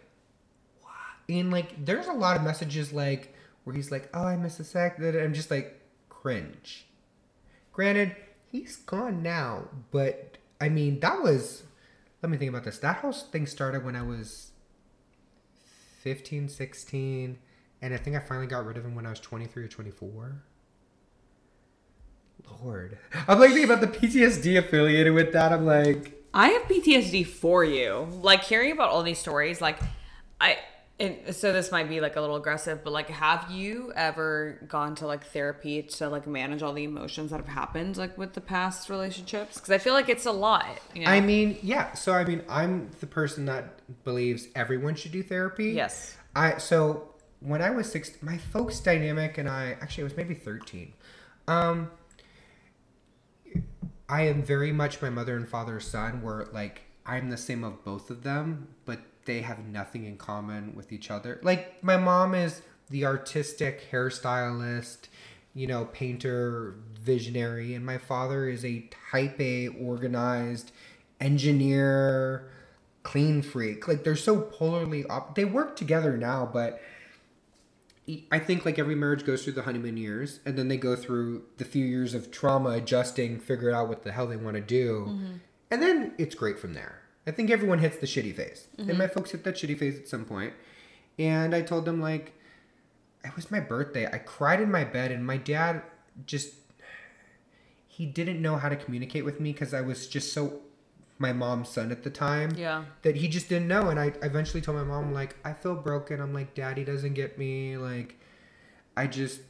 [0.80, 0.92] what?
[1.28, 4.64] And like, there's a lot of messages like where he's like, "Oh, I miss a
[4.64, 6.86] sec," that I'm just like, cringe.
[7.72, 8.16] Granted,
[8.46, 11.64] he's gone now, but I mean, that was.
[12.22, 12.78] Let me think about this.
[12.78, 14.50] That whole thing started when I was
[16.00, 17.38] 15, 16,
[17.80, 20.42] and I think I finally got rid of him when I was 23 or 24.
[22.62, 22.98] Lord.
[23.28, 25.52] I'm like thinking about the PTSD affiliated with that.
[25.52, 28.08] I'm like, I have PTSD for you.
[28.22, 29.78] Like hearing about all these stories, like
[30.40, 30.58] I
[31.00, 34.94] and so this might be like a little aggressive, but like have you ever gone
[34.96, 38.40] to like therapy to like manage all the emotions that have happened like with the
[38.40, 39.54] past relationships?
[39.54, 40.66] Because I feel like it's a lot.
[40.94, 41.10] You know?
[41.10, 41.94] I mean, yeah.
[41.94, 45.70] So I mean, I'm the person that believes everyone should do therapy.
[45.70, 46.16] yes.
[46.36, 50.34] I so when I was six, my folks dynamic and I actually it was maybe
[50.34, 50.92] thirteen.
[51.48, 51.90] Um,
[54.10, 56.20] I am very much my mother and father's son.
[56.22, 60.74] Where like I'm the same of both of them, but they have nothing in common
[60.74, 61.40] with each other.
[61.42, 65.08] Like my mom is the artistic hairstylist,
[65.54, 70.72] you know, painter, visionary, and my father is a type A organized
[71.20, 72.50] engineer,
[73.04, 73.86] clean freak.
[73.86, 76.80] Like they're so polarly op- they work together now, but
[78.30, 81.44] I think like every marriage goes through the honeymoon years, and then they go through
[81.58, 85.06] the few years of trauma, adjusting, figure out what the hell they want to do,
[85.08, 85.32] mm-hmm.
[85.70, 87.02] and then it's great from there.
[87.26, 88.90] I think everyone hits the shitty phase, mm-hmm.
[88.90, 90.52] and my folks hit that shitty phase at some point.
[91.18, 92.32] And I told them like,
[93.24, 94.06] it was my birthday.
[94.10, 95.82] I cried in my bed, and my dad
[96.26, 96.54] just
[97.86, 100.60] he didn't know how to communicate with me because I was just so
[101.20, 102.84] my mom's son at the time Yeah.
[103.02, 103.90] that he just didn't know.
[103.90, 106.20] And I eventually told my mom, like, I feel broken.
[106.20, 107.76] I'm like, Daddy doesn't get me.
[107.76, 108.18] Like,
[108.96, 109.42] I just,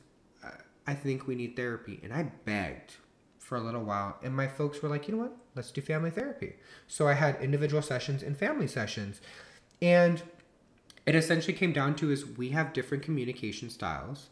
[0.86, 2.00] I think we need therapy.
[2.02, 2.96] And I begged
[3.38, 5.36] for a little while, and my folks were like, you know what?
[5.56, 6.54] Let's do family therapy.
[6.86, 9.20] So I had individual sessions and family sessions,
[9.82, 10.22] and
[11.04, 14.28] it essentially came down to is we have different communication styles,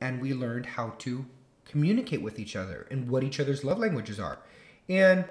[0.00, 1.26] and we learned how to
[1.64, 4.40] communicate with each other and what each other's love languages are,
[4.88, 5.26] and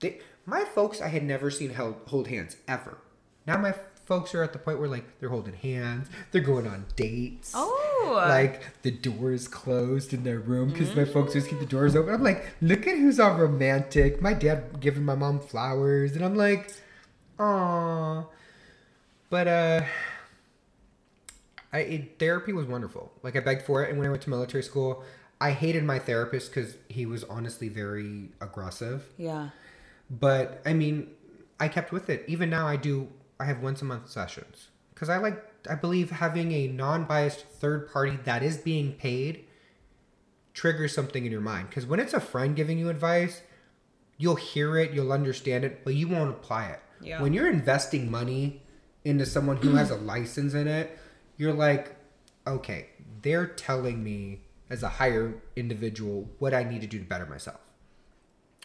[0.00, 2.98] they, my folks I had never seen held, hold hands ever.
[3.46, 3.74] Now my
[4.06, 7.52] folks are at the point where like they're holding hands, they're going on dates.
[7.54, 8.12] Oh.
[8.14, 11.96] Like the door is closed in their room because my folks always keep the doors
[11.96, 12.14] open.
[12.14, 14.22] I'm like, look at who's all romantic.
[14.22, 16.72] My dad giving my mom flowers, and I'm like,
[17.38, 18.24] aw.
[19.28, 19.80] But uh,
[21.72, 23.12] I it, therapy was wonderful.
[23.24, 25.02] Like I begged for it, and when I went to military school,
[25.40, 29.04] I hated my therapist because he was honestly very aggressive.
[29.18, 29.50] Yeah.
[30.10, 31.10] But I mean,
[31.58, 32.24] I kept with it.
[32.26, 33.08] Even now, I do.
[33.38, 35.42] I have once a month sessions because I like.
[35.68, 39.46] I believe having a non-biased third party that is being paid
[40.56, 41.68] triggers something in your mind.
[41.68, 43.42] Because when it's a friend giving you advice,
[44.16, 46.80] you'll hear it, you'll understand it, but you won't apply it.
[47.00, 47.20] Yeah.
[47.20, 48.62] When you're investing money
[49.04, 50.98] into someone who has a license in it,
[51.36, 51.94] you're like,
[52.46, 52.88] okay,
[53.22, 57.60] they're telling me as a higher individual what I need to do to better myself.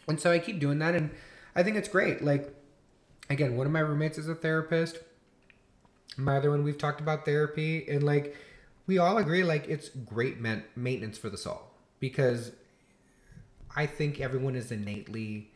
[0.08, 1.10] And so I keep doing that, and
[1.54, 2.22] I think it's great.
[2.22, 2.54] Like,
[3.30, 4.98] again, one of my roommates is a therapist.
[6.16, 8.36] My other one, we've talked about therapy, and like,
[8.86, 11.62] we all agree, like, it's great man- maintenance for the soul
[12.00, 12.52] because
[13.74, 15.50] I think everyone is innately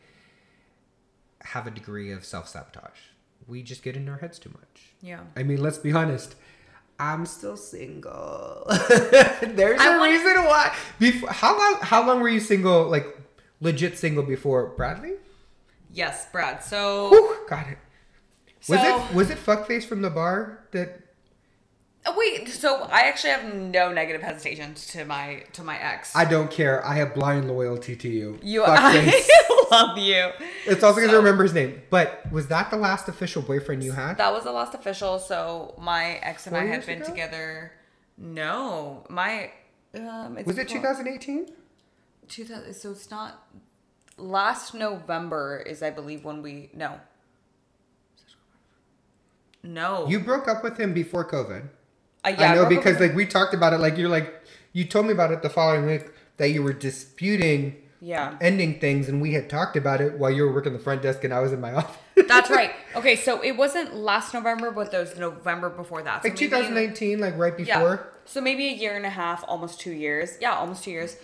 [1.43, 2.99] have a degree of self sabotage.
[3.47, 4.93] We just get in our heads too much.
[5.01, 5.21] Yeah.
[5.37, 6.35] I mean, let's be honest.
[6.99, 8.65] I'm still single.
[9.43, 10.75] There's I a wanna- reason why.
[10.99, 11.81] Before, how long?
[11.83, 12.89] How long were you single?
[12.89, 13.19] Like
[13.61, 15.13] legit single before Bradley?
[15.97, 16.63] Yes, Brad.
[16.63, 17.79] So Whew, got it.
[18.69, 21.01] Was So- it was it fuckface from the bar that?
[22.09, 26.15] Oh, wait, so I actually have no negative hesitations to my to my ex.
[26.15, 26.85] I don't care.
[26.87, 28.39] I have blind loyalty to you.
[28.43, 29.27] you Fuckface.
[29.29, 30.31] I love you.
[30.67, 31.83] it's also because I So- remember his name.
[31.91, 34.19] But was that the last official boyfriend you had?
[34.19, 35.19] That was the last official.
[35.19, 37.11] So my ex and Four I had been ago?
[37.11, 37.73] together.
[38.19, 39.51] No, my
[39.95, 40.37] um.
[40.39, 41.49] It's Was it 2018?
[42.29, 42.75] 2000?
[42.75, 43.43] So it's not.
[44.19, 47.01] Last November is, I believe, when we no.
[49.63, 50.07] No.
[50.09, 51.69] You broke up with him before COVID.
[52.25, 53.79] Uh, yeah, I know up because like we talked about it.
[53.79, 57.77] Like you're like you told me about it the following week that you were disputing
[58.01, 58.37] yeah.
[58.41, 61.25] ending things, and we had talked about it while you were working the front desk
[61.25, 61.97] and I was in my office.
[62.29, 62.73] That's right.
[62.95, 66.23] Okay, so it wasn't last November, but there was November before that.
[66.23, 67.79] So like maybe- 2019, like right Yeah.
[67.79, 68.13] before.
[68.25, 70.37] So maybe a year and a half, almost two years.
[70.41, 71.17] Yeah, almost two years.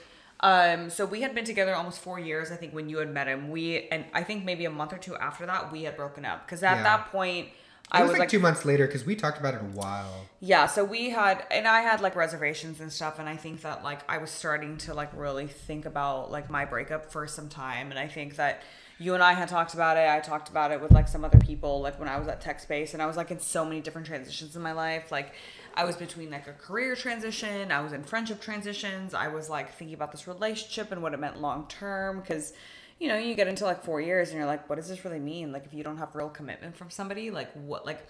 [0.42, 3.28] Um, so we had been together almost four years, I think, when you had met
[3.28, 3.50] him.
[3.50, 6.44] We and I think maybe a month or two after that, we had broken up
[6.46, 6.82] because at Yeah.
[6.82, 7.52] that point, It
[7.92, 10.26] I was, was like, like, two months later because we talked about it a while.
[10.40, 10.66] yeah.
[10.66, 14.00] So we had, and I had like reservations and stuff, and I think that like
[14.10, 17.98] I was starting to like really think about like my breakup for some time, and
[17.98, 18.62] I think that
[18.98, 20.08] you and I had talked about it.
[20.08, 22.60] I talked about it with like some other people, like when I was at Tech
[22.60, 25.10] Space, and I was like in so many different transitions in my life.
[25.12, 25.34] Like
[25.74, 29.74] I was between like a career transition, I was in friendship transitions, I was like
[29.74, 32.52] thinking about this relationship and what it meant long term because.
[33.00, 35.18] You know, you get into like four years and you're like, what does this really
[35.18, 35.50] mean?
[35.50, 38.06] Like, if you don't have real commitment from somebody, like, what, like,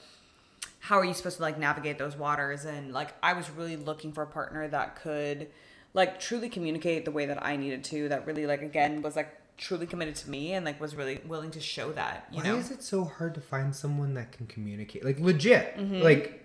[0.81, 4.13] how are you supposed to like navigate those waters and like i was really looking
[4.13, 5.49] for a partner that could
[5.95, 9.31] like truly communicate the way that i needed to that really like again was like
[9.57, 12.57] truly committed to me and like was really willing to show that you Why know
[12.57, 15.05] is it so hard to find someone that can communicate?
[15.05, 16.03] Like legit, Mm-hmm.
[16.03, 16.42] like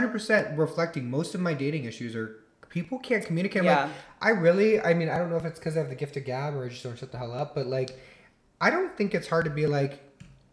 [0.00, 1.10] 100% reflecting.
[1.10, 3.60] Most of my dating issues are people can't communicate.
[3.62, 3.84] I'm Yeah.
[3.84, 6.16] like, I really, I mean, I don't know if it's because I have the gift
[6.16, 7.98] of gab or I just don't shut the hell up, but like,
[8.60, 10.00] I don't think it's hard to be like,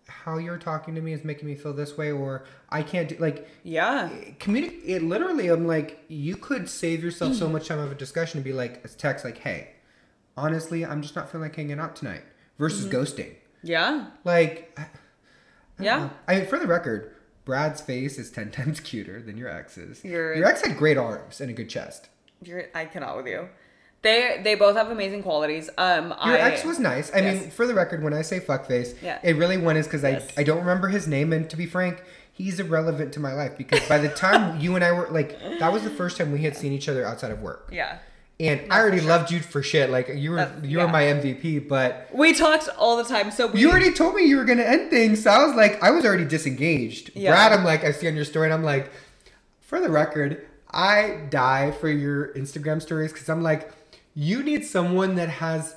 [0.08, 3.16] how you're talking to me is making me feel this way, or I can't do
[3.20, 4.10] like yeah
[4.40, 4.82] communicate.
[4.86, 8.44] It literally, I'm like, you could save yourself so much time of a discussion and
[8.44, 9.70] be like, a text like, hey,
[10.38, 12.24] honestly, I'm just not feeling like hanging out tonight,
[12.60, 12.96] versus Mm-hmm.
[12.98, 13.34] ghosting.
[13.64, 14.82] yeah Like, I-
[15.80, 15.98] I Yeah.
[16.00, 16.10] know.
[16.28, 17.16] I mean, for the record,
[17.46, 20.04] Brad's face is ten times cuter than your ex's.
[20.04, 22.10] Your- your ex had great arms and a good chest.
[22.44, 23.48] you're i cannot with you
[24.02, 27.10] they they both have amazing qualities um Your I, ex was nice.
[27.14, 27.42] I Yes.
[27.42, 29.20] mean, for the record, when I say fuckface, Yeah.
[29.24, 30.30] it really one is because Yes.
[30.38, 32.04] I I don't remember his name, and to be frank,
[32.34, 35.72] he's irrelevant to my life because by the time you and I were like, that
[35.72, 38.00] was the first time we had seen each other outside of work, yeah
[38.40, 39.10] and No, I already sure.
[39.10, 39.90] loved you for shit.
[39.90, 40.92] Like you were That's- you were yeah.
[40.92, 44.38] my MVP, but we talked all the time so we you already told me you
[44.38, 47.12] were gonna end things, so I was like, I was already disengaged.
[47.16, 47.32] Yeah.
[47.32, 48.92] Brad, I'm like, I see on your story, and I'm like,
[49.62, 53.72] for the record, I die for your Instagram stories because I'm like,
[54.16, 55.76] you need someone that has.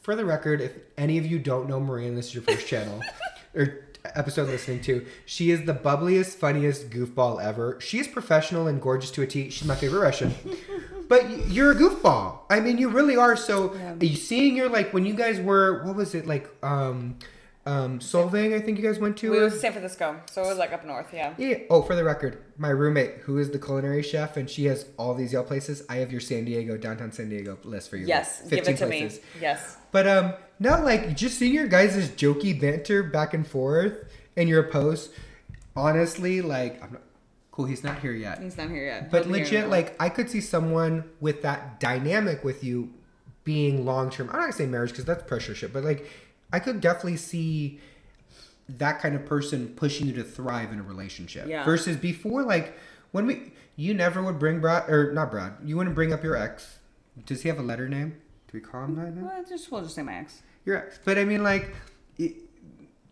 [0.00, 3.02] For the record, if any of you don't know Maria, this is your first channel
[3.56, 3.80] or
[4.14, 7.76] episode listening to, she is the bubbliest, funniest goofball ever.
[7.80, 9.50] She is professional and gorgeous to a T.
[9.50, 10.32] She's my favorite Russian.
[11.08, 12.40] but you're a goofball.
[12.50, 13.36] I mean, you really are.
[13.36, 13.94] So Yeah.
[14.00, 17.16] you seeing your like when you guys were what was it like um
[17.64, 18.54] um Solvang?
[18.54, 19.30] I think you guys went to.
[19.30, 21.08] We went to San Francisco, so it was like up north.
[21.12, 21.34] Yeah.
[21.36, 21.58] Yeah.
[21.68, 25.14] Oh, for the record, my roommate, who is the culinary chef, and she has all
[25.14, 25.82] these Yelp places.
[25.88, 28.06] I have your San Diego, downtown San Diego list for you.
[28.06, 29.10] Yes, give it to me.
[29.40, 29.76] Yes.
[29.90, 33.94] But um, no, like just seeing your guys' jokey banter back and forth
[34.36, 35.12] in your posts.
[35.74, 37.02] Honestly, like I'm not
[37.56, 37.64] cool.
[37.64, 38.40] He's not here yet.
[38.40, 39.10] He's not here yet.
[39.10, 42.44] But He'll be here in a legit, like I could see someone with that dynamic
[42.44, 42.92] with you
[43.44, 44.28] being long term.
[44.28, 46.06] I'm not gonna say marriage because that's pressure shit, but like
[46.52, 47.80] I could definitely see
[48.68, 51.48] that kind of person pushing you to thrive in a relationship.
[51.48, 51.64] Yeah.
[51.64, 52.76] Versus before, like
[53.12, 55.54] when we, you never would bring Brad or not Brad.
[55.64, 56.78] You wouldn't bring up your ex.
[57.24, 58.20] Does he have a letter name?
[58.48, 59.26] Do we call him that now?
[59.26, 60.42] Well, just we'll just say my ex.
[60.64, 61.00] Your ex.
[61.04, 61.74] But I mean, like.
[62.18, 62.45] It,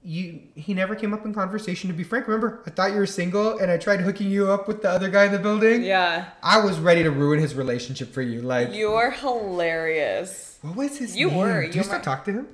[0.07, 3.07] you he never came up in conversation to be frank remember i thought you were
[3.07, 6.27] single and i tried hooking you up with the other guy in the building Yeah.
[6.43, 8.43] I was ready to ruin his relationship for you.
[8.43, 10.59] Like, You're hilarious.
[10.63, 11.21] what was his name?
[11.21, 11.39] You name?
[11.39, 12.47] were, you you still talk to him?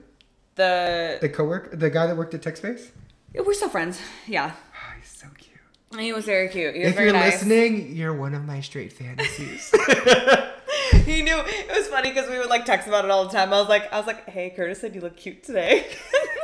[0.55, 2.91] The The coworker, the guy that worked at TechSpace?
[3.35, 3.99] we're still friends.
[4.27, 4.53] Yeah.
[4.55, 6.01] Oh, he's so cute.
[6.01, 6.75] He was very cute.
[6.75, 7.33] He was If very you're nice.
[7.35, 9.71] listening, you're one of my straight fantasies.
[11.05, 13.53] he knew it was funny because we would like text about it all the time.
[13.53, 15.87] I was like, I was like, hey, Curtis said you look cute today.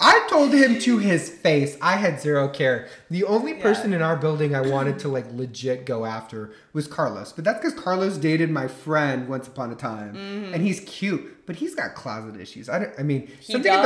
[0.00, 1.76] I told him to his face.
[1.82, 2.86] I had zero care.
[3.10, 3.62] The only Yeah.
[3.62, 7.32] person in our building I wanted to like legit go after was Carlos.
[7.32, 10.14] But that's because Carlos dated my friend once upon a time,
[10.54, 12.68] and he's cute, but he's got closet issues.
[12.68, 13.82] I, don't, I mean, He something does.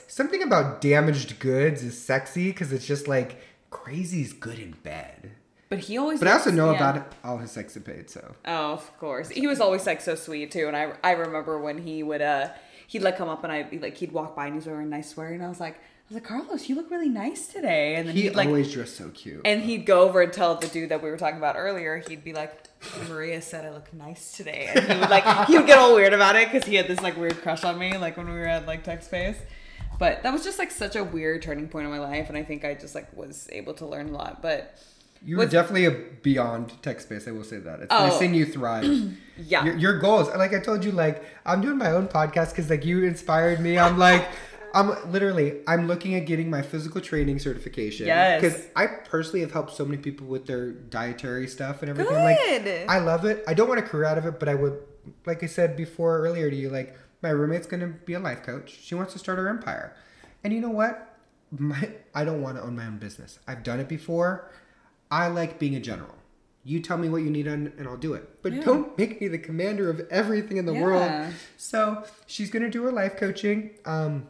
[0.00, 3.38] about something about damaged goods is sexy because it's just like
[3.70, 5.30] crazy's good in bed.
[5.70, 6.18] but he always.
[6.20, 6.76] But I also know yeah.
[6.76, 9.30] about all his escapades, so Oh, of course.
[9.30, 12.48] He was always like so sweet too, and I I remember when he would uh
[12.94, 15.10] he'd like come up and I like he'd walk by and he's wearing a nice
[15.10, 18.06] sweater and I was like I was like Carlos, you look really nice today, and
[18.06, 19.40] then he he'd like always dressed so cute.
[19.44, 22.04] and he'd go over and tell the dude that we were talking about earlier.
[22.06, 22.52] He'd be like,
[23.08, 26.12] "Maria said I look nice today," and he would like he would get all weird
[26.12, 28.46] about it because he had this like weird crush on me, like when we were
[28.46, 29.38] at like Tech Space.
[29.98, 32.42] But that was just like such a weird turning point in my life, and I
[32.44, 34.42] think I just like was able to learn a lot.
[34.42, 34.78] But
[35.24, 35.90] You were What's- definitely a
[36.22, 37.26] beyond tech space.
[37.26, 37.80] I will say that.
[37.80, 38.06] It's Oh.
[38.08, 38.84] nice seeing you thrive.
[39.38, 42.68] yeah, Your, your goals, like I told you, like I'm doing my own podcast because
[42.70, 43.78] like you inspired me.
[43.78, 44.26] I'm like,
[44.74, 48.06] I'm literally, I'm looking at getting my physical training certification.
[48.06, 48.40] Yes.
[48.42, 52.14] Because I personally have helped so many people with their dietary stuff and everything.
[52.14, 52.86] Like, Good.
[52.88, 53.44] I love it.
[53.46, 54.78] I don't want a career out of it, but I would,
[55.26, 58.76] like I said before earlier to you, like my roommate's gonna be a life coach.
[58.82, 59.94] She wants to start her empire,
[60.42, 61.16] and you know what?
[61.56, 63.38] My, I don't want to own my own business.
[63.46, 64.50] I've done it before.
[65.10, 66.14] I like being a general.
[66.66, 68.42] You tell me what you need and, and I'll do it.
[68.42, 68.62] But Yeah.
[68.62, 71.10] don't make me the commander of everything in the world.
[71.56, 73.70] So she's gonna do her life coaching.
[73.84, 74.28] Um,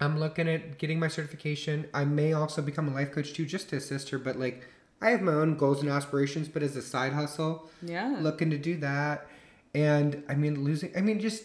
[0.00, 1.86] I'm looking at getting my certification.
[1.92, 4.18] I may also become a life coach too, just to assist her.
[4.18, 4.64] But like,
[5.00, 8.16] I have my own goals and aspirations, but as a side hustle, yeah.
[8.20, 9.26] looking to do that.
[9.74, 10.90] And I mean, losing.
[10.96, 11.44] I mean, just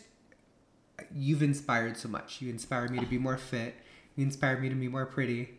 [1.14, 2.42] you've inspired so much.
[2.42, 3.76] You inspired me to be more fit.
[4.16, 5.56] You inspired me to be more pretty,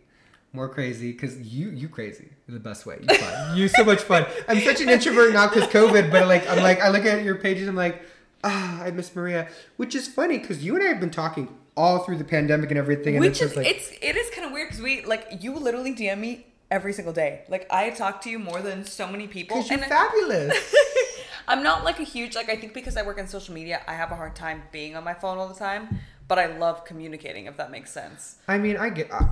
[0.57, 1.13] more crazy.
[1.13, 2.99] Cause you, you crazy in the best way.
[3.01, 3.57] You fun.
[3.57, 4.27] you so much fun.
[4.49, 6.11] I'm such an introvert now because COVID.
[6.11, 7.69] But like, I'm like, I look at your pages.
[7.69, 8.03] I'm like,
[8.43, 9.49] ah, I miss Maria.
[9.77, 12.79] Which is funny because you and I have been talking all through the pandemic and
[12.79, 13.17] everything.
[13.17, 15.55] And Which it's is like, it's it is kind of weird because we like you
[15.55, 17.43] literally DM me every single day.
[17.49, 19.57] Like I talk to you more than so many people.
[19.57, 20.75] because you're and fabulous.
[21.49, 23.95] I'm not like a huge like I think because I work in social media, I
[23.95, 26.01] have a hard time being on my phone all the time.
[26.29, 28.39] But I love communicating, if that makes sense.
[28.49, 29.13] I mean, I get.
[29.13, 29.29] I,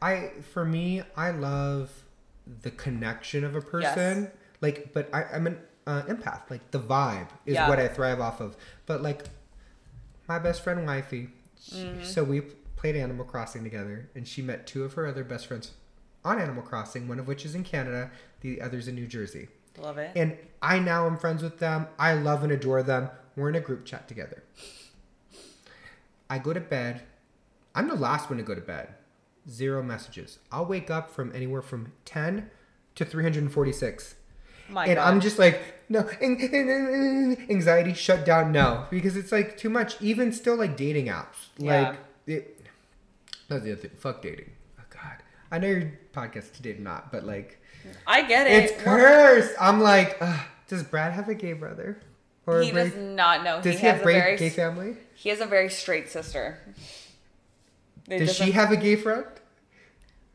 [0.00, 2.04] I for me, I love
[2.62, 4.22] the connection of a person.
[4.24, 4.32] Yes.
[4.60, 6.50] Like, but I, I'm an uh, empath.
[6.50, 7.68] Like the vibe is Yeah.
[7.68, 8.56] what I thrive off of.
[8.86, 9.24] But like,
[10.28, 11.28] my best friend wifey.
[11.70, 12.04] Mm-hmm.
[12.04, 12.42] So we
[12.76, 15.72] played Animal Crossing together, and she met two of her other best friends
[16.24, 17.08] on Animal Crossing.
[17.08, 18.10] One of which is in Canada,
[18.40, 19.48] the other's in New Jersey.
[19.78, 20.10] Love it.
[20.16, 21.86] And I now am friends with them.
[21.98, 23.10] I love and adore them.
[23.36, 24.42] We're in a group chat together.
[26.30, 27.02] I go to bed.
[27.74, 28.94] I'm the last one to go to bed.
[29.50, 30.38] Zero messages.
[30.52, 32.50] I'll wake up from anywhere from 10
[32.96, 34.14] to 346.
[34.70, 35.08] My and God.
[35.08, 38.52] I'm just like, no, an- an- an- anxiety shut down.
[38.52, 40.00] No, because it's like too much.
[40.02, 41.46] Even still, like dating apps.
[41.56, 41.88] Yeah.
[41.90, 42.66] Like, it,
[43.48, 43.90] that's the other thing.
[43.96, 44.50] Fuck dating.
[44.78, 45.22] Oh, God.
[45.50, 47.62] I know your podcast to date or not, but like,
[48.06, 48.64] I get it.
[48.64, 49.54] it's cursed.
[49.58, 50.20] I'm like,
[50.68, 51.98] does Brad have a gay brother?
[52.44, 53.62] Or He does not know.
[53.62, 54.96] does he, he, has have a very gay family?
[55.14, 56.58] he has a very straight sister.
[58.08, 59.26] They Does she have a gay friend?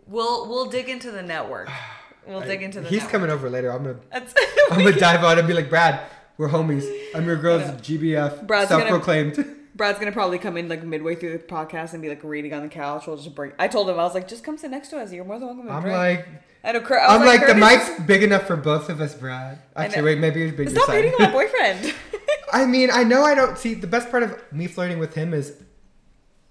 [0.05, 1.69] We'll we'll dig into the network.
[2.25, 2.87] We'll dig into the.
[2.87, 3.11] He's network.
[3.11, 3.69] coming over later.
[3.69, 3.99] I'm gonna
[4.71, 5.99] I'm gonna dive out and be like, Brad,
[6.37, 6.89] we're homies.
[7.13, 7.63] I'm your girl's.
[7.81, 9.45] GBF, Brad's gonna- self-proclaimed.
[9.75, 12.61] Brad's gonna probably come in like midway through the podcast and be like reading on
[12.61, 13.07] the couch.
[13.07, 13.51] We'll just bring.
[13.59, 15.11] I told him I was like, just come sit next to us.
[15.11, 15.97] You're more than welcome to I'm drink.
[15.97, 16.27] like,
[16.63, 16.79] I know.
[16.79, 19.61] Cur- I was I'm like, the mic's big enough for both of us, Brad.
[19.75, 20.69] Actually, wait, maybe it's bigger.
[20.69, 21.93] Stop hitting my boyfriend.
[22.53, 25.33] I mean, I know I don't see the best part of me flirting with him
[25.33, 25.61] is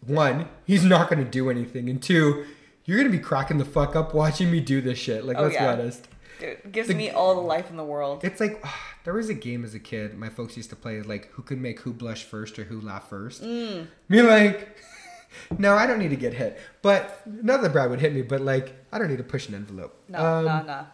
[0.06, 2.44] one, he's not gonna do anything, and two,
[2.84, 5.24] you're gonna be cracking the fuck up watching me do this shit.
[5.24, 5.74] Like, Oh, let's yeah.
[5.76, 6.08] be honest.
[6.40, 8.24] Dude, gives The- me all the life in the world.
[8.24, 8.64] It's like
[9.04, 11.60] there was a game as a kid my folks used to play, like who could
[11.60, 13.42] make who blush first or who laugh first.
[13.44, 13.86] Mm.
[14.08, 14.76] Me like,
[15.58, 16.58] no, I don't need to get hit.
[16.82, 19.54] But not that Brad would hit me, but like I don't need to push an
[19.54, 19.96] envelope.
[20.08, 20.86] No, Um, no, no.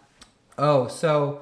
[0.59, 1.41] Oh, so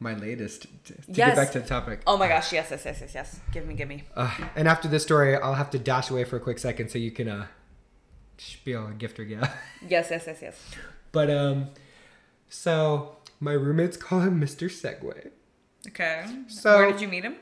[0.00, 1.16] my latest to, to Yes.
[1.30, 2.02] get back to the topic.
[2.06, 3.40] Oh my gosh, yes, yes, yes, yes, yes.
[3.52, 4.04] Give me, give me.
[4.14, 6.98] Uh, and after this story, I'll have to dash away for a quick second so
[6.98, 7.46] you can uh,
[8.38, 9.50] spiel a gift or yeah.
[9.88, 10.60] Yes, yes, yes, yes.
[11.12, 11.68] But um,
[12.48, 14.68] so my roommates call him Mr.
[14.70, 15.30] Segway.
[15.88, 16.24] Okay.
[16.48, 17.36] So- where did you meet him?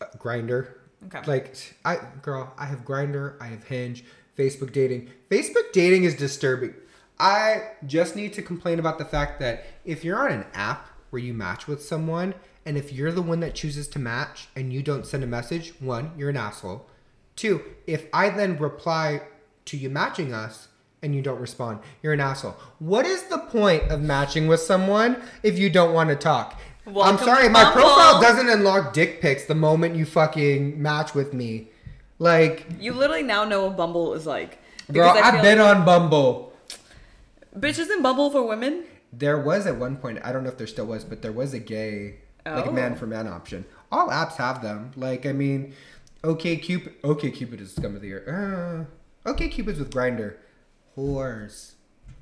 [0.00, 0.68] Uh, Grindr.
[1.06, 1.20] Okay.
[1.26, 1.54] Like
[1.84, 4.04] I girl, I have Grindr, I have Hinge,
[4.36, 5.10] Facebook dating.
[5.30, 6.74] Facebook dating is disturbing.
[7.20, 11.20] I just need to complain about the fact that if you're on an app where
[11.22, 12.34] you match with someone
[12.66, 15.72] and if you're the one that chooses to match and you don't send a message,
[15.80, 16.86] one, you're an asshole.
[17.34, 19.22] Two, if I then reply
[19.66, 20.68] to you matching us
[21.02, 22.56] and you don't respond, you're an asshole.
[22.78, 26.58] What is the point of matching with someone if you don't want to talk?
[26.86, 27.80] I'm sorry, my Bumble.
[27.82, 31.68] profile doesn't unlock dick pics the moment you fucking match with me.
[32.18, 34.58] Like, You literally now know what Bumble is like.
[34.90, 36.52] girl, I've been like- on Bumble.
[37.56, 38.84] Bitch, isn't Bumble for women?
[39.12, 41.54] There was at one point, I don't know if there still was, but there was
[41.54, 42.72] a gay, like a Oh.
[42.72, 43.64] man for man option.
[43.90, 44.92] All apps have them.
[44.96, 45.74] Like, I mean,
[46.22, 48.86] OK Cupid, OK Cupid is scum of the year.
[49.26, 50.34] Uh, OK Cupid's with Grindr.
[50.96, 51.72] Whores,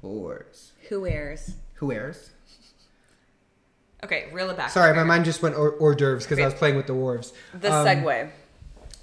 [0.03, 0.71] whores.
[0.89, 1.55] Who wears?
[1.75, 2.31] Who wears?
[4.05, 4.71] Okay, reel it back.
[4.71, 7.33] Sorry, my mind just went hors, hors d'oeuvres because I was playing with the wharves.
[7.59, 8.31] The Um, segue.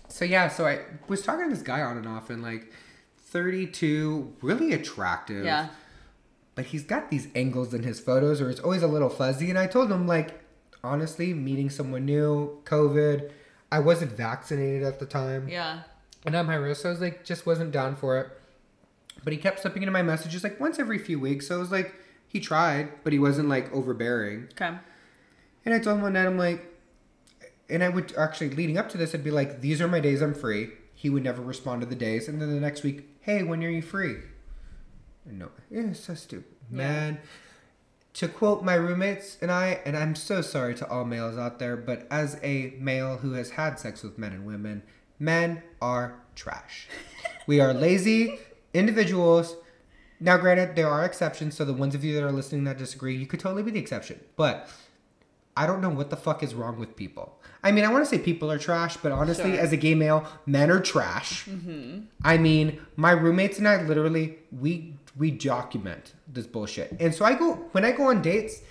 [0.08, 2.72] So yeah, so I was talking to this guy on and off, and like,
[3.18, 5.44] thirty-two, really attractive.
[5.44, 5.70] Yeah.
[6.56, 9.50] But he's got these angles in his photos, or it's always a little fuzzy.
[9.50, 10.40] And I told him, like,
[10.84, 13.32] honestly, meeting someone new, COVID,
[13.72, 15.82] I wasn't vaccinated at the time, Yeah.
[16.26, 18.28] and I'm high risk, so I was like, just wasn't down for it.
[19.24, 21.48] But he kept slipping into my messages like once every few weeks.
[21.48, 21.96] So it was like
[22.28, 24.50] he tried, but he wasn't like overbearing.
[24.52, 24.74] Okay.
[25.66, 26.66] And I told him one night, I'm like,
[27.70, 30.22] and I would actually leading up to this, I'd be like, these are my days
[30.22, 30.72] I'm free.
[30.94, 33.70] He would never respond to the days, and then the next week, hey, when are
[33.70, 34.18] you free?
[35.26, 36.78] No, yeah, it's so stupid, Yeah.
[36.78, 37.20] man.
[38.16, 41.76] To quote my roommates and I, and I'm so sorry to all males out there,
[41.76, 44.84] but as a male who has had sex with men and women,
[45.18, 46.88] men are trash.
[47.48, 48.38] we are lazy
[48.74, 49.56] individuals.
[50.20, 53.16] Now, granted, there are exceptions, so the ones of you that are listening that disagree,
[53.16, 54.20] you could totally be the exception.
[54.36, 54.70] But
[55.58, 57.40] I don't know what the fuck is wrong with people.
[57.64, 59.60] I mean, I want to say people are trash, but honestly, Sure.
[59.60, 61.46] as a gay male, men are trash.
[61.46, 62.02] Mm-hmm.
[62.24, 66.96] I mean, my roommates and I literally we we document this bullshit.
[67.00, 68.62] And so I go when I go on dates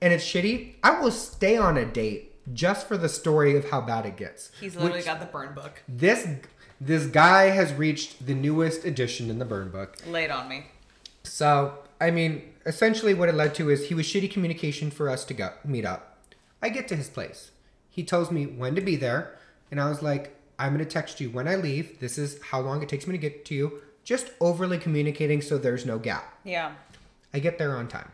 [0.00, 3.80] and it's shitty, I will stay on a date just for the story of how
[3.80, 4.50] bad it gets.
[4.60, 5.82] He's literally Which- got the burn book.
[5.88, 6.26] this
[6.80, 9.96] this guy has reached the newest edition in the burn book.
[10.06, 10.66] Laid on me.
[11.24, 15.24] So, I mean, essentially what it led to is he was shitty communication for us
[15.24, 16.16] to go meet up.
[16.62, 17.50] I get to his place.
[17.90, 19.36] He tells me when to be there,
[19.72, 21.98] and I was like, I'm going to text you when I leave.
[21.98, 23.82] This is how long it takes me to get to you.
[24.08, 26.32] Just overly communicating so there's no gap.
[26.42, 26.72] Yeah.
[27.34, 28.10] I get there on time.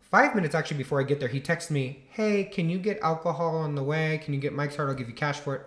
[0.00, 3.54] Five minutes actually before I get there, he texts me, Hey, can you get alcohol
[3.58, 4.22] on the way?
[4.24, 4.88] Can you get Mike's Hard?
[4.88, 5.62] I'll give you cash for it.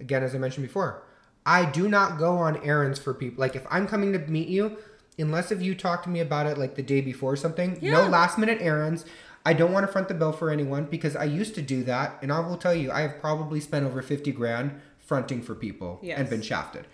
[0.00, 1.04] Again, as I mentioned before,
[1.46, 3.40] I do not go on errands for people.
[3.40, 4.76] Like, if I'm coming to meet you,
[5.16, 7.92] unless if you talk to me about it like the day before or something, Yeah.
[7.92, 9.04] no last minute errands.
[9.46, 12.18] I don't want to front the bill for anyone because I used to do that.
[12.22, 16.00] And I will tell you, I have probably spent over 50 grand fronting for people
[16.02, 16.18] Yes.
[16.18, 16.88] and been shafted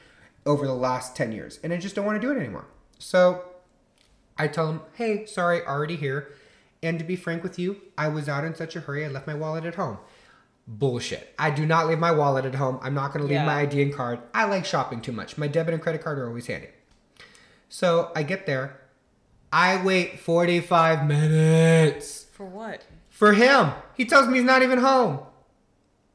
[0.47, 1.59] over the last 10 years.
[1.63, 2.67] And I just don't want to do it anymore.
[2.99, 3.45] So
[4.39, 6.33] I tell him, hey, sorry, already here.
[6.83, 9.27] And to be frank with you, I was out in such a hurry, I left
[9.27, 9.99] my wallet at home.
[10.69, 11.33] Bullshit.
[11.39, 12.79] I do not leave my wallet at home.
[12.83, 13.47] I'm not going to leave Yeah.
[13.47, 14.19] my ID and card.
[14.35, 15.39] I like shopping too much.
[15.39, 16.69] My debit and credit card are always handy.
[17.69, 18.81] So I get there.
[19.53, 22.83] I wait 45 minutes For what?
[23.09, 23.73] for him.
[23.97, 25.21] He tells me he's not even home.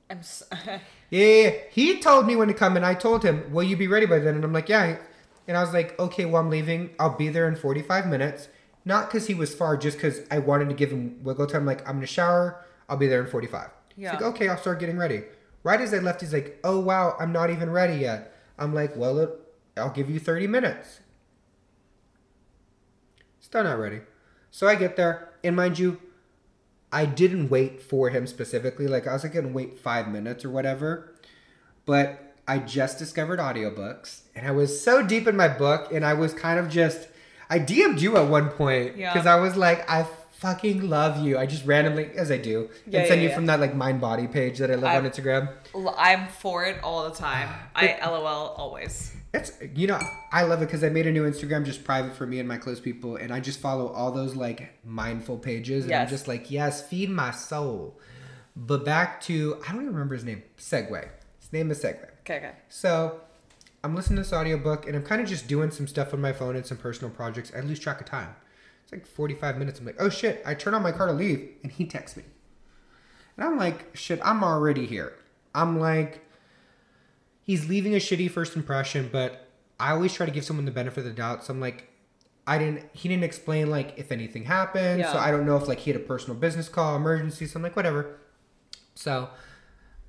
[0.10, 0.20] I'm.
[0.20, 0.44] S-
[1.12, 1.52] Yeah.
[1.70, 4.18] He told me when to come, and I told him, "Will you be ready by
[4.18, 4.98] then?" And I'm like, "Yeah."
[5.48, 6.92] And I was like, "Okay, well, I'm leaving.
[6.98, 8.48] I'll be there in 45 minutes."
[8.84, 11.68] Not because he was far, just because I wanted to give him wiggle time.
[11.68, 12.66] Like, I'm gonna shower.
[12.90, 13.70] I'll be there in 45.
[13.96, 14.12] Yeah.
[14.12, 15.24] He's like, "Okay, I'll start getting ready."
[15.64, 18.96] Right as I left, he's like, "Oh wow, I'm not even ready yet." I'm like,
[18.96, 19.30] "Well, it,
[19.78, 21.02] I'll give you 30 minutes."
[23.40, 24.02] Still not ready.
[24.50, 26.00] So I get there, and mind you,
[26.92, 28.88] I didn't wait for him specifically.
[28.88, 31.14] Like I was like gonna wait five minutes or whatever.
[31.86, 36.14] but I just discovered audiobooks and I was so deep in my book and I
[36.14, 37.08] was kind of just
[37.50, 39.14] I DM'd you at one point Yeah.
[39.14, 40.06] because I was like, I
[40.40, 41.38] fucking love you.
[41.38, 43.36] I just randomly, as I do, Yeah, and send yeah, you yeah.
[43.36, 45.50] from that like mind body page that I love I- on Instagram.
[45.98, 47.50] I'm for it all the time.
[47.76, 48.26] I LOL
[48.58, 49.12] always.
[49.34, 50.00] It's you know
[50.32, 52.58] I love it because I made a new Instagram just private for me and my
[52.58, 56.52] close people, and I just follow all those like mindful pages, and I'm just like,
[56.52, 57.98] yes, feed my soul.
[58.56, 60.44] But back to I don't even remember his name.
[60.58, 61.08] Segway.
[61.40, 62.10] His name is Segway.
[62.22, 62.52] Okay, okay.
[62.70, 63.22] So
[63.84, 66.34] I'm listening to this audiobook and I'm kind of just doing some stuff on my
[66.34, 67.52] phone and some personal projects.
[67.56, 68.36] I lose track of time.
[68.84, 69.80] It's like 45 minutes.
[69.80, 70.42] I'm like, oh shit.
[70.46, 72.24] I turn on my car to leave and he texts me.
[73.38, 75.14] And I'm like, shit, I'm already here.
[75.56, 76.24] I'm like,
[77.44, 79.48] he's leaving a shitty first impression, but
[79.80, 81.44] I always try to give someone the benefit of the doubt.
[81.44, 81.90] So I'm like,
[82.48, 85.00] I didn't, he didn't explain like if anything happened.
[85.00, 85.12] Yeah.
[85.12, 87.46] So I don't know if like he had a personal business call, emergency.
[87.46, 88.18] So I'm like, whatever.
[88.96, 89.30] So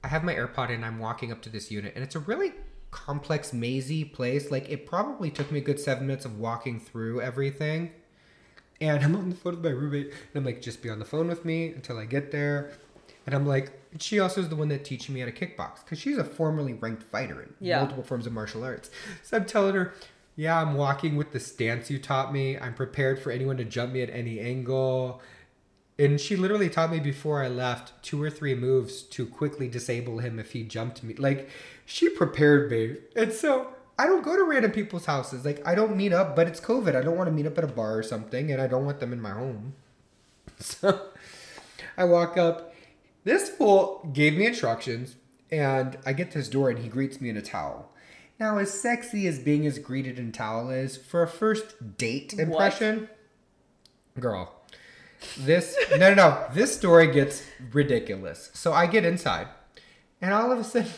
[0.04, 0.84] I have my AirPod in.
[0.84, 2.52] I'm walking up to this unit, and it's a really
[2.90, 4.50] complex, mazy place.
[4.50, 7.92] Like it probably took me a good seven minutes of walking through everything.
[8.80, 11.04] And I'm on the phone with my roommate, and I'm like, just be on the
[11.04, 12.72] phone with me until I get there.
[13.27, 13.70] And I'm like,
[14.01, 16.73] she also is the one that teaching me how to kickbox because she's a formerly
[16.74, 17.78] ranked fighter in Yeah.
[17.81, 18.90] multiple forms of martial arts.
[19.23, 19.94] So I'm telling her,
[20.35, 22.59] yeah, I'm walking with the stance you taught me.
[22.59, 25.20] I'm prepared for anyone to jump me at any angle.
[25.99, 30.19] And she literally taught me before I left two or three moves to quickly disable
[30.19, 31.15] him if he jumped me.
[31.15, 31.51] Like,
[31.85, 32.97] she prepared me.
[33.15, 33.69] And so
[33.99, 35.44] I don't go to random people's houses.
[35.44, 36.97] Like, I don't meet up, but it's COVID.
[36.97, 39.01] I don't want to meet up at a bar or something, and I don't want
[39.01, 39.74] them in my home.
[40.59, 41.09] So
[41.97, 42.72] I walk up.
[43.24, 45.16] This fool gave me instructions,
[45.51, 47.90] and I get to his door, and he greets me in a towel.
[48.40, 52.43] Now, as sexy as being as greeted in towel is, for a first date What?
[52.43, 53.09] impression,
[54.19, 54.53] girl,
[55.39, 59.47] this no no no this story gets ridiculous so i get inside
[60.20, 60.90] and all of a sudden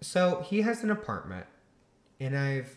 [0.00, 1.46] so he has an apartment
[2.18, 2.76] and i've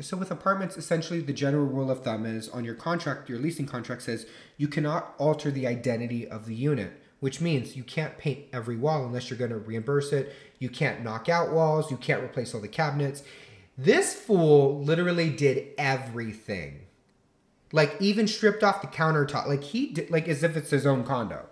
[0.00, 3.66] so with apartments essentially the general rule of thumb is on your contract your leasing
[3.66, 4.26] contract says
[4.56, 9.04] you cannot alter the identity of the unit which means you can't paint every wall
[9.04, 10.34] unless you're going to reimburse it.
[10.58, 11.90] You can't knock out walls.
[11.90, 13.22] You can't replace all the cabinets.
[13.78, 16.80] This fool literally did everything.
[17.72, 19.46] Like even stripped off the countertop.
[19.46, 21.46] Like he did like as if it's his own condo.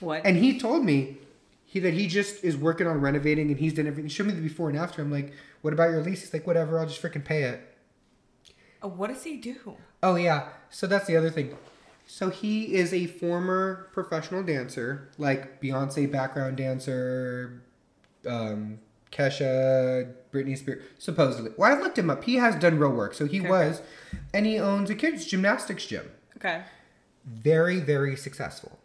[0.00, 0.22] What?
[0.24, 1.18] and he told me
[1.66, 4.08] he that he just is working on renovating and he's done everything.
[4.08, 5.02] He showed me the before and after.
[5.02, 6.22] I'm like what about your lease?
[6.22, 7.60] He's like whatever i'll just freaking pay it.
[8.82, 9.76] Uh, what does he do?
[10.02, 10.48] oh yeah.
[10.70, 11.56] So that's the other thing
[12.12, 17.62] so he is a former professional dancer like beyonce background dancer
[18.26, 18.78] um
[19.12, 23.26] kesha britney spears supposedly well i looked him up he has done real work so
[23.26, 23.48] he Okay.
[23.48, 23.80] was
[24.34, 26.62] and he owns a kids gymnastics gym Okay.
[27.26, 28.78] very, very successful.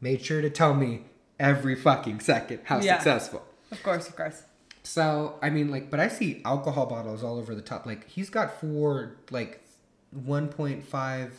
[0.00, 1.04] Made sure to tell me
[1.38, 2.94] every fucking second how Yeah.
[2.94, 3.42] successful.
[3.70, 4.44] Of course, of course.
[4.84, 7.84] So, I mean, like, but I see alcohol bottles all over the top.
[7.84, 9.60] Like, he's got four, like,
[10.16, 11.30] 1.5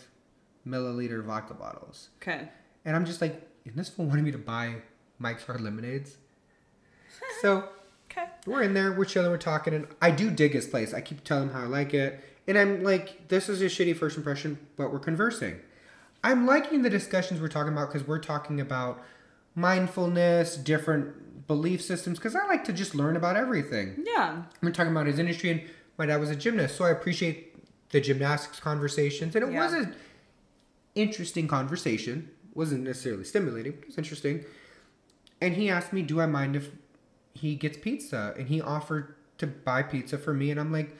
[0.67, 2.09] milliliter vodka bottles.
[2.21, 2.49] Okay.
[2.85, 4.75] And I'm just like, and this fool wanted me to buy
[5.19, 6.17] Mike's Hard Lemonades.
[7.41, 7.69] So,
[8.11, 8.25] Okay.
[8.47, 10.93] we're in there, we're chilling, we're talking, and I do dig his place.
[10.93, 12.19] I keep telling him how I like it.
[12.47, 15.59] And I'm like, this is a shitty first impression, but we're conversing.
[16.23, 19.03] I'm liking the discussions we're talking about because we're talking about
[19.53, 24.03] mindfulness, different belief systems, because I like to just learn about everything.
[24.05, 24.43] Yeah.
[24.61, 25.61] We're talking about his industry, and
[25.97, 27.55] my dad was a gymnast, so I appreciate
[27.91, 29.35] the gymnastics conversations.
[29.35, 29.63] And it Yeah.
[29.63, 29.95] was an
[30.95, 32.31] interesting conversation.
[32.55, 34.43] wasn't necessarily stimulating, but it was interesting.
[35.39, 36.71] And he asked me, "Do I mind if
[37.33, 40.97] he gets pizza?" And he offered to buy pizza for me, and I'm like,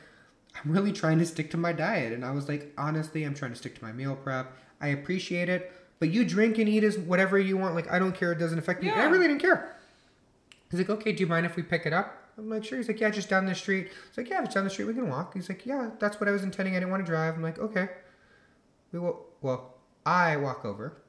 [0.56, 3.52] "I'm really trying to stick to my diet." And I was like, "Honestly, I'm trying
[3.52, 4.56] to stick to my meal prep.
[4.80, 7.76] I appreciate it, but you drink and eat as whatever you want.
[7.76, 8.32] Like I don't care.
[8.32, 9.76] It doesn't affect me." And I really didn't care.
[10.70, 12.16] He's like, okay, do you mind if we pick it up?
[12.38, 12.78] I'm like, sure.
[12.78, 13.88] He's like, yeah, just down the street.
[14.07, 15.34] He's like, yeah, it's down the street, we can walk.
[15.34, 16.76] He's like, yeah, that's what I was intending.
[16.76, 17.34] I didn't want to drive.
[17.34, 17.90] I'm like, okay.
[18.91, 19.26] We will.
[19.41, 19.79] Well,
[20.10, 20.99] I walk over.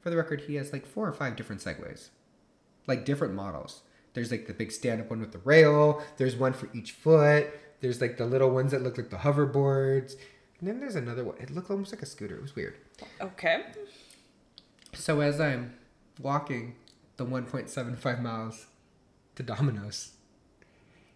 [0.00, 2.10] For the record, he has like four or five different segways,
[2.86, 3.82] like different models.
[4.12, 6.04] There's like the big stand-up one with the rail.
[6.18, 7.48] There's one for each foot.
[7.80, 10.14] There's like the little ones that look like the hoverboards.
[10.60, 11.36] And then there's another one.
[11.40, 12.36] It looked almost like a scooter.
[12.36, 12.76] It was weird.
[13.20, 13.64] Okay.
[14.92, 15.74] So as I'm
[16.20, 16.76] walking
[17.16, 18.66] the 1.75 miles
[19.34, 20.12] to Domino's,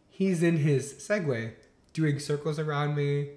[0.08, 1.52] he's in his Segway
[1.92, 3.28] doing circles around me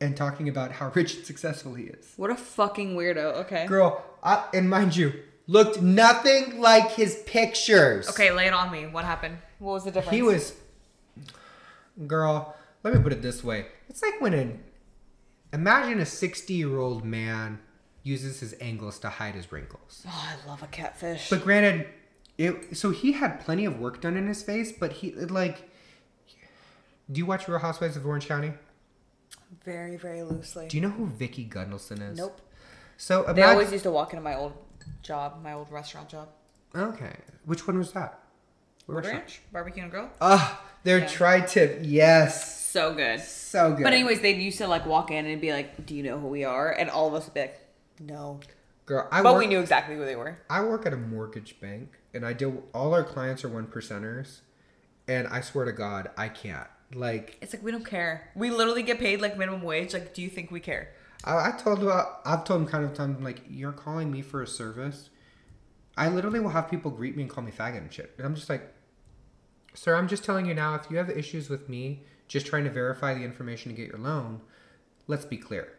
[0.00, 2.12] and talking about how rich and successful he is.
[2.16, 3.36] What a fucking weirdo.
[3.44, 3.66] Okay.
[3.66, 5.12] Girl, I, and mind you,
[5.46, 8.08] looked nothing like his pictures.
[8.10, 8.86] Okay, lay it on me.
[8.86, 9.38] What happened?
[9.58, 10.14] What was the difference?
[10.14, 10.54] He was,
[12.06, 13.66] girl, let me put it this way.
[13.88, 14.64] It's like when an,
[15.52, 17.60] imagine a 60 year old man
[18.02, 20.04] uses his angles to hide his wrinkles.
[20.06, 21.28] Oh, I love a catfish.
[21.28, 21.88] But granted,
[22.38, 25.70] it so he had plenty of work done in his face, but he it, like.
[27.10, 28.52] Do you watch Real Housewives of Orange County?
[29.64, 30.68] Very, very loosely.
[30.68, 32.18] Do you know who Vicki Gunvalson is?
[32.18, 32.40] Nope.
[32.96, 34.52] So They always used to walk into my old
[35.02, 36.28] job, my old restaurant job.
[36.74, 37.16] okay.
[37.44, 38.20] Which one was that?
[38.86, 40.10] Wood Ranch Barbecue and Grill.
[40.20, 41.06] Ah, their Yeah.
[41.08, 41.80] tri-tip.
[41.82, 43.20] Yes, So good.
[43.20, 43.82] so good.
[43.84, 46.28] But anyways, they used to like walk in and be like, "Do you know who
[46.28, 47.60] we are?" And all of us would be like,
[48.00, 48.38] "No,"
[48.84, 50.38] girl, I but work, we knew exactly who they were.
[50.48, 52.62] I work at a mortgage bank, and I deal.
[52.72, 54.40] All our clients are one percenters,
[55.08, 56.68] and I swear to God, I can't.
[56.94, 58.30] Like, It's like we don't care.
[58.34, 59.92] We literally get paid like minimum wage.
[59.92, 60.92] Like, do you think we care?
[61.24, 64.42] I, I told you, I've told him kind of times like, you're calling me for
[64.42, 65.10] a service.
[65.96, 68.34] I literally will have people greet me and call me faggot and shit, and I'm
[68.34, 68.74] just like,
[69.72, 72.70] sir, I'm just telling you now, if you have issues with me, just trying to
[72.70, 74.42] verify the information to get your loan,
[75.06, 75.72] let's be clear.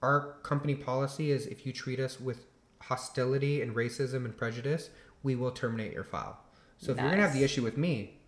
[0.00, 2.46] Our company policy is if you treat us with
[2.82, 4.90] hostility and racism and prejudice,
[5.22, 6.38] we will terminate your file.
[6.78, 8.18] So if you're gonna have the issue with me,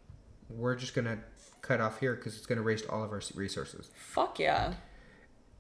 [0.49, 1.19] we're just gonna
[1.67, 3.91] cut off here because it's gonna waste all of our resources.
[3.95, 4.75] Fuck yeah.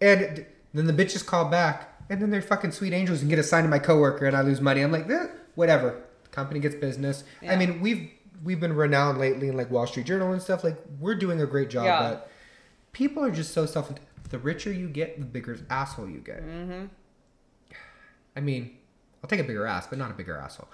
[0.00, 3.64] And then the bitches call back, and then they're fucking sweet angels and get assigned
[3.64, 4.82] to my coworker, and I lose money.
[4.82, 6.02] I'm like, eh, whatever.
[6.24, 7.24] The company gets business.
[7.48, 8.10] I mean, we've
[8.44, 10.62] we've been renowned lately in like Wall Street Journal and stuff.
[10.62, 12.00] Like, we're doing a great job, Yeah.
[12.10, 12.30] but
[12.92, 13.90] people are just so self.
[14.28, 16.42] The richer you get, the bigger asshole you get.
[16.46, 16.86] Mm-hmm.
[18.36, 18.76] I mean,
[19.22, 20.68] I'll take a bigger ass, but not a bigger asshole.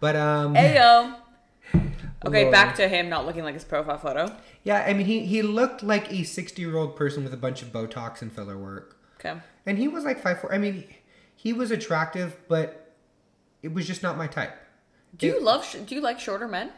[0.00, 1.14] But um, Ayo.
[2.26, 2.52] Okay, Lord.
[2.52, 4.34] back to him not looking like his profile photo.
[4.64, 7.62] yeah, I mean, he he looked like a 60 year old person with a bunch
[7.62, 8.96] of Botox and filler work.
[9.20, 9.38] Okay.
[9.64, 10.52] And he was like five four.
[10.52, 10.84] I mean,
[11.34, 12.94] he was attractive, but
[13.62, 14.52] it was just not my type.
[15.16, 15.74] Do you love?
[15.86, 16.70] Do you like shorter men?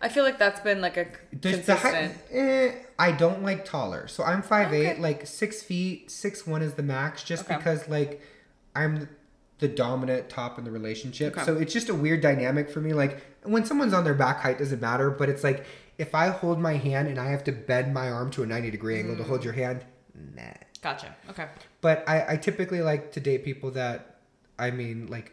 [0.00, 1.78] I feel like that's been like a the consistent.
[1.80, 6.60] height, eh, I don't like taller, so I'm five eight, like six feet, six one
[6.60, 7.56] is the max, just Okay.
[7.56, 8.20] because like
[8.74, 9.08] I'm
[9.58, 11.36] the dominant top in the relationship.
[11.36, 11.46] Okay.
[11.46, 12.92] So it's just a weird dynamic for me.
[12.92, 15.64] Like when someone's on their back height doesn't matter, but it's like
[15.98, 18.70] if I hold my hand and I have to bend my arm to a ninety
[18.70, 19.44] degree angle to hold mm.
[19.44, 19.84] your hand,
[20.34, 20.42] nah.
[20.82, 21.16] Gotcha.
[21.30, 21.46] Okay.
[21.80, 24.18] But I, I typically like to date people that,
[24.58, 25.32] I mean, like,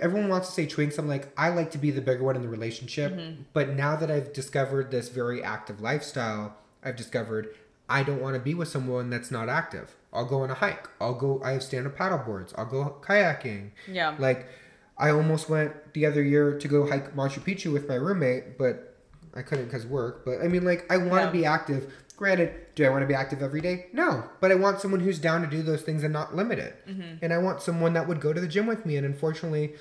[0.00, 0.98] everyone wants to say twinks.
[0.98, 3.12] I'm like, I like to be the bigger one in the relationship.
[3.12, 3.42] Mm-hmm.
[3.52, 7.54] But now that I've discovered this very active lifestyle, I've discovered
[7.88, 9.94] I don't want to be with someone that's not active.
[10.12, 10.88] I'll go on a hike.
[11.00, 12.52] I'll go, I have stand up paddle boards.
[12.56, 13.70] I'll go kayaking.
[13.88, 14.14] Yeah.
[14.18, 14.46] Like,
[14.98, 18.96] I almost went the other year to go hike Machu Picchu with my roommate, but
[19.34, 20.24] I couldn't because work.
[20.24, 21.30] But I mean, like, I want to Yeah.
[21.30, 21.92] be active.
[22.16, 23.86] Granted, do I want to be active every day?
[23.92, 24.24] No.
[24.40, 26.86] But I want someone who's down to do those things and not limit it.
[26.86, 27.16] Mm-hmm.
[27.24, 28.96] And I want someone that would go to the gym with me.
[28.96, 29.74] And unfortunately,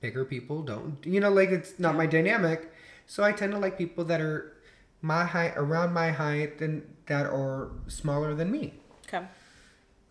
[0.00, 0.98] bigger people don't.
[1.04, 2.72] You know, like, it's not my dynamic.
[3.06, 4.52] So I tend to like people that are
[5.02, 8.74] my height, around my height, and that are smaller than me.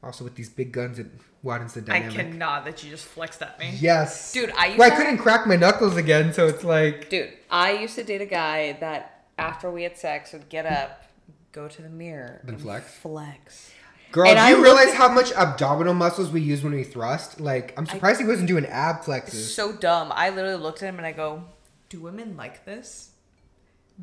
[0.03, 0.07] Okay.
[0.07, 1.07] Also, with these big guns, it
[1.41, 2.11] widens the dynamic.
[2.19, 3.71] I cannot that you just flexed at me.
[3.79, 4.31] Yes.
[4.33, 7.09] Dude, I used Well, I couldn't crack my knuckles again, so it's like.
[7.09, 11.03] Dude, I used to date a guy that after we had sex would get up,
[11.51, 12.91] go to the mirror, Then flex?
[12.95, 13.71] flex.
[14.11, 16.83] Girl, And do I you realize at- how much abdominal muscles we use when we
[16.83, 17.39] thrust?
[17.39, 19.55] Like, I'm surprised he wasn't doing ab flexes.
[19.55, 20.11] So dumb.
[20.13, 21.45] I literally looked at him and I go,
[21.89, 23.09] "Do women like this?"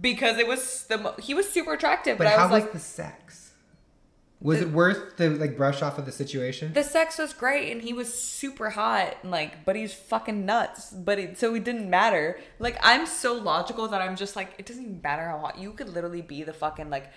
[0.01, 2.63] Because it was the mo- he was super attractive, but, But I how was was
[2.65, 3.40] like, the sex?
[4.43, 6.73] Was it worth the like brush off of the situation?
[6.73, 10.91] the sex was great and he was super hot, and like, but he's fucking nuts.
[10.93, 12.41] But it, so it didn't matter.
[12.59, 15.73] Like I'm so logical that I'm just like, it doesn't even matter how hot you
[15.73, 17.11] could literally be the fucking like.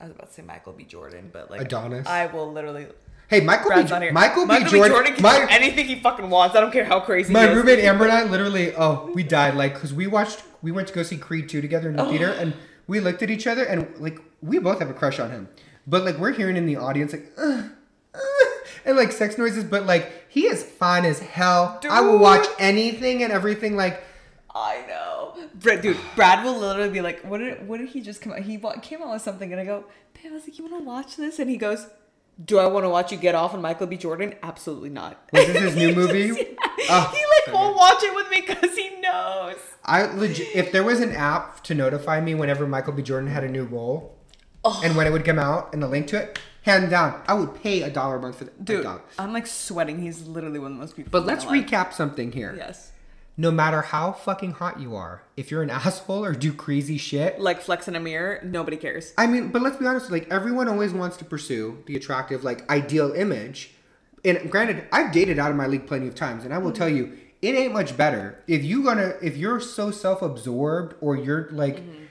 [0.00, 0.84] I was about to say Michael B.
[0.84, 2.06] Jordan, but like Adonis.
[2.06, 2.88] I will literally.
[3.28, 3.98] Hey, Michael Brad's B.
[4.00, 4.12] here.
[4.12, 4.58] Michael, B.
[4.64, 5.14] Jordan.
[5.14, 6.54] can my do anything he fucking wants.
[6.56, 7.32] I don't care how crazy.
[7.32, 7.56] my he is.
[7.56, 10.94] roommate Amber and I literally, oh, we died like because we watched, we went to
[10.94, 12.10] go see Creed two together in the Oh.
[12.10, 12.54] theater, and
[12.88, 15.48] we looked at each other and like we both have a crush on him,
[15.86, 17.30] but like we're hearing in the audience like.
[17.38, 17.70] "Ugh,
[18.14, 18.50] ugh,"
[18.86, 21.80] And like sex noises, but like he is fine as hell.
[21.88, 23.76] I will watch anything and everything.
[23.76, 24.02] Like
[24.54, 25.34] I know.
[25.54, 28.40] Brad, dude, Brad will literally be like, "What did what did he just come out?
[28.40, 29.84] He came out with something," and I go,
[30.14, 31.86] "Babe, I was like, you want to watch this?" And he goes,
[32.44, 33.96] "Do I want to watch you get off on Michael B.
[33.96, 34.34] Jordan?
[34.42, 36.28] Absolutely not." Was this his new movie?
[36.34, 36.40] just-
[36.90, 39.56] Oh, he like won't watch it with me because he knows.
[39.86, 43.02] I legit, if there was an app to notify me whenever Michael B.
[43.02, 44.14] Jordan had a new role,
[44.64, 44.80] Oh.
[44.82, 47.54] and when it would come out and the link to it, hand down, I would
[47.62, 48.64] pay a dollar a month for that.
[48.64, 48.86] Dude.
[49.18, 50.00] I'm like sweating.
[50.00, 51.20] He's literally one of the most beautiful.
[51.20, 52.54] But let's recap something here.
[52.56, 52.92] Yes.
[53.36, 57.38] No matter how fucking hot you are, if you're an asshole or do crazy shit,
[57.38, 59.12] Like flex in a mirror, nobody cares.
[59.18, 62.68] I mean, but let's be honest, like everyone always wants to pursue the attractive, like
[62.70, 63.72] ideal image.
[64.24, 66.78] And granted, I've dated out of my league plenty of times, and I will mm-hmm.
[66.78, 67.12] tell you,
[67.42, 68.42] it ain't much better.
[68.46, 72.03] If you gonna if you're so self-absorbed or you're like mm-hmm.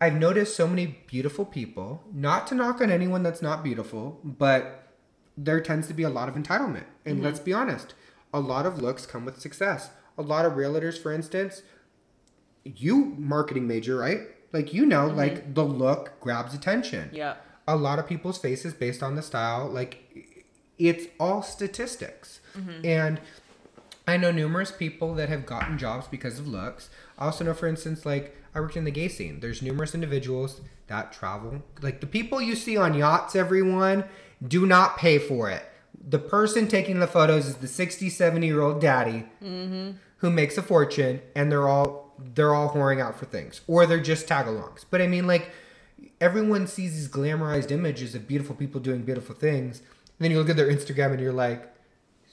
[0.00, 4.94] I've noticed so many beautiful people, not to knock on anyone that's not beautiful, but
[5.36, 6.84] there tends to be a lot of entitlement.
[7.04, 7.24] And mm-hmm.
[7.24, 7.94] let's be honest,
[8.32, 9.90] a lot of looks come with success.
[10.18, 11.62] a lot of realtors, for instance,
[12.64, 14.20] you marketing major, right?
[14.52, 15.54] Like you know, like mm-hmm.
[15.54, 17.10] the look grabs attention.
[17.12, 17.36] Yeah.
[17.66, 20.46] A lot of people's faces based on the style, like
[20.78, 22.40] it's all statistics.
[22.56, 22.84] Mm-hmm.
[22.84, 23.20] And
[24.06, 26.90] I know numerous people that have gotten jobs because of looks.
[27.18, 29.40] I also know, for instance, like I worked in the gay scene.
[29.40, 31.62] There's numerous individuals that travel.
[31.82, 34.04] Like the people you see on yachts, everyone,
[34.46, 35.64] do not pay for it.
[36.08, 40.62] The person taking the photos is the 60, 70 year old daddy who makes a
[40.62, 43.60] fortune and they're all they're all whoring out for things.
[43.66, 44.84] Or they're just tag-alongs.
[44.90, 45.50] But I mean like
[46.20, 49.78] everyone sees these glamorized images of beautiful people doing beautiful things.
[49.78, 49.86] And
[50.18, 51.66] then you look at their Instagram and you're like,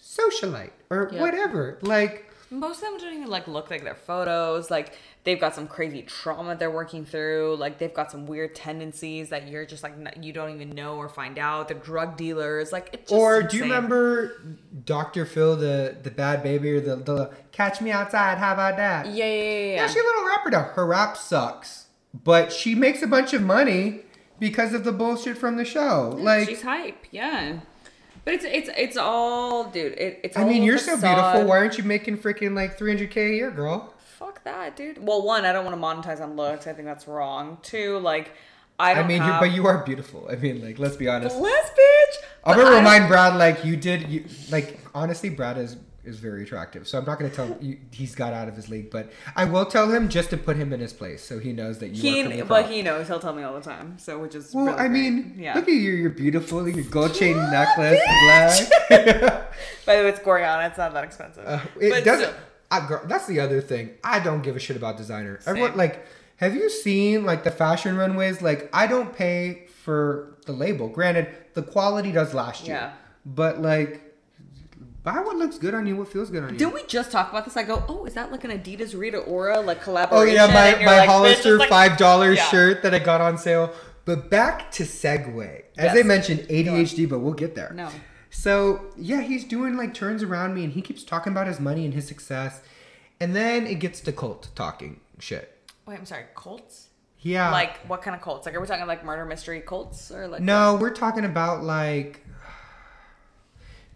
[0.02, 1.22] socialite or Yep.
[1.22, 1.78] whatever.
[1.82, 4.72] Like, Most of them don't even like look like their photos.
[4.72, 7.58] Like they've got some crazy trauma they're working through.
[7.60, 11.10] Like they've got some weird tendencies that you're just like you don't even know or
[11.10, 11.68] find out.
[11.68, 12.72] They're drug dealers.
[12.72, 15.26] Like it's just or do you remember Dr.
[15.26, 18.38] Phil, the the bad baby, or the the catch me outside?
[18.38, 19.08] How about that?
[19.08, 19.52] Yeah, yeah, yeah.
[19.52, 19.76] yeah.
[19.76, 20.64] Yeah, she's a little rapper now.
[20.64, 24.02] Her rap sucks, but she makes a bunch of money
[24.40, 26.16] because of the bullshit from the show.
[26.18, 27.06] like, she's hype.
[27.12, 27.60] Yeah.
[28.28, 29.94] But it's it's it's all, dude.
[29.94, 30.36] It, it's.
[30.36, 31.16] I mean, you're so facade.
[31.16, 31.48] beautiful.
[31.48, 33.94] Why aren't you making freaking like 300k a year, girl?
[34.20, 35.02] Fuck that, dude.
[35.02, 36.68] Well, one, I don't want to monetize on looks.
[36.68, 37.58] I think that's wrong.
[37.62, 38.34] Two, like,
[38.78, 39.40] I don't I mean, have...
[39.40, 40.28] but you are beautiful.
[40.30, 41.38] I mean, like, let's be honest.
[41.38, 42.16] bless, bitch.
[42.44, 44.10] I'm gonna remind Brad, like you did.
[44.10, 45.78] You like honestly, Brad is
[46.08, 46.88] is very attractive.
[46.88, 49.46] So I'm not gonna tell him you, he's got out of his league, but I
[49.46, 52.02] will tell him just to put him in his place, so he knows that you.
[52.02, 53.08] He, he knows.
[53.08, 53.98] He'll tell me all the time.
[54.00, 54.92] So, which is Well, really I great.
[54.92, 55.54] mean, yeah.
[55.56, 55.92] look at you.
[55.94, 56.68] You're beautiful.
[56.68, 58.70] Your gold chain necklace, black.
[59.86, 60.68] By the way, it's Gorjana.
[60.70, 61.44] It's not that expensive.
[61.46, 62.34] Uh, it But doesn't.
[62.70, 63.92] I, girl, that's the other thing.
[64.04, 65.40] I don't give a shit about designer.
[65.46, 66.06] Everyone like,
[66.38, 68.42] have you seen like the fashion runways?
[68.42, 70.88] Like, I don't pay for the label.
[70.90, 72.74] Granted, the quality does last you.
[72.74, 72.94] Yeah.
[73.26, 74.07] But like,
[75.08, 75.96] buy what looks good on you.
[75.96, 76.58] What feels good on you.
[76.60, 77.56] Didn't we just talk about this?
[77.56, 80.38] I go, oh, is that like an Adidas Rita Ora like collaboration?
[80.38, 82.44] Oh yeah, my, my like, Hollister like- five dollar Yeah.
[82.50, 83.74] shirt that I got on sale.
[84.04, 85.64] But back to Segway.
[85.78, 85.98] As Yes.
[85.98, 87.72] I mentioned, ADHD, but we'll get there.
[87.74, 87.90] No.
[88.30, 91.86] So yeah, he's doing like turns around me, and he keeps talking about his money
[91.86, 92.62] and his success,
[93.22, 95.58] and then it gets to cult talking shit.
[95.86, 96.26] Wait, I'm sorry.
[96.36, 96.88] Colts?
[97.20, 97.50] Yeah.
[97.52, 98.46] Like what kind of Colts?
[98.46, 100.42] Like are we talking like murder mystery Colts or like?
[100.42, 102.24] no, we're talking about like.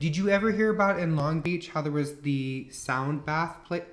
[0.01, 3.85] Did you ever hear about in Long Beach how there was the sound bath pla-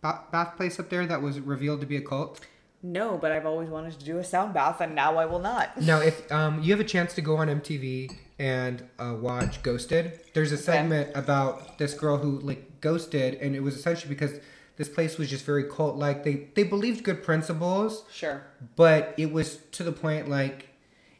[0.00, 2.38] ba- bath place up there that was revealed to be a cult?
[2.84, 5.78] No, but I've always wanted to do a sound bath, and now I will not.
[5.82, 10.20] Now, if um, you have a chance to go on MTV and uh, watch Ghosted,
[10.34, 14.38] there's a segment about this girl who like ghosted, and it was essentially because
[14.76, 16.22] this place was just very cult like.
[16.22, 18.44] They they believed good principles, Sure.
[18.76, 20.68] but it was to the point like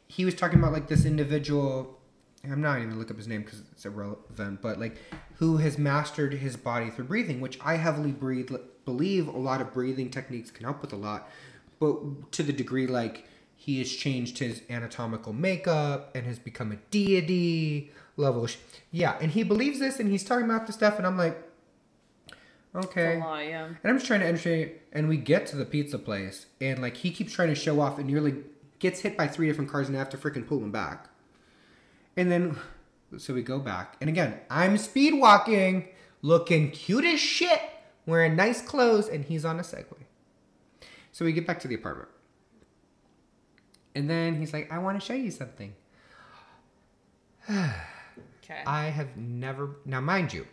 [0.07, 1.97] he was talking about like this individual.
[2.43, 4.97] I'm not even gonna look up his name because it's irrelevant, but like
[5.35, 8.51] who has mastered his body through breathing, which I heavily breathe,
[8.85, 11.29] believe a lot of breathing techniques can help with a lot,
[11.79, 16.77] but to the degree like he has changed his anatomical makeup and has become a
[16.89, 18.47] deity level.
[18.89, 21.37] Yeah, and he believes this, and he's talking about this stuff, and I'm like,
[22.73, 23.19] okay.
[23.19, 23.65] Lot, yeah.
[23.65, 26.97] And I'm just trying to enter, and we get to the pizza place, and like
[26.97, 28.37] he keeps trying to show off, and nearly
[28.79, 31.10] gets hit by three different cars, and I have to freaking pull him back.
[32.17, 32.57] And then,
[33.17, 35.87] so we go back, and again, I'm speed walking,
[36.21, 37.61] looking cute as shit,
[38.05, 40.05] wearing nice clothes, and he's on a Segway.
[41.11, 42.09] So we get back to the apartment,
[43.95, 45.73] and then he's like, "I want to show you something."
[48.43, 48.63] Okay.
[48.65, 50.45] I have never now, mind you.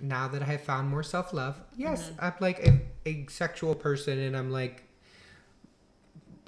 [0.00, 2.24] Now that I have found more self love, yes, Mm-hmm.
[2.24, 4.84] I'm like a, a sexual person, and I'm like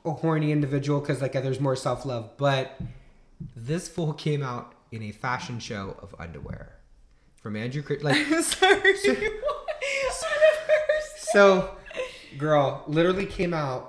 [0.05, 2.31] a horny individual because like there's more self love.
[2.37, 2.79] But
[3.57, 6.75] this fool came out in a fashion show of underwear
[7.41, 7.83] from Andrew.
[7.83, 8.95] Cri- Like sorry.
[11.17, 11.77] so,
[12.39, 13.89] girl literally came out.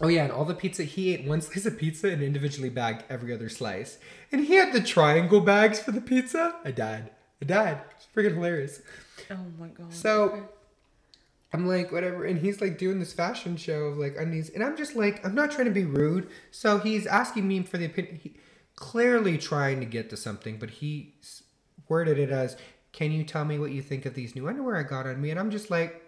[0.00, 3.04] Oh yeah, and all the pizza he ate one slice of pizza and individually bagged
[3.08, 3.98] every other slice,
[4.30, 6.54] and he had the triangle bags for the pizza.
[6.64, 7.10] I died.
[7.40, 7.80] I died.
[7.96, 8.82] It's freaking hilarious.
[9.30, 9.92] oh my god.
[9.92, 10.48] So
[11.52, 12.24] I'm like, whatever.
[12.24, 14.50] And he's like doing this fashion show of like undies.
[14.50, 16.28] And I'm just like, I'm not trying to be rude.
[16.50, 18.20] So he's asking me for the opinion.
[18.22, 18.34] He,
[18.76, 21.14] clearly trying to get to something, but he
[21.88, 22.56] worded it as,
[22.92, 25.30] Can you tell me what you think of these new underwear I got on me?
[25.30, 26.02] And I'm just like,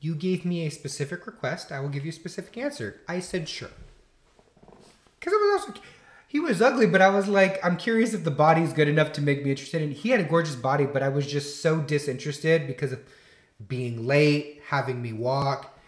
[0.00, 1.72] You gave me a specific request.
[1.72, 3.00] I will give you a specific answer.
[3.08, 3.70] I said, Sure.
[5.18, 5.80] Because I was also.
[6.30, 9.22] He was ugly, but I was like, I'm curious if the body's good enough to
[9.22, 9.80] make me interested.
[9.80, 13.00] And he had a gorgeous body, but I was just so disinterested because of
[13.66, 15.78] being late, having me walk,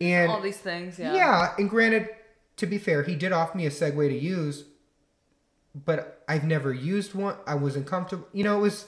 [0.00, 1.14] and all these things, yeah.
[1.14, 1.54] yeah.
[1.58, 2.08] And granted,
[2.56, 4.64] to be fair, he did offer me a Segway to use,
[5.84, 7.36] but I've never used one.
[7.46, 8.28] I wasn't comfortable.
[8.32, 8.86] You know, it was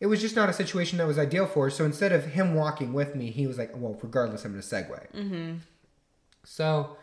[0.00, 1.70] it was just not a situation that was ideal for her.
[1.70, 5.10] So instead of him walking with me, he was like, well, regardless, I'm to Segway.
[5.12, 5.54] Mm-hmm.
[6.44, 6.96] So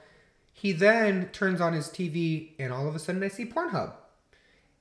[0.51, 3.93] he then turns on his TV, and all of a sudden I see Pornhub.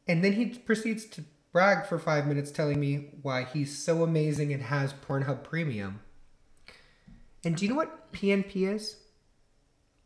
[0.09, 4.53] And then he proceeds to brag for five minutes, telling me why he's so amazing
[4.53, 6.01] and has Pornhub Premium.
[7.45, 8.97] And do you know what PNP is?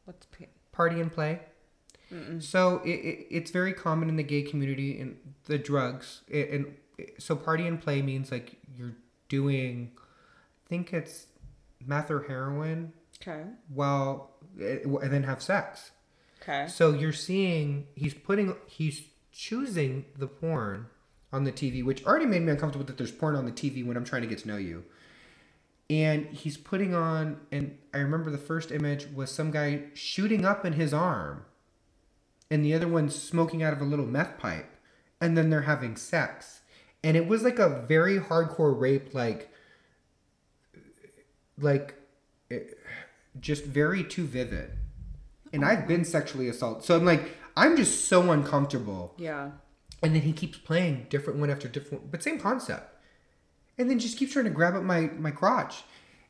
[0.05, 1.41] What's P- Party and play.
[2.41, 6.23] So it, it, it's very common in the gay community in the drugs.
[6.29, 6.77] It, and
[7.19, 8.95] so party and play means like you're
[9.29, 11.27] doing, I think it's
[11.85, 13.45] meth or heroin Okay.
[13.73, 15.91] while eh, and then have sex.
[16.43, 16.67] Okay.
[16.69, 19.03] So you're seeing he's putting he's
[19.33, 20.87] choosing the porn
[21.33, 23.97] on the TV, which already made me uncomfortable that there's porn on the TV when
[23.97, 24.85] I'm trying to get to know you.
[25.89, 30.65] And he's putting on and I remember the first image was some guy shooting up
[30.65, 31.45] in his arm
[32.53, 34.71] and the other one's smoking out of a little meth pipe
[35.23, 36.61] and then they're having sex.
[37.03, 39.49] And it was like a very hardcore rape like
[41.59, 41.95] like
[42.51, 42.79] it,
[43.41, 44.73] just very too vivid.
[45.51, 46.85] And I've been sexually assaulted.
[46.85, 47.23] So I'm like,
[47.57, 49.15] I'm just so uncomfortable.
[49.17, 49.53] Yeah.
[50.03, 52.95] And then he keeps playing different one after different, but same concept.
[53.79, 55.85] And then just keeps trying to grab at my my crotch.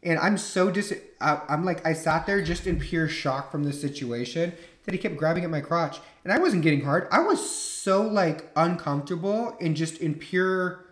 [0.04, 0.94] And I'm so dis.
[1.20, 4.52] I, I'm like, I sat there just in pure shock from the situation
[4.84, 7.08] that he kept grabbing at my crotch, and I wasn't getting hard.
[7.10, 10.84] I was so like uncomfortable and just in pure,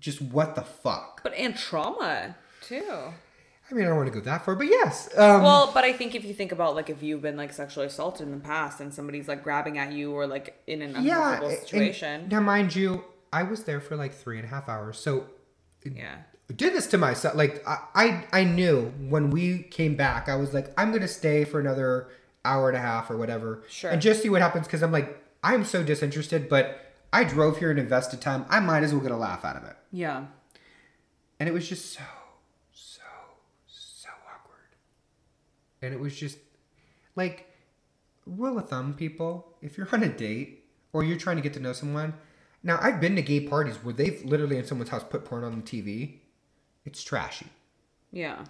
[0.00, 1.22] just what the fuck.
[1.22, 3.12] But and trauma too.
[3.70, 5.08] I mean, I don't want to go that far, but yes.
[5.16, 7.86] Um, Well, but I think if you think about like if you've been like sexually
[7.86, 11.50] assaulted in the past and somebody's like grabbing at you or like in an uncomfortable
[11.50, 12.28] situation.
[12.30, 15.26] now, mind you, I was there for like three and a half hours, so
[15.84, 16.16] yeah.
[16.54, 17.34] did this to myself.
[17.34, 21.44] Like I, I, I knew when we came back, I was like, I'm gonna stay
[21.44, 22.08] for another
[22.44, 23.90] hour and a half or whatever, Sure.
[23.90, 24.66] and just see what happens.
[24.66, 26.80] Because I'm like, I'm so disinterested, but
[27.12, 28.44] I drove here and invested time.
[28.48, 29.76] I might as well get a laugh out of it.
[29.92, 30.26] Yeah.
[31.40, 32.02] And it was just so,
[32.72, 33.02] so,
[33.66, 34.76] so awkward.
[35.82, 36.38] And it was just
[37.16, 37.46] like,
[38.26, 41.60] rule of thumb, people, if you're on a date or you're trying to get to
[41.60, 42.14] know someone.
[42.62, 45.56] Now, I've been to gay parties where they've literally in someone's house put porn on
[45.56, 46.20] the TV.
[46.86, 47.46] It's trashy.
[48.10, 48.44] Yeah.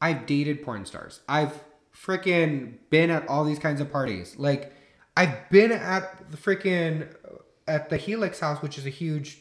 [0.00, 1.20] I've dated porn stars.
[1.26, 1.58] I've
[1.96, 4.36] freaking been at all these kinds of parties.
[4.38, 4.72] Like,
[5.16, 7.08] I've been at the freaking
[7.66, 9.38] at the Helix house, which is a huge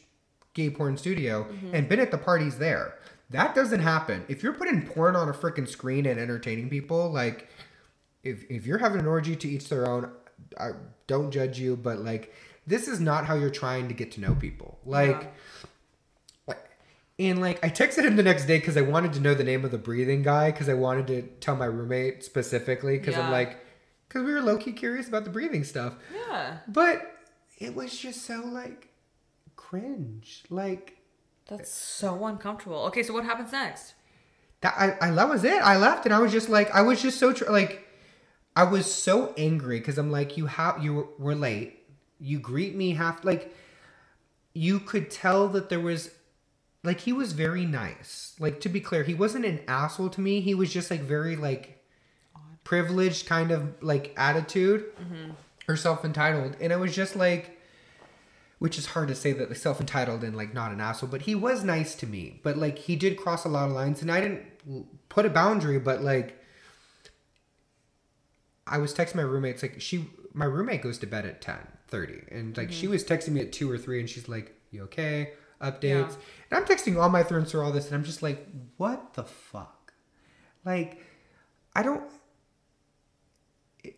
[0.53, 1.75] gay porn studio, mm-hmm.
[1.75, 2.97] and been at the parties there.
[3.29, 4.23] That doesn't happen.
[4.27, 7.49] If you're putting porn on a freaking screen and entertaining people, like,
[8.23, 10.11] if if you're having an orgy to each their own,
[10.59, 10.71] I
[11.07, 12.33] don't judge you, but like,
[12.65, 14.79] this is not how you're trying to get to know people.
[14.85, 15.33] Like.
[17.17, 19.63] And like I texted him the next day because I wanted to know the name
[19.63, 23.57] of the breathing guy because I wanted to tell my roommate specifically because I'm like
[24.07, 25.93] because we were low key curious about the breathing stuff.
[26.13, 26.57] Yeah.
[26.67, 27.11] But
[27.57, 28.89] it was just so like
[29.55, 30.43] cringe.
[30.49, 30.97] Like
[31.47, 32.83] That's so uncomfortable.
[32.87, 33.93] Okay, so what happens next?
[34.61, 35.61] that I, I that was it.
[35.61, 37.87] I left and I was just like I was just so tr- like
[38.55, 41.79] I was so angry because I'm like you have you were- were late.
[42.19, 43.53] You greet me half like
[44.53, 46.11] you could tell that there was
[46.85, 48.35] like he was very nice.
[48.39, 50.41] Like to be clear, he wasn't an asshole to me.
[50.41, 51.83] He was just like very like
[52.63, 55.31] privileged kind of like attitude mm-hmm.
[55.67, 57.59] or self entitled, and I was just like,
[58.59, 61.35] which is hard to say that self entitled and like not an asshole, but he
[61.35, 62.39] was nice to me.
[62.43, 64.43] But like he did cross a lot of lines, and I didn't
[65.09, 66.41] put a boundary, but like.
[68.67, 71.55] I was texting my roommates like she my roommate goes to bed at 10
[71.87, 72.93] 30 and like she mm-hmm.
[72.93, 75.81] was texting me at 2 or 3 and she's like you okay updates.
[75.83, 76.15] Yeah.
[76.51, 79.23] and i'm texting all my friends through all this and i'm just like what the
[79.23, 79.93] fuck?
[80.65, 81.01] Like
[81.75, 82.03] i don't
[83.83, 83.97] it-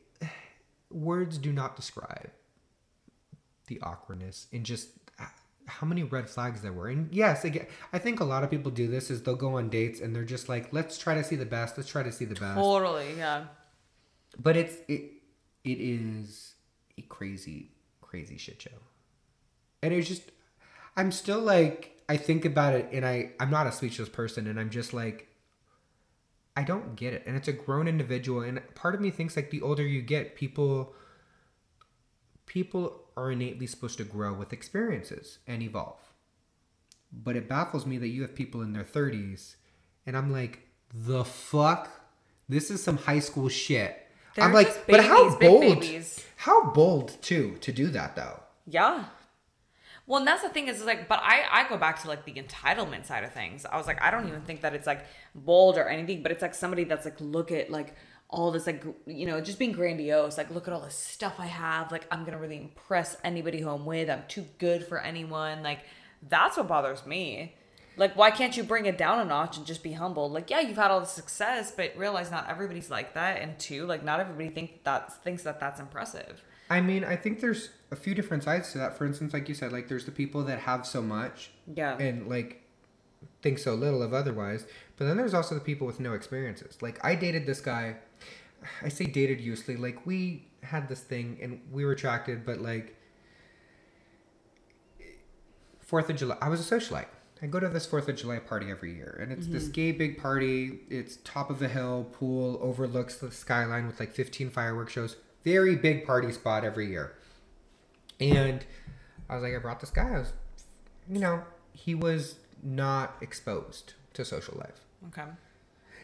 [0.92, 2.30] words do not describe
[3.68, 4.90] the awkwardness and just
[5.66, 6.88] how many red flags there were.
[6.88, 9.70] And yes again i think a lot of people do this is they'll go on
[9.70, 12.26] dates and they're just like let's try to see the best let's try to see
[12.26, 12.56] the best.
[12.56, 13.46] Totally, yeah.
[14.40, 15.12] but it's it
[15.66, 16.54] it is
[16.98, 18.72] a crazy crazy shit show.
[19.84, 20.32] And it's just
[20.98, 24.60] i'm still like i think about it and i i'm not a speechless person and
[24.60, 25.28] i'm just like
[26.57, 27.24] i don't get it.
[27.28, 30.36] And it's a grown individual and part of me thinks like the older you get
[30.36, 30.95] people
[32.48, 35.99] people are innately supposed to grow with experiences and evolve.
[37.11, 39.56] But it baffles me that you have people in their 30s
[40.07, 41.90] and i'm like the fuck?
[42.49, 44.07] This is some high school shit.
[44.40, 46.26] I'm like just but how bold babies.
[46.38, 48.41] how bold too to do that though.
[48.65, 49.06] Yeah.
[50.08, 52.34] Well, and that's the thing is like, but I I go back to like the
[52.34, 53.66] entitlement side of things.
[53.66, 55.06] I was like, I don't even think that it's like
[55.36, 57.94] bold or anything, but it's like somebody that's like, look at like
[58.30, 60.38] all this like you know just being grandiose.
[60.38, 61.92] Like, look at all the stuff I have.
[61.92, 64.10] Like, I'm gonna really impress anybody who I'm with.
[64.10, 65.62] I'm too good for anyone.
[65.62, 65.80] Like,
[66.28, 67.56] that's what bothers me.
[67.98, 70.30] Like, why can't you bring it down a notch and just be humble?
[70.30, 73.42] Like, yeah, you've had all the success, but realize not everybody's like that.
[73.42, 76.44] And two, like, not everybody think that thinks that that's impressive.
[76.69, 78.98] I mean, I think there's a few different sides to that.
[78.98, 81.98] For instance, like you said, like there's the people that have so much Yeah.
[81.98, 82.64] and like
[83.41, 84.65] think so little of otherwise.
[84.98, 86.81] But then there's also the people with no experiences.
[86.81, 87.98] Like I dated this guy.
[88.81, 89.77] I say dated loosely.
[89.77, 92.95] Like we had this thing and we were attracted, but like
[95.80, 97.07] Fourth of July, I was a socialite.
[97.41, 99.72] I go to this Fourth of July party every year, and it's this mm-hmm.
[99.72, 100.80] gay big party.
[100.89, 105.15] It's top of the hill, pool overlooks the skyline with like 15 fireworks shows.
[105.48, 107.14] Very big party spot every year.
[108.19, 108.65] And
[109.30, 110.10] I was like, I brought this guy.
[110.10, 110.34] I was,
[111.10, 114.82] you know, he was not exposed to social life.
[115.07, 115.30] Okay.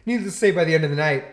[0.05, 1.25] Needless to say, by the end of the night,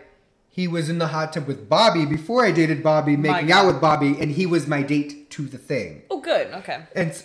[0.49, 3.55] he was in the hot tub with Bobby before I dated Bobby, making God.
[3.55, 6.01] out with Bobby, and he was my date to the thing.
[6.11, 6.47] Oh, good.
[6.47, 6.83] Okay.
[6.93, 7.23] And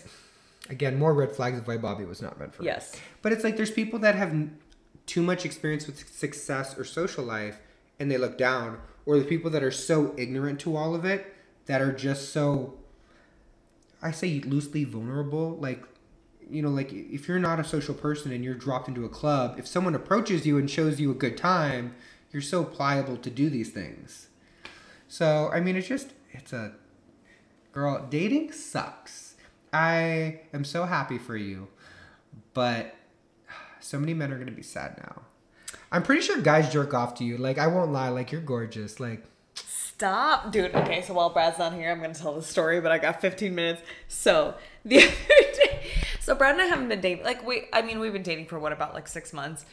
[0.71, 2.67] again, more red flags of why Bobby was not meant for me.
[2.67, 2.95] Yes.
[3.23, 4.33] But it's like there's people that have
[5.07, 7.59] too much experience with success or social life
[7.99, 11.35] and they look down, or the people that are so ignorant to all of it
[11.67, 12.75] that are just so,
[14.03, 15.57] I say loosely vulnerable.
[15.57, 15.85] Like,
[16.51, 19.57] you know, like if you're not a social person and you're dropped into a club,
[19.59, 21.95] if someone approaches you and shows you a good time,
[22.33, 24.27] you're so pliable to do these things.
[25.09, 26.73] So, I mean, it's just, it's a,
[27.73, 29.37] girl, dating sucks.
[29.73, 31.69] I am so happy for you,
[32.55, 32.95] but
[33.81, 35.26] so many men are gonna be sad now.
[35.93, 37.37] I'm pretty sure guys jerk off to you.
[37.39, 38.99] Like I won't lie, like you're gorgeous.
[39.01, 40.75] Like Stop, dude.
[40.75, 43.55] Okay, so while Brad's not here, I'm gonna tell the story, but I got 15
[43.55, 43.83] minutes.
[44.09, 44.55] So
[44.85, 45.87] the other day,
[46.21, 47.25] so Brad and I haven't been dating.
[47.25, 49.65] Like, we, I mean, we've been dating for what about like six months,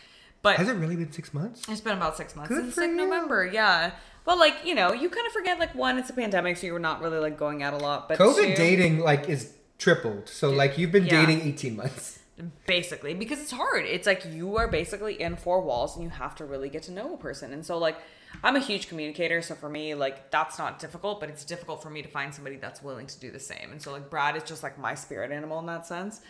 [0.41, 1.67] but has it really been six months?
[1.67, 2.95] it's been about six months Good since like you.
[2.95, 3.45] November.
[3.45, 3.91] Yeah.
[4.25, 6.79] Well, like you know, you kind of forget like one, it's a pandemic, so you're
[6.79, 8.07] not really like going out a lot.
[8.07, 10.29] But COVID two, dating like is tripled.
[10.29, 11.25] So like you've been Yeah.
[11.25, 12.19] dating 18 months.
[12.65, 16.33] Basically because it's hard it's like you are basically in four walls and you have
[16.33, 17.95] to really get to know a person and so like
[18.43, 21.91] i'm a huge communicator so for me like that's not difficult but it's difficult for
[21.91, 24.41] me to find somebody that's willing to do the same and so like brad is
[24.43, 26.21] just like my spirit animal in that sense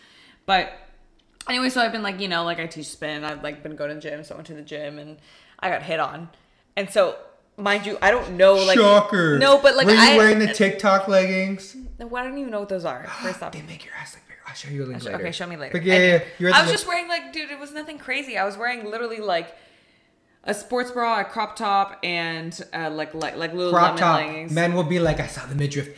[0.45, 0.73] but
[1.47, 3.89] anyway so i've been like you know like i teach spin i've like been going
[3.89, 5.17] to the gym so i went to the gym and
[5.59, 6.27] i got hit on
[6.75, 7.15] and so
[7.55, 9.37] mind you i don't know like Shocker.
[9.37, 11.77] no but like were you I, wearing the TikTok leggings?
[11.97, 14.22] well, i don't even know what those are first off They make your ass look
[14.22, 14.22] bigger.
[14.47, 15.17] I'll show you a link Sh- later.
[15.19, 15.71] Okay, show me later.
[15.71, 16.57] But yeah, Anyway, yeah, yeah.
[16.57, 18.37] I was just wearing like, dude, it was nothing crazy.
[18.37, 19.55] I was wearing literally like
[20.43, 24.19] a sports bra, a crop top, and uh, like like like Lululemon crop top.
[24.19, 24.51] leggings.
[24.51, 25.89] Men will be like, I saw the midriff.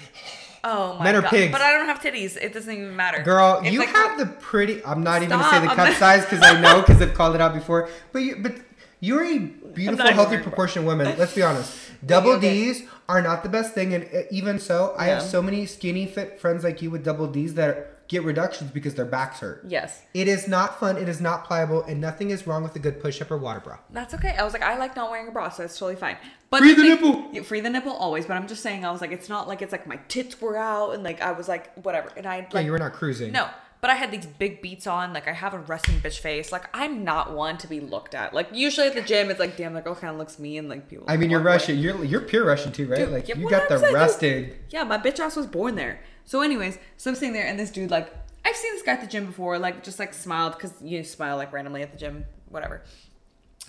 [0.64, 1.32] oh my men are god!
[1.32, 1.52] pigs.
[1.52, 2.38] But I don't have titties.
[2.38, 3.24] It doesn't even matter.
[3.24, 4.86] Girl, It's you like have the pretty.
[4.86, 7.42] I'm not even gonna say the cup size because I know because I've called it
[7.42, 7.90] out before.
[8.12, 8.56] But you, but
[9.00, 11.16] you're a beautiful, healthy, proportioned woman.
[11.18, 11.76] Let's be honest.
[12.06, 12.54] Double okay.
[12.54, 16.06] D's are not the best thing, and uh, even so, I have so many skinny
[16.06, 19.64] fit friends like you with double D's that get reductions because their backs hurt.
[19.68, 20.98] Yes, It is not fun.
[20.98, 23.78] It is not pliable, and nothing is wrong with a good push-up or water bra.
[23.92, 24.36] that's okay.
[24.38, 26.18] I was like, I like not wearing a bra, so it's totally fine.
[26.50, 27.30] But Free the thing- nipple.
[27.34, 28.26] Yeah, free the nipple always.
[28.26, 30.56] But I'm just saying, I was like, it's not like it's like my tits were
[30.58, 33.32] out and like I was like whatever, and I Yeah, you were not cruising.
[33.32, 33.50] No,
[33.82, 35.12] but I had these big beats on.
[35.12, 36.52] Like I have a resting bitch face.
[36.52, 38.34] Like I'm not one to be looked at.
[38.34, 40.70] Like usually at the gym, it's like, damn, that girl kind of looks mean.
[40.70, 41.06] Like people.
[41.10, 41.54] I mean, you're walk away.
[41.56, 41.80] Russian.
[41.80, 43.00] You're you're pure Russian too, right?
[43.00, 44.52] Dude, like yeah, you got the 100%, resting.
[44.70, 46.00] Yeah, my bitch ass was born there.
[46.26, 48.12] So, anyways, so I'm sitting there, and this dude, like,
[48.44, 51.38] I've seen this guy at the gym before, like, just like smiled because you smile
[51.38, 52.82] like randomly at the gym, whatever.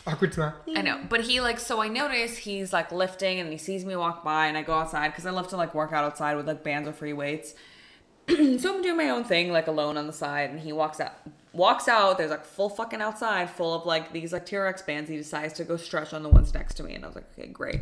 [0.07, 0.55] Awkward smile.
[0.75, 3.97] I know, but he like so I notice he's like lifting and he sees me
[3.97, 6.47] walk by and I go outside because I love to like work out outside with
[6.47, 7.55] like bands or free weights.
[8.29, 11.15] so I'm doing my own thing like alone on the side and he walks out
[11.53, 15.17] walks out there's like full fucking outside full of like these like TRX bands he
[15.17, 17.49] decides to go stretch on the ones next to me and I was like okay
[17.49, 17.81] great.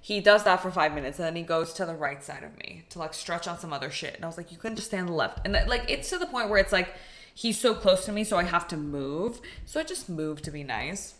[0.00, 2.56] He does that for five minutes and then he goes to the right side of
[2.58, 4.88] me to like stretch on some other shit and I was like you couldn't just
[4.88, 6.94] stand on the left and that, like it's to the point where it's like
[7.34, 10.50] he's so close to me so I have to move so I just move to
[10.50, 11.14] be nice.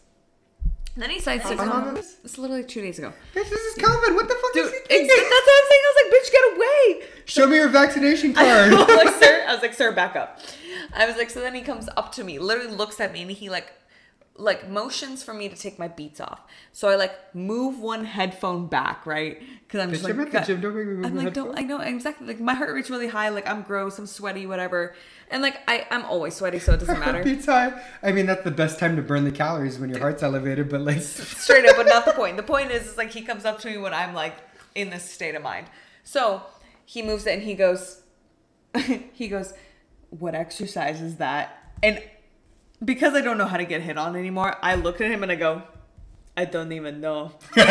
[0.95, 1.95] And then he decides to come.
[1.95, 2.17] this?
[2.25, 3.13] It's literally two days ago.
[3.33, 4.17] Bitch, this is COVID.
[4.17, 5.07] What the fuck Dude, is he thinking?
[5.07, 5.83] that's what I'm saying.
[5.85, 7.09] I was like, bitch, get away.
[7.27, 8.73] Show me your vaccination I card.
[8.73, 10.41] was like, sir, I was like, sir, back up.
[10.93, 13.31] I was like, so then he comes up to me, literally looks at me, and
[13.31, 13.73] he like,
[14.39, 16.41] like motions for me to take my beats off.
[16.73, 19.43] So I like move one headphone back, right?
[19.67, 20.61] Because I'm just like, gym.
[20.61, 22.27] Don't make me move I'm like, don't, I know exactly.
[22.27, 23.31] Like my heart rate's really high.
[23.31, 23.99] Like I'm gross.
[23.99, 24.47] I'm sweaty.
[24.47, 24.95] Whatever.
[25.31, 27.23] And like I, I'm always sweaty, so it doesn't matter.
[27.49, 27.73] High.
[28.03, 30.69] I mean, that's the best time to burn the calories when your heart's elevated.
[30.69, 32.37] But like, straight up, but not the point.
[32.37, 34.37] The point is, is like he comes up to me when I'm like
[34.75, 35.67] in this state of mind.
[36.05, 36.43] So
[36.85, 38.03] he moves it and he goes,
[39.13, 39.53] he goes,
[40.11, 41.73] what exercise is that?
[41.83, 42.03] And
[42.85, 45.33] because I don't know how to get hit on anymore, I look at him and
[45.33, 45.63] I go,
[46.37, 47.33] I don't even know.
[47.55, 47.65] Dude,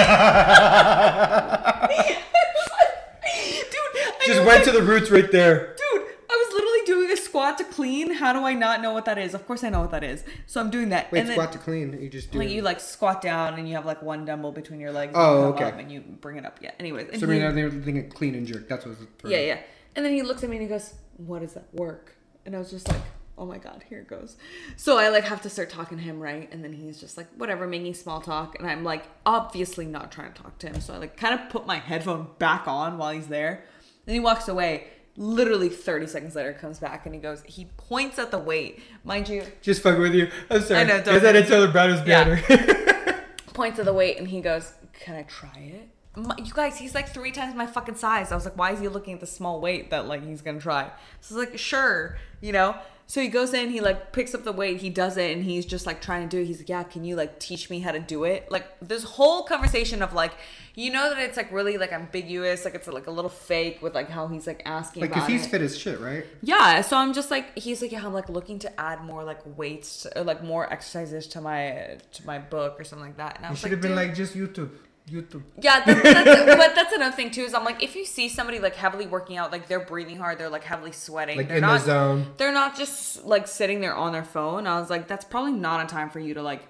[4.21, 5.75] I just went to the roots right there.
[5.77, 8.13] Dude, I was literally doing a squat to clean.
[8.13, 9.34] How do I not know what that is?
[9.34, 10.23] Of course I know what that is.
[10.47, 11.11] So I'm doing that.
[11.11, 11.97] Wait, and then- squat to clean.
[12.01, 12.39] You just do.
[12.39, 15.13] like you like squat down and you have like one dumbbell between your legs.
[15.15, 15.81] Oh, and you okay.
[15.81, 16.59] And you bring it up.
[16.61, 16.71] Yeah.
[16.79, 17.19] Anyways.
[17.19, 18.67] so I mean, he- think thinking clean and jerk.
[18.67, 18.99] That's what's.
[19.23, 19.59] yeah, yeah.
[19.95, 22.15] And then he looks at me and he goes, "What does that work?"
[22.45, 23.01] And I was just like,
[23.38, 24.38] "Oh my god, here it goes."
[24.76, 26.49] So I like have to start talking to him, right?
[26.51, 30.34] And then he's just like, "Whatever," making small talk, and I'm like, obviously not trying
[30.34, 30.81] to talk to him.
[30.81, 33.64] So I like kind of put my headphone back on while he's there.
[34.05, 34.88] Then he walks away.
[35.19, 38.80] Literally 30 seconds later, comes back and he goes, he points at the weight.
[39.03, 40.30] Mind you, Just fuck with you.
[40.51, 40.81] I'm sorry.
[40.81, 43.19] I know, don't- Is that until the Brown was Yeah.
[43.53, 46.93] points at the weight and he goes, "Can I try it?" My, you guys, he's
[46.95, 48.31] like three times my fucking size.
[48.31, 50.59] I was like, "Why is he looking at the small weight that like he's gonna
[50.59, 50.91] try?"
[51.22, 52.76] So I was like, "Sure," you know.
[53.09, 55.65] So he goes in, he like picks up the weight, he does it, and he's
[55.65, 56.45] just like trying to do it.
[56.45, 59.43] He's like, "Yeah, can you like teach me how to do it?" Like this whole
[59.43, 60.34] conversation of like,
[60.75, 63.95] you know that it's like really like ambiguous, like it's like a little fake with
[63.95, 65.49] like how he's like asking like, cause he's it.
[65.49, 66.25] fit as shit, right?
[66.41, 69.39] Yeah, so I'm just like he's like yeah, I'm like looking to add more like
[69.57, 73.38] weights or like more exercises to my to my book or something like that.
[73.38, 74.71] And I should like, have been like just YouTube,
[75.09, 75.43] YouTube.
[75.61, 77.43] Yeah, that's, that's, but that's another thing too.
[77.43, 80.38] Is I'm like, if you see somebody like heavily working out, like they're breathing hard,
[80.38, 82.27] they're like heavily sweating, Like they're in not, the zone.
[82.38, 84.67] They're not just like sitting there on their phone.
[84.67, 86.67] I was like, that's probably not a time for you to like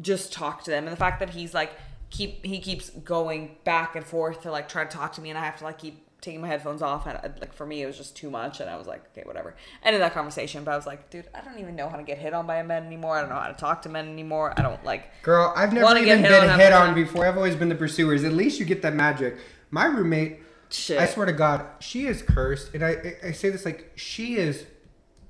[0.00, 0.84] just talk to them.
[0.84, 1.72] And the fact that he's like
[2.10, 5.38] keep he keeps going back and forth to like try to talk to me, and
[5.38, 7.06] I have to like keep taking my headphones off.
[7.06, 9.22] And uh, like for me, it was just too much, and I was like, okay,
[9.26, 9.54] whatever.
[9.82, 12.18] Ended that conversation, but I was like, dude, I don't even know how to get
[12.18, 13.16] hit on by a man anymore.
[13.16, 14.54] I don't know how to talk to men anymore.
[14.56, 15.22] I don't like.
[15.22, 17.26] Girl, I've never even hit been on hit on before.
[17.26, 18.24] I've always been the pursuers.
[18.24, 19.36] At least you get that magic.
[19.70, 20.40] My roommate,
[20.70, 20.98] Shit.
[20.98, 24.66] I swear to God, she is cursed, and I I- say this like she is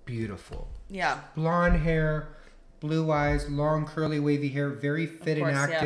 [0.05, 0.69] beautiful.
[0.91, 1.21] Yeah.
[1.35, 2.37] blonde hair,
[2.81, 5.81] blue eyes, long curly wavy hair, very fit course, and yeah.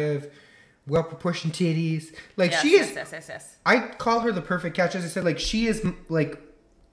[0.87, 2.15] Well proportioned titties.
[2.37, 2.89] Like Yes, she is.
[2.89, 3.27] Yes, yes, yes.
[3.29, 3.57] yes.
[3.65, 4.95] I call her the perfect catch.
[4.95, 6.41] As I said, like she is like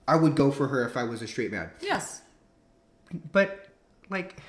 [0.06, 1.70] I would go for her if I was a straight man.
[1.80, 2.22] Yes.
[3.32, 3.68] But
[4.08, 4.40] like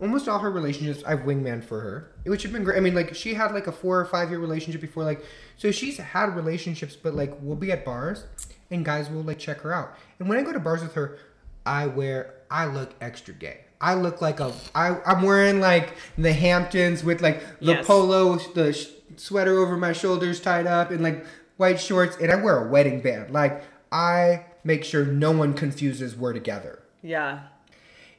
[0.00, 2.76] almost all her relationships, I've wingman for her, which have been great.
[2.76, 5.24] I mean, like she had like a four or five year relationship before, like
[5.56, 8.24] so she's had relationships, but like we'll be at bars
[8.70, 9.94] and guys will like check her out.
[10.18, 11.18] And when I go to bars with her,
[11.66, 13.60] I wear I look extra gay.
[13.80, 17.86] I look like a I I'm wearing like the Hamptons with like the Yes.
[17.86, 21.24] polo, the sh- sweater over my shoulders tied up, and like
[21.56, 23.30] white shorts, and I wear a wedding band.
[23.32, 26.80] Like I make sure no one confuses we're together.
[27.02, 27.40] Yeah.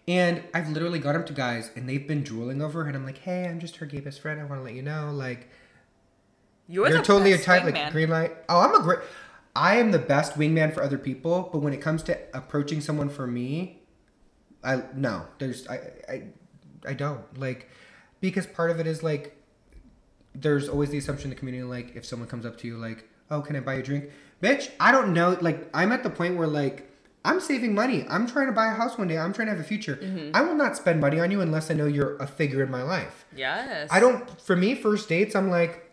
[0.08, 3.06] And I've literally gone up to guys and they've been drooling over her, and I'm
[3.06, 4.42] like, hey, I'm just her gay best friend.
[4.42, 5.48] I want to let you know, like,
[6.68, 8.36] You're, you're totally a type, like, green light.
[8.50, 9.00] Oh, I'm a great.
[9.56, 13.10] I am the best wingman for other people, but when it comes to approaching someone
[13.10, 13.81] for me,
[14.64, 15.80] I no, there's I
[16.10, 16.24] I
[16.86, 17.70] I don't like
[18.20, 19.38] because part of it is like
[20.34, 23.08] there's always the assumption in the community like if someone comes up to you like
[23.30, 24.10] oh can I buy you a drink,
[24.42, 26.88] bitch I don't know like I'm at the point where like
[27.24, 28.06] I'm saving money.
[28.10, 29.18] I'm trying to buy a house one day.
[29.18, 29.98] I'm trying to have a future.
[29.98, 30.36] Mm-hmm.
[30.36, 32.82] I will not spend money on you unless I know you're a figure in my
[32.82, 33.26] life.
[33.36, 33.90] Yes.
[33.92, 34.42] I don't.
[34.42, 35.92] For me, first dates, I'm like,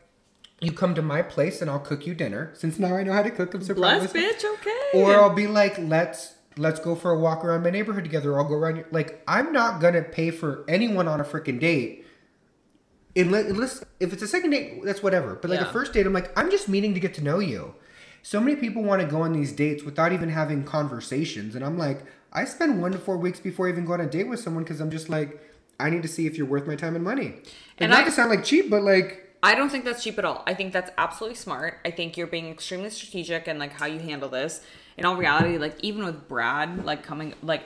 [0.60, 2.50] you come to my place and I'll cook you dinner.
[2.54, 3.52] Since now I know how to cook.
[3.52, 4.42] I'm so Bless, bitch.
[4.42, 4.90] Okay.
[4.94, 8.32] Or I'll be like, let's let's go for a walk around my neighborhood together.
[8.32, 8.76] Or I'll go around.
[8.76, 12.04] Your, like, I'm not gonna pay for anyone on a freaking date.
[13.16, 15.34] Unless, unless if it's a second date, that's whatever.
[15.34, 15.68] But like Yeah.
[15.68, 17.74] a first date, I'm like, I'm just meaning to get to know you.
[18.22, 21.78] So many people want to go on these dates without even having conversations, and I'm
[21.78, 22.02] like,
[22.32, 24.64] I spend one to four weeks before I even go on a date with someone
[24.64, 25.40] because I'm just like,
[25.80, 27.26] I need to see if you're worth my time and money.
[27.36, 27.46] Like,
[27.78, 30.24] And not I- to sound like cheap, but like, I don't think that's cheap at
[30.24, 30.42] all.
[30.48, 31.78] I think that's absolutely smart.
[31.84, 34.60] I think you're being extremely strategic and like how you handle this.
[34.98, 37.62] In all reality, like even with Brad, like coming like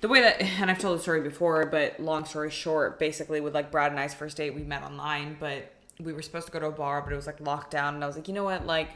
[0.00, 3.54] the way that and I've told the story before, but long story short, basically with
[3.54, 6.58] like Brad and I's first date, we met online, but we were supposed to go
[6.58, 8.44] to a bar, but it was like locked down, and I was like, you know
[8.44, 8.88] what, like.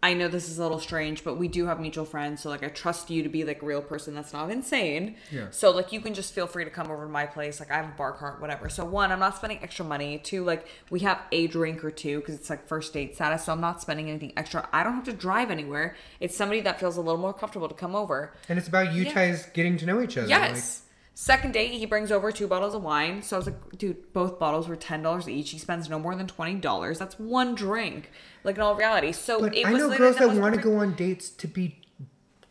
[0.00, 2.62] I know this is a little strange, but we do have mutual friends, so like
[2.62, 5.16] I trust you to be like a real person that's not insane.
[5.32, 5.46] Yeah.
[5.50, 7.58] So like you can just feel free to come over to my place.
[7.58, 8.68] Like I have a bar cart, whatever.
[8.68, 10.18] So one, I'm not spending extra money.
[10.18, 13.52] Two, like we have a drink or two because it's like first date status, so
[13.52, 14.68] I'm not spending anything extra.
[14.72, 15.96] I don't have to drive anywhere.
[16.20, 18.32] It's somebody that feels a little more comfortable to come over.
[18.48, 19.14] and it's about you Yeah.
[19.14, 20.28] guys getting to know each other.
[20.28, 20.82] Yes.
[21.20, 23.22] Second date, he brings over two bottles of wine.
[23.22, 25.50] So I was like, dude, both bottles were ten dollars each.
[25.50, 26.96] He spends no more than twenty dollars.
[27.00, 28.12] That's one drink.
[28.44, 29.10] Like in all reality.
[29.10, 31.48] So but it I was know girls that most want to go on dates to
[31.48, 31.80] be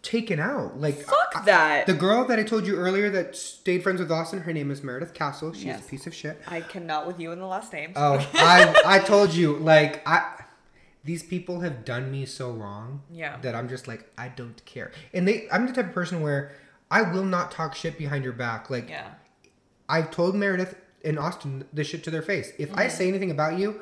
[0.03, 0.81] taken out.
[0.81, 1.85] Like, Fuck I- that.
[1.88, 4.84] the girl that I told you earlier that stayed friends with Austin, her name is
[4.84, 5.53] Meredith Castle.
[5.53, 5.85] She's Yes.
[5.85, 6.38] a piece of shit.
[6.45, 7.94] I cannot with you in the last name.
[7.95, 10.44] Oh, I I told you like I
[11.06, 13.38] these people have done me so wrong Yeah.
[13.44, 14.91] that I'm just like I don't care.
[15.14, 16.52] And they I'm the type of person where
[16.89, 18.69] I will not talk shit behind your back.
[18.69, 19.09] Like yeah.
[19.89, 22.51] I've told Meredith and Austin this shit to their face.
[22.57, 22.80] If Mm-hmm.
[22.80, 23.81] I say anything about you,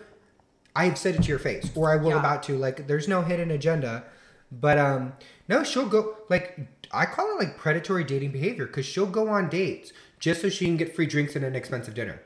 [0.76, 2.19] I've said it to your face, or I will Yeah.
[2.19, 2.57] about to.
[2.57, 4.03] Like, there's no hidden agenda.
[4.52, 5.14] But um,
[5.48, 6.60] no, she'll go like
[6.91, 10.65] I call it like predatory dating behavior because she'll go on dates just so she
[10.65, 12.22] can get free drinks and an expensive dinner.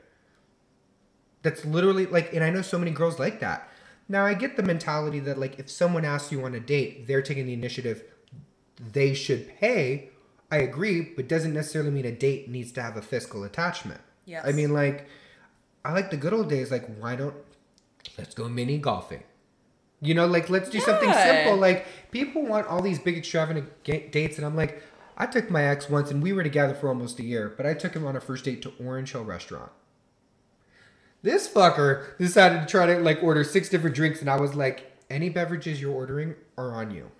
[1.42, 3.68] That's literally like, and I know so many girls like that.
[4.08, 7.22] Now I get the mentality that like if someone asks you on a date, they're
[7.22, 8.02] taking the initiative,
[8.92, 10.09] they should pay.
[10.50, 14.00] I agree, but doesn't necessarily mean a date needs to have a fiscal attachment.
[14.26, 14.44] Yes.
[14.46, 15.06] I mean, like,
[15.84, 16.70] I like the good old days.
[16.70, 17.34] Like, why don't
[18.18, 19.22] let's go mini golfing?
[20.02, 21.56] You know, like let's do something simple.
[21.56, 24.82] Like people want all these big extravagant ga- dates, and I'm like,
[25.16, 27.74] I took my ex once, and we were together for almost a year, but I
[27.74, 29.70] took him on a first date to Orange Hill Restaurant.
[31.22, 34.90] This fucker decided to try to like order six different drinks, and I was like,
[35.10, 37.10] any beverages you're ordering are on you,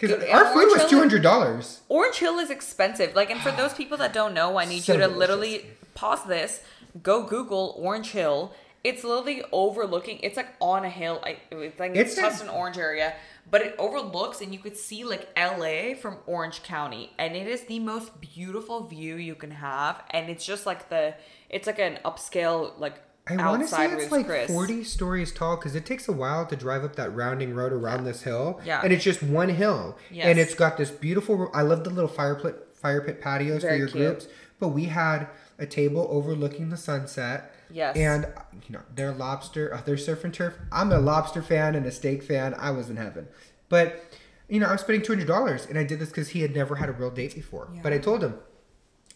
[0.00, 1.80] because our food Orange was two hundred dollars.
[1.88, 3.14] Orange Hill is expensive.
[3.14, 5.18] Like, and for those people that don't know, I need So you to delicious.
[5.18, 6.62] literally pause this,
[7.02, 8.52] go Google Orange Hill.
[8.82, 10.20] It's literally overlooking.
[10.22, 11.20] It's like on a hill.
[11.22, 13.12] I it's, It's just an orange area,
[13.50, 17.64] but it overlooks, and you could see like LA from Orange County, and it is
[17.64, 20.02] the most beautiful view you can have.
[20.10, 21.14] And it's just like the,
[21.50, 22.94] it's like an upscale like
[23.38, 24.50] I want to say it's Ruth's like Chris.
[24.50, 28.04] 40 stories tall because it takes a while to drive up that rounding road around
[28.04, 28.60] this hill.
[28.64, 28.80] Yeah.
[28.82, 29.98] And it's just one hill.
[30.10, 30.26] Yes.
[30.26, 33.74] And it's got this beautiful, I love the little fire pit, fire pit patios Very
[33.74, 33.98] for your cute.
[34.02, 34.28] groups.
[34.58, 35.28] But we had
[35.58, 37.54] a table overlooking the sunset.
[37.70, 37.96] Yes.
[37.96, 38.26] And,
[38.66, 40.54] you know, their lobster, uh, their surf and turf.
[40.72, 42.54] I'm a lobster fan and a steak fan.
[42.58, 43.28] I was in heaven.
[43.68, 44.04] But,
[44.48, 46.88] you know, I was spending $200 and I did this because he had never had
[46.88, 47.70] a real date before.
[47.72, 47.80] Yeah.
[47.82, 48.34] But I told him,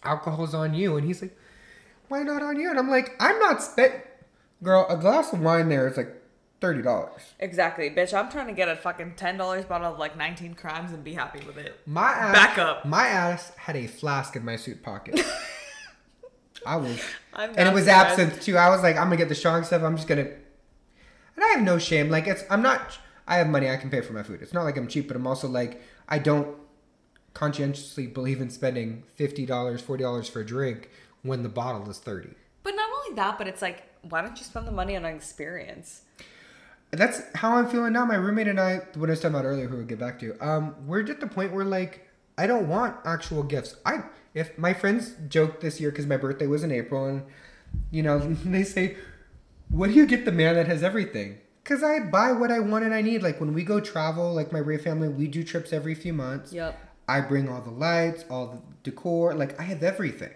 [0.04, 0.96] alcohol's on you.
[0.96, 1.36] And he's like,
[2.08, 2.70] why not on you?
[2.70, 3.94] And I'm like, I'm not spent.
[4.62, 6.22] Girl, a glass of wine there is like
[6.60, 7.20] thirty dollars.
[7.38, 8.14] Exactly, bitch.
[8.18, 11.14] I'm trying to get a fucking ten dollars bottle of like 19 crimes and be
[11.14, 11.78] happy with it.
[11.86, 12.84] My ass, Back up.
[12.86, 15.20] My ass had a flask in my suit pocket.
[16.66, 16.98] I was,
[17.34, 18.18] and it was surprised.
[18.18, 18.56] absinthe too.
[18.56, 19.82] I was like, I'm gonna get the strong stuff.
[19.82, 22.08] I'm just gonna, and I have no shame.
[22.08, 22.98] Like it's, I'm not.
[23.26, 23.68] I have money.
[23.68, 24.40] I can pay for my food.
[24.40, 26.56] It's not like I'm cheap, but I'm also like, I don't
[27.34, 30.88] conscientiously believe in spending fifty dollars, forty dollars for a drink
[31.24, 32.30] when the bottle is thirty.
[32.62, 35.14] But not only that, but it's like, why don't you spend the money on an
[35.14, 36.02] experience?
[36.92, 38.04] That's how I'm feeling now.
[38.04, 40.36] My roommate and I, what I was talking about earlier, who we'll get back to,
[40.40, 43.76] um, we're at the point where like I don't want actual gifts.
[43.84, 47.24] I if my friends joked this year because my birthday was in April, and
[47.90, 48.96] you know they say,
[49.68, 52.84] "What do you get the man that has everything?" Because I buy what I want
[52.84, 53.22] and I need.
[53.22, 56.52] Like when we go travel, like my Ray family, we do trips every few months.
[56.52, 56.78] Yep.
[57.08, 59.34] I bring all the lights, all the decor.
[59.34, 60.32] Like I have everything.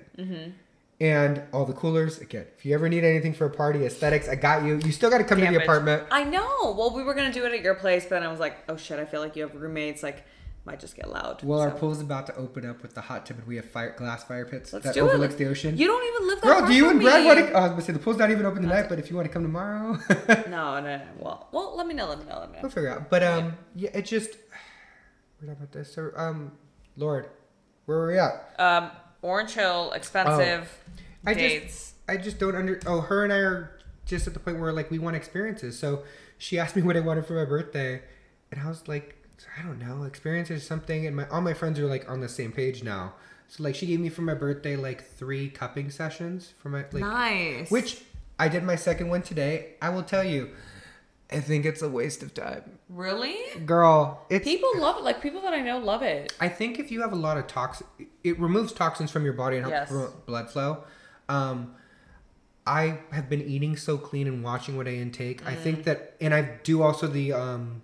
[1.00, 2.18] And all the coolers.
[2.18, 4.80] Again, if you ever need anything for a party, aesthetics, I got you.
[4.84, 5.62] You still got to come to the it.
[5.62, 6.02] apartment.
[6.10, 6.74] I know.
[6.76, 8.76] Well, we were gonna do it at your place, but then I was like, oh
[8.76, 10.02] shit, I feel like you have roommates.
[10.02, 10.24] Like,
[10.64, 11.40] might just get loud.
[11.44, 13.94] Well, our pool's about to open up with the hot tub, and we have fire,
[13.96, 15.38] glass fire pits let's that overlooks it.
[15.38, 15.78] the ocean.
[15.78, 17.26] You don't even live that Girl, far do you and Brad me.
[17.26, 17.52] want to?
[17.56, 19.32] I was gonna say the pool's not even open tonight, but if you want to
[19.32, 19.96] come tomorrow,
[20.48, 21.00] No, no, no.
[21.20, 22.08] Well, well, let me know.
[22.08, 22.40] Let me know.
[22.40, 22.62] Let me know.
[22.62, 23.08] we'll figure out.
[23.08, 24.30] But um, yeah, it just
[25.40, 25.94] we're talking about this.
[25.94, 26.52] So um,
[26.96, 27.28] Lord,
[27.86, 28.52] where were we at?
[28.58, 28.90] Um,
[29.22, 31.92] Orange Hill, expensive oh, I just- dates.
[32.10, 32.80] I just don't under.
[32.86, 35.78] Oh, her and I are just at the point where like we want experiences.
[35.78, 36.04] So
[36.38, 38.00] she asked me what I wanted for my birthday,
[38.50, 39.14] and I was like,
[39.58, 41.06] I don't know, experiences something.
[41.06, 43.14] And my all my friends are like on the same page now.
[43.48, 47.02] So like she gave me for my birthday like three cupping sessions for my like
[47.02, 47.70] nice.
[47.70, 48.02] which
[48.38, 49.74] I did my second one today.
[49.82, 50.50] I will tell you,
[51.30, 53.36] I think it's a waste of time, really?
[53.66, 54.24] girl.
[54.30, 55.02] It's People love it.
[55.04, 56.32] Like people that I know love it.
[56.40, 57.88] I think if you have a lot of toxins,
[58.24, 59.88] it removes toxins from your body and helps Yes.
[59.90, 60.84] promote blood flow.
[61.28, 61.74] Um,
[62.66, 65.46] I have been eating so clean and watching what I intake.
[65.46, 65.58] I Mm.
[65.62, 67.82] think that, and I do also the um,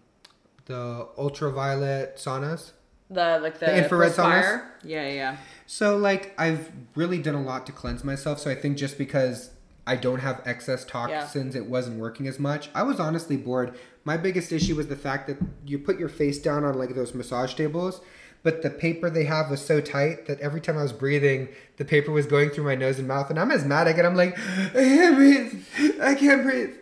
[0.66, 2.72] the ultraviolet saunas.
[3.10, 4.72] The like the, The infrared Perspire.
[4.82, 5.36] Yeah, yeah.
[5.66, 8.40] So like I've really done a lot to cleanse myself.
[8.40, 9.50] So I think just because
[9.86, 12.70] I don't have excess toxins, it wasn't working as much.
[12.74, 13.74] I was honestly bored.
[14.05, 17.15] My biggest issue was the fact that you put your face down on like those
[17.15, 18.01] massage tables,
[18.43, 21.85] but the paper they have was so tight that every time I was breathing, the
[21.85, 24.73] paper was going through my nose and mouth, and I'm asthmatic, and I'm like, I
[24.73, 25.65] can't breathe,
[26.01, 26.74] I can't breathe.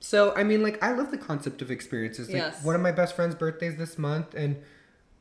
[0.00, 2.28] So I mean, like I love the concept of experiences.
[2.28, 2.64] Like Yes.
[2.64, 4.56] one of my best friend's birthdays this month, and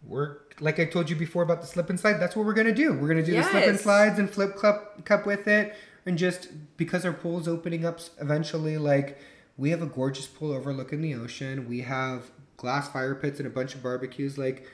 [0.08, 2.14] we're like I told you before about the slip and slide.
[2.14, 2.94] That's what we're gonna do.
[2.94, 6.50] We're gonna do the slip and slides and flip cup cup with it, and just
[6.78, 9.20] because our pool's opening up eventually, like
[9.58, 11.68] we have a gorgeous pool overlooking the ocean.
[11.68, 14.38] We have glass fire pits and a bunch of barbecues.
[14.38, 14.66] Like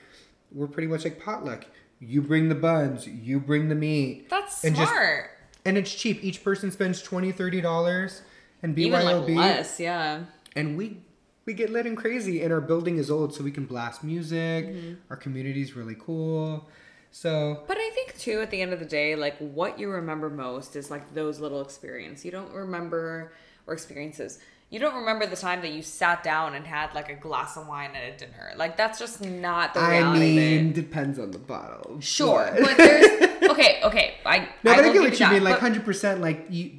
[0.51, 1.65] we're pretty much like potluck.
[1.99, 5.29] You bring the buns, you bring the meat, That's And just- smart.
[5.65, 6.23] and it's cheap.
[6.23, 8.21] Each person spends 20 30 dollars,
[8.61, 10.25] and Even like less, yeah.
[10.55, 10.97] and we
[11.45, 14.65] we get lit and crazy and our building is old so we can blast music
[14.67, 14.93] Mm-hmm.
[15.11, 16.67] our community's really cool
[17.11, 20.29] so But I think too, at the end of the day, like what you remember
[20.29, 22.25] most is like those little experiences.
[22.25, 23.31] You don't remember
[23.67, 24.39] or experiences.
[24.69, 27.67] you don't remember the time that you sat down and had like a glass of
[27.67, 28.53] wine at a dinner.
[28.57, 30.31] Like that's just not the reality.
[30.31, 31.99] I mean, depends on the bottle.
[32.01, 33.21] sure, but- but there's
[33.51, 34.15] okay, okay.
[34.25, 35.43] I No, I but I get what you that, mean.
[35.43, 36.21] Like hundred percent.
[36.21, 36.71] Like you,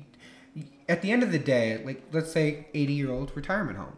[0.88, 3.96] at the end of the day, like let's say eighty-year-old retirement home.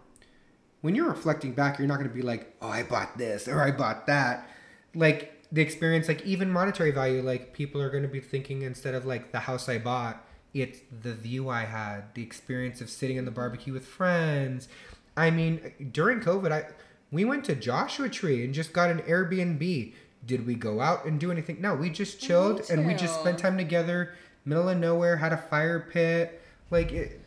[0.81, 3.61] When you're reflecting back, you're not going to be like, "Oh, I bought this" or
[3.63, 4.49] "I bought that."
[4.95, 8.95] Like the experience, like even monetary value, like people are going to be thinking instead
[8.95, 13.17] of like the house I bought, it's the view I had, the experience of sitting
[13.17, 14.69] in the barbecue with friends.
[15.17, 16.67] I mean, during COVID, I
[17.11, 19.95] we went to Joshua Tree and just got an Airbnb.
[20.27, 21.61] Did we go out and do anything?
[21.61, 24.15] No, we just chilled and we just spent time together,
[24.45, 26.43] middle of nowhere, had a fire pit.
[26.71, 27.21] Like it,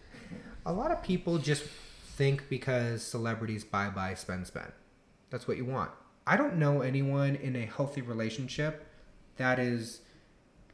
[0.66, 4.72] a lot of people just think because celebrities buy buy spend spend.
[5.32, 5.92] That's what you want.
[6.26, 8.88] I don't know anyone in a healthy relationship
[9.38, 10.02] that is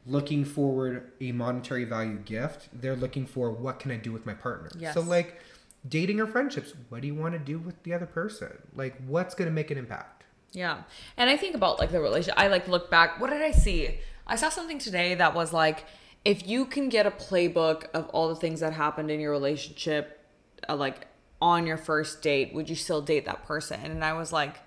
[0.05, 2.69] looking forward a monetary value gift.
[2.73, 4.69] They're looking for what can I do with my partner.
[4.77, 4.93] Yes.
[4.93, 5.39] So like
[5.87, 8.51] dating or friendships, what do you want to do with the other person?
[8.75, 10.23] Like what's going to make an impact?
[10.53, 10.83] Yeah.
[11.17, 12.39] And I think about like the relationship.
[12.39, 13.19] I like look back.
[13.19, 13.99] What did I see?
[14.25, 15.85] I saw something today that was like,
[16.25, 20.25] if you can get a playbook of all the things that happened in your relationship,
[20.67, 21.07] uh, like
[21.41, 23.79] on your first date, would you still date that person?
[23.83, 24.57] And I was like,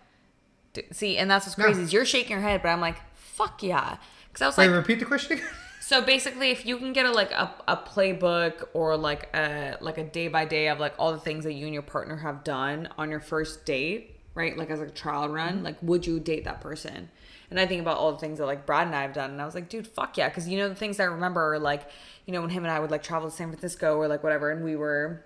[0.92, 1.64] see, and that's what's No.
[1.64, 3.96] crazy is you're shaking your head, but I'm like, fuck yeah.
[4.28, 5.48] Because I was Wait, like, repeat the question again.
[5.80, 9.98] so basically, if you can get a like a, a playbook or like a like
[9.98, 12.44] a day by day of like all the things that you and your partner have
[12.44, 14.56] done on your first date, right?
[14.56, 15.64] Like as a trial run, mm-hmm.
[15.64, 17.10] like would you date that person?
[17.50, 19.42] And I think about all the things that like Brad and I have done, and
[19.42, 21.90] I was like, dude, fuck yeah, because you know the things I remember are like,
[22.24, 24.50] you know, when him and I would like travel to San Francisco or like whatever,
[24.52, 25.24] and we were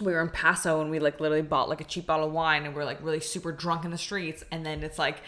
[0.00, 2.64] we were in Paso and we like literally bought like a cheap bottle of wine
[2.64, 4.44] and we are like really super drunk in the streets.
[4.50, 5.22] And then it's like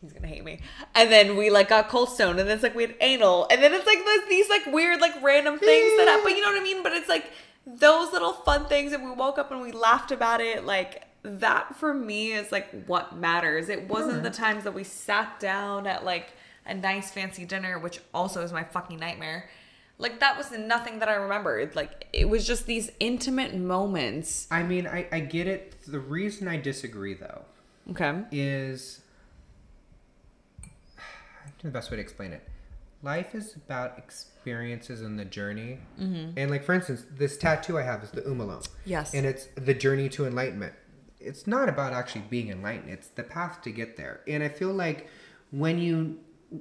[0.00, 0.60] he's gonna hate me.
[0.94, 3.46] And then we like got cold stone and then it's like we had anal.
[3.50, 6.52] And then it's like those, these like weird like random things that happen you know
[6.52, 6.82] what I mean?
[6.82, 7.30] But it's like
[7.66, 10.64] those little fun things and we woke up and we laughed about it.
[10.64, 13.68] Like that for me is like what matters.
[13.68, 16.32] It wasn't the times that we sat down at like
[16.66, 19.48] a nice fancy dinner which also is my fucking nightmare
[20.00, 21.76] like that was nothing that I remembered.
[21.76, 24.48] Like it was just these intimate moments.
[24.50, 25.76] I mean, I, I get it.
[25.86, 27.42] The reason I disagree though
[27.90, 28.22] Okay.
[28.32, 29.00] is
[31.62, 32.46] the best way to explain it.
[33.02, 35.78] Life is about experiences and the journey.
[36.00, 36.32] Mm-hmm.
[36.36, 38.66] And like for instance, this tattoo I have is the Unalome.
[38.84, 39.14] Yes.
[39.14, 40.74] And it's the journey to enlightenment.
[41.20, 42.90] It's not about actually being enlightened.
[42.90, 44.20] It's the path to get there.
[44.26, 45.08] And I feel like
[45.50, 46.18] when you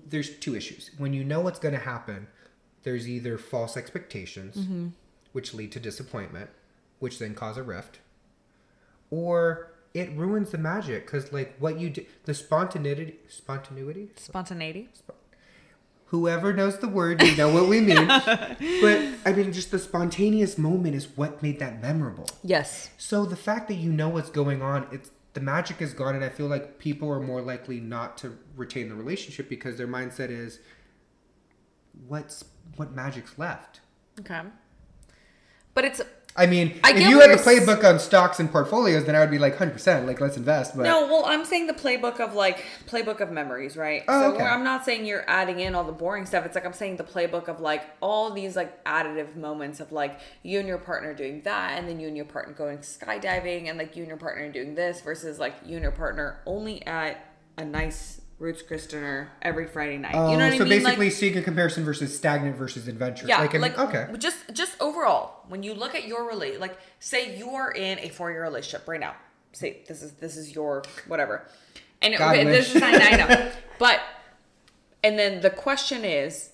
[0.08, 0.92] there's two issues.
[0.98, 2.28] When you know what's going to happen,
[2.84, 4.88] there's either false expectations, Mm-hmm.
[5.34, 6.50] which lead to disappointment,
[7.00, 8.00] which then cause a rift,
[9.10, 14.90] or it ruins the magic because like what you do, the spontaneity, spontaneity, Spontaneity.
[16.08, 18.08] whoever knows the word, you know what we mean.
[18.08, 18.60] but
[19.26, 22.28] I mean, just the spontaneous moment is what made that memorable.
[22.44, 22.90] Yes.
[22.98, 26.24] So the fact that you know what's going on, it's the magic is gone, and
[26.24, 30.30] I feel like people are more likely not to retain the relationship because their mindset
[30.30, 30.60] is,
[32.08, 32.44] what's
[32.76, 33.82] what magic's left.
[34.20, 34.42] Okay.
[35.74, 36.02] But it's
[36.36, 39.32] I mean, I if you had the playbook on stocks and portfolios, then I would
[39.32, 40.78] be like hundred percent, like let's invest.
[40.78, 41.06] But no.
[41.08, 44.04] Well, I'm saying the playbook of like playbook of memories, right?
[44.08, 44.46] Oh, so okay.
[44.46, 46.46] I'm not saying you're adding in all the boring stuff.
[46.46, 50.20] It's like I'm saying the playbook of like all these like additive moments of like
[50.44, 53.78] you and your partner doing that, and then you and your partner going skydiving, and
[53.78, 57.26] like you and your partner doing this versus like you and your partner only at
[57.58, 60.16] a nice Ruth's Chris dinner every Friday night.
[60.16, 60.82] Oh, you know oh, what so I mean?
[60.82, 63.28] Like- basically, seeing a comparison versus stagnant versus adventure.
[63.28, 64.08] Yeah, like, like, okay.
[64.18, 68.10] Just just overall, when you look at your relate, like say you are in a
[68.10, 69.16] four year relationship right now.
[69.52, 71.48] Say this is this is your whatever,
[72.02, 74.00] and God okay, this is I, I know, but
[75.04, 76.52] and then the question is,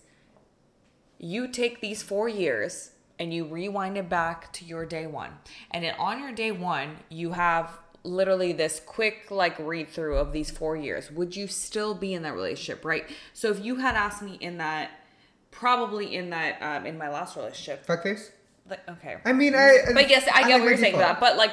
[1.20, 5.34] you take these four years and you rewind it back to your day one,
[5.70, 10.32] and then on your day one you have literally this quick like read through of
[10.32, 13.96] these four years would you still be in that relationship right so if you had
[13.96, 14.92] asked me in that
[15.52, 18.30] probably in that um in my last relationship Fuckface.
[18.70, 19.80] like, okay I mean, I.
[19.94, 21.52] but yes i get like what you're saying that but like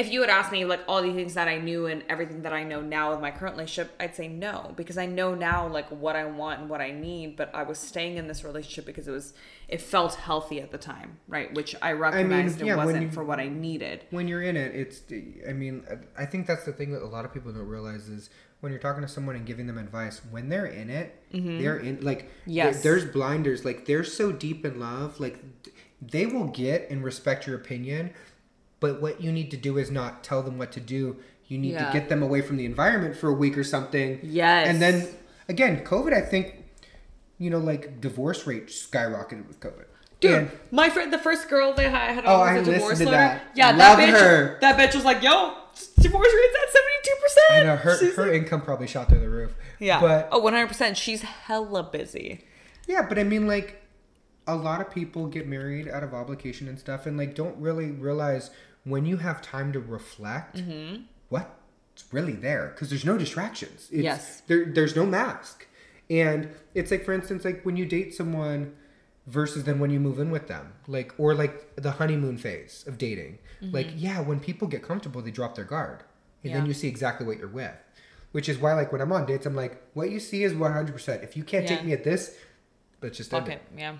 [0.00, 2.52] if you had asked me like all the things that i knew and everything that
[2.60, 5.88] i know now with my current relationship i'd say no because i know now like
[6.04, 9.06] what i want and what i need but i was staying in this relationship because
[9.06, 9.32] it was
[9.68, 13.24] it felt healthy at the time right which i recognized yeah, it wasn't you- for
[13.24, 15.02] what i needed when you're in it, it's.
[15.48, 15.84] I mean,
[16.16, 18.80] I think that's the thing that a lot of people don't realize is when you're
[18.80, 22.22] talking to someone and giving them advice, when they're in it, they're in like.
[22.24, 22.50] Mm-hmm.
[22.50, 22.82] Yes.
[22.82, 23.64] there- there's blinders.
[23.64, 25.36] Like they're so deep in love, like
[26.02, 28.10] they will get and respect your opinion,
[28.80, 31.16] but what you need to do is not tell them what to do.
[31.46, 31.86] You need Yeah.
[31.86, 34.20] to get them away from the environment for a week or something.
[34.22, 34.68] Yes.
[34.68, 35.06] And then
[35.48, 36.12] again, COVID.
[36.14, 36.64] I think,
[37.38, 39.84] you know, like divorce rate skyrocketed with COVID.
[40.20, 42.72] Dude, And- my friend, the first girl they had, had Oh, on I was a
[42.72, 43.34] divorce listened to letter.
[43.44, 43.56] that.
[43.56, 44.20] Yeah, Love that bitch.
[44.20, 44.58] her.
[44.60, 45.54] That bitch was like, "Yo,
[45.98, 49.30] divorce rate's at seventy two percent." I know her her income probably shot through the
[49.30, 49.54] roof.
[49.78, 49.98] Yeah.
[50.00, 50.98] but oh, 100 percent.
[50.98, 52.44] She's hella busy.
[52.86, 53.82] Yeah, but I mean, like,
[54.46, 57.90] a lot of people get married out of obligation and stuff, and like don't really
[57.90, 58.50] realize
[58.84, 61.02] when you have time to reflect Mm-hmm.
[61.28, 61.48] what's
[62.12, 63.88] really there because there's no distractions.
[63.92, 64.42] It's, Yes.
[64.46, 65.66] There, there's no mask,
[66.08, 68.74] and it's like, for instance, like when you date someone
[69.26, 72.98] versus then when you move in with them, like or like the honeymoon phase of
[72.98, 73.38] dating.
[73.62, 76.02] Like, yeah, when people get comfortable, they drop their guard,
[76.42, 76.68] and then Mm-hmm.
[76.68, 77.74] You see exactly what you're with.
[78.32, 81.22] Which is why, like, when I'm on dates, I'm like, what you see is 100%.
[81.22, 82.34] If you can't take me at this,
[83.02, 83.50] let's just end it.
[83.52, 83.62] it.
[83.76, 83.98] Yeah.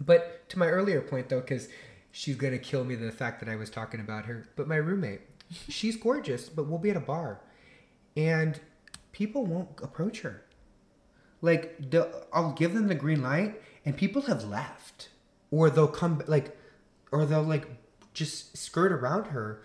[0.00, 1.68] But to my earlier point, though, because
[2.16, 4.48] she's gonna kill me the fact that I was talking about her.
[4.56, 5.20] But my roommate,
[5.68, 7.42] she's gorgeous, but we'll be at a bar,
[8.16, 8.58] and
[9.12, 10.42] people won't approach her.
[11.42, 11.78] Like
[12.32, 15.10] I'll give them the green light, and people have left,
[15.50, 16.56] or they'll come like,
[17.12, 17.68] or they'll like
[18.14, 19.62] just skirt around her.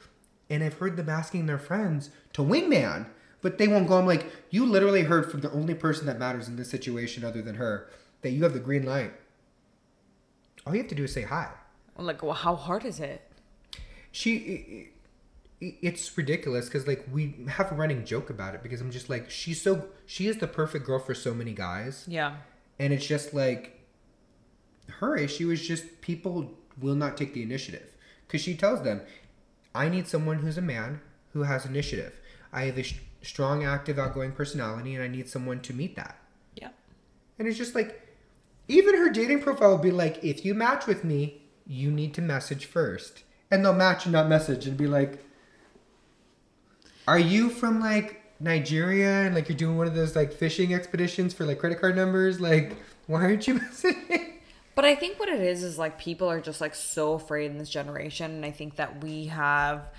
[0.50, 3.08] And I've heard them asking their friends to wingman,
[3.42, 3.98] but they won't go.
[3.98, 7.42] I'm like, you literally heard from the only person that matters in this situation other
[7.42, 7.90] than her
[8.24, 9.14] that you have the green light.
[10.68, 11.52] All you have to do is say hi.
[11.98, 13.22] Like, well, how hard is it?
[14.12, 14.90] She,
[15.60, 19.30] it's ridiculous because like we have a running joke about it because I'm just like
[19.30, 22.38] she's so she is the perfect girl for so many guys, Yeah.
[22.80, 23.80] and it's just like
[25.00, 27.96] her issue is just people will not take the initiative
[28.28, 29.02] because she tells them,
[29.76, 31.02] I need someone who's a man
[31.34, 32.20] who has initiative.
[32.52, 36.18] I have a sh- strong, active, outgoing personality, and I need someone to meet that.
[36.56, 36.70] Yeah.
[37.40, 38.02] And it's just like,
[38.68, 42.22] even her dating profile would be like, if you match with me, you need to
[42.22, 43.24] message first.
[43.50, 45.24] And they'll match and not message and be like,
[47.08, 51.34] are you from like Nigeria and like you're doing one of those like fishing expeditions
[51.34, 52.40] for like credit card numbers?
[52.40, 52.78] Like,
[53.08, 54.34] why aren't you messaging?
[54.76, 57.58] But I think what it is is like people are just like so afraid in
[57.58, 58.32] this generation.
[58.32, 59.90] And I think that we have,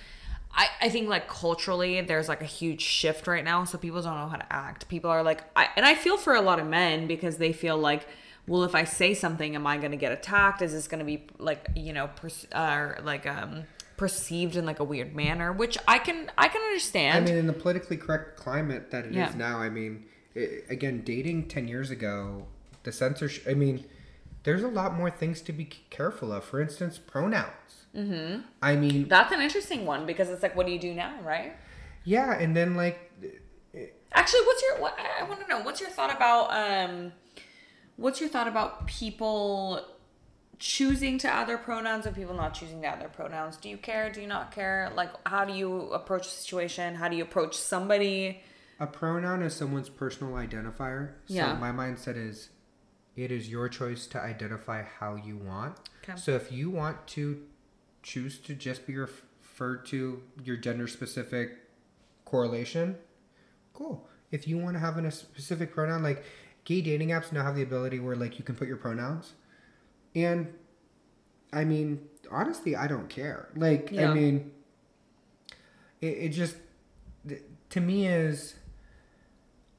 [0.55, 3.65] I, I think like culturally there's like a huge shift right now.
[3.65, 4.89] So people don't know how to act.
[4.89, 7.77] People are like, I, and I feel for a lot of men because they feel
[7.77, 8.07] like,
[8.47, 10.63] well, if I say something, am I going to get attacked?
[10.63, 13.65] Is this going to be like, you know, pers- uh, like, um,
[13.97, 17.47] perceived in like a weird manner, which I can, I can understand I mean, in
[17.47, 19.33] the politically correct climate that it is Yeah.
[19.37, 20.05] now, I mean,
[20.35, 22.47] i again, dating 10 years ago,
[22.83, 23.85] the censorship, I mean,
[24.43, 26.43] there's a lot more things to be careful of.
[26.43, 27.87] For instance, pronouns.
[27.95, 28.41] Mm-hmm.
[28.61, 31.53] I mean, That's an interesting one because it's like, what do you do now, right?
[32.05, 33.13] yeah, and then like,
[34.15, 35.61] Actually, what's your what I want to know?
[35.61, 37.13] What's your thought about um
[37.97, 39.87] what's your thought about people
[40.59, 43.57] choosing to add their pronouns and people not choosing to add their pronouns?
[43.57, 44.11] Do you care?
[44.11, 44.93] Do you not care?
[44.95, 46.95] Like how do you approach the situation?
[46.95, 48.43] How do you approach somebody?
[48.81, 51.13] a pronoun is someone's personal identifier.
[51.27, 51.55] So Yeah.
[51.55, 52.49] my mindset is,
[53.15, 55.77] it is your choice to identify how you want.
[56.03, 56.19] Okay.
[56.19, 57.45] So if you want to
[58.03, 61.59] choose to just be referred to your gender specific
[62.25, 62.97] correlation,
[63.73, 64.09] cool.
[64.33, 66.25] If you want to have a specific pronoun, like
[66.65, 69.33] gay dating apps now have the ability where like you can put your pronouns,
[70.15, 70.53] and
[71.53, 73.49] I mean honestly, I don't care.
[73.55, 74.11] Like Yeah.
[74.11, 74.53] I mean,
[76.01, 76.57] it, it just
[77.71, 78.55] to me is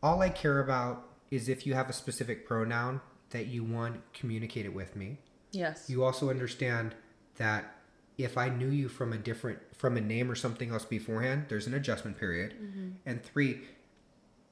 [0.02, 4.74] all I care about is if you have a specific pronoun that you want communicated
[4.74, 5.18] with me.
[5.52, 5.90] Yes.
[5.90, 6.96] You also understand
[7.38, 7.76] that
[8.18, 11.68] if I knew you from a different from a name or something else beforehand, there's
[11.68, 12.54] an adjustment period.
[12.54, 12.90] Mm-hmm.
[13.06, 13.62] And three,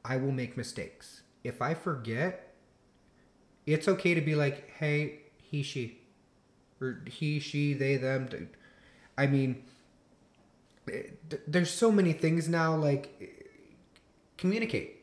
[0.04, 1.21] I will make mistakes.
[1.44, 2.54] If I forget,
[3.66, 6.00] it's okay to be like, "Hey, he, she,"
[6.80, 8.28] or he, she, they, them.
[8.28, 8.44] th-
[9.18, 9.64] I mean,
[10.92, 11.04] eh,
[11.48, 12.76] there's so many things now.
[12.76, 13.26] Like, eh,
[14.38, 14.98] communicate.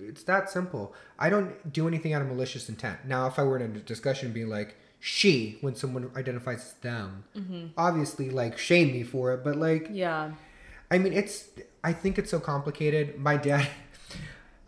[0.00, 0.94] It's that simple.
[1.18, 3.04] I don't do anything out of malicious intent.
[3.06, 7.24] Now, if I were in a discussion being like, she, when someone identifies as them,
[7.76, 9.42] obviously, like, shame me for it.
[9.44, 10.32] But, like, Yeah.
[10.90, 11.48] I mean, it's.
[11.84, 13.18] I think it's so complicated.
[13.18, 13.66] My dad,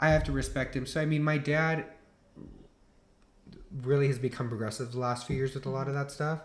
[0.03, 0.85] I have to respect him.
[0.85, 1.87] So I mean, my dad
[3.83, 6.41] really has become progressive the last few years with a lot of that stuff,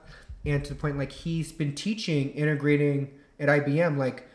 [0.46, 3.10] and to the point like he's been teaching integrating
[3.40, 3.98] at IBM.
[3.98, 4.30] Like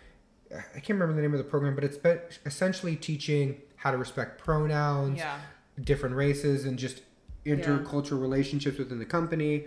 [0.52, 3.96] I can't remember the name of the program, but it's been essentially teaching how to
[3.96, 5.38] respect pronouns, Yeah.
[5.82, 7.02] different races, and just
[7.46, 9.66] intercultural relationships within the company.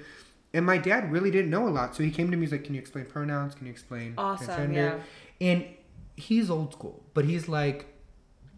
[0.53, 2.43] And my dad really didn't know a lot, so he came to me.
[2.45, 3.55] He's like, "Can you explain pronouns?
[3.55, 4.99] Can you explain Awesome, yeah.
[5.41, 5.65] And
[6.15, 7.87] he's old school, but he's like,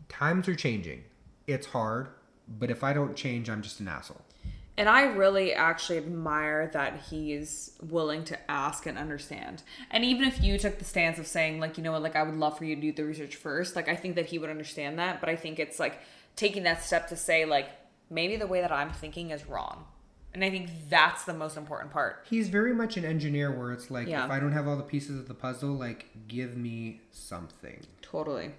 [0.10, 1.04] times are changing.
[1.48, 2.10] It's hard,
[2.48, 4.22] but if I don't change, I'm just an asshole.
[4.80, 9.64] And I really actually admire that he's willing to ask and understand.
[9.90, 12.22] And even if you took the stance of saying, like, you know what, like, I
[12.22, 14.52] would love for you to do the research first, like, I think that he would
[14.52, 15.20] understand that.
[15.20, 16.00] But I think it's like
[16.36, 17.70] taking that step to say, like,
[18.12, 19.86] maybe the way that I'm thinking is wrong.
[20.34, 22.24] And I think that's the most important part.
[22.30, 24.26] He's very much an engineer where it's like, Yeah.
[24.26, 27.82] if I don't have all the pieces of the puzzle, like, give me something.
[28.04, 28.52] Totally.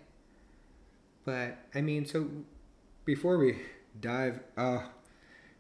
[1.29, 2.27] But, I mean, so
[3.05, 3.59] before we
[4.01, 4.81] dive, uh,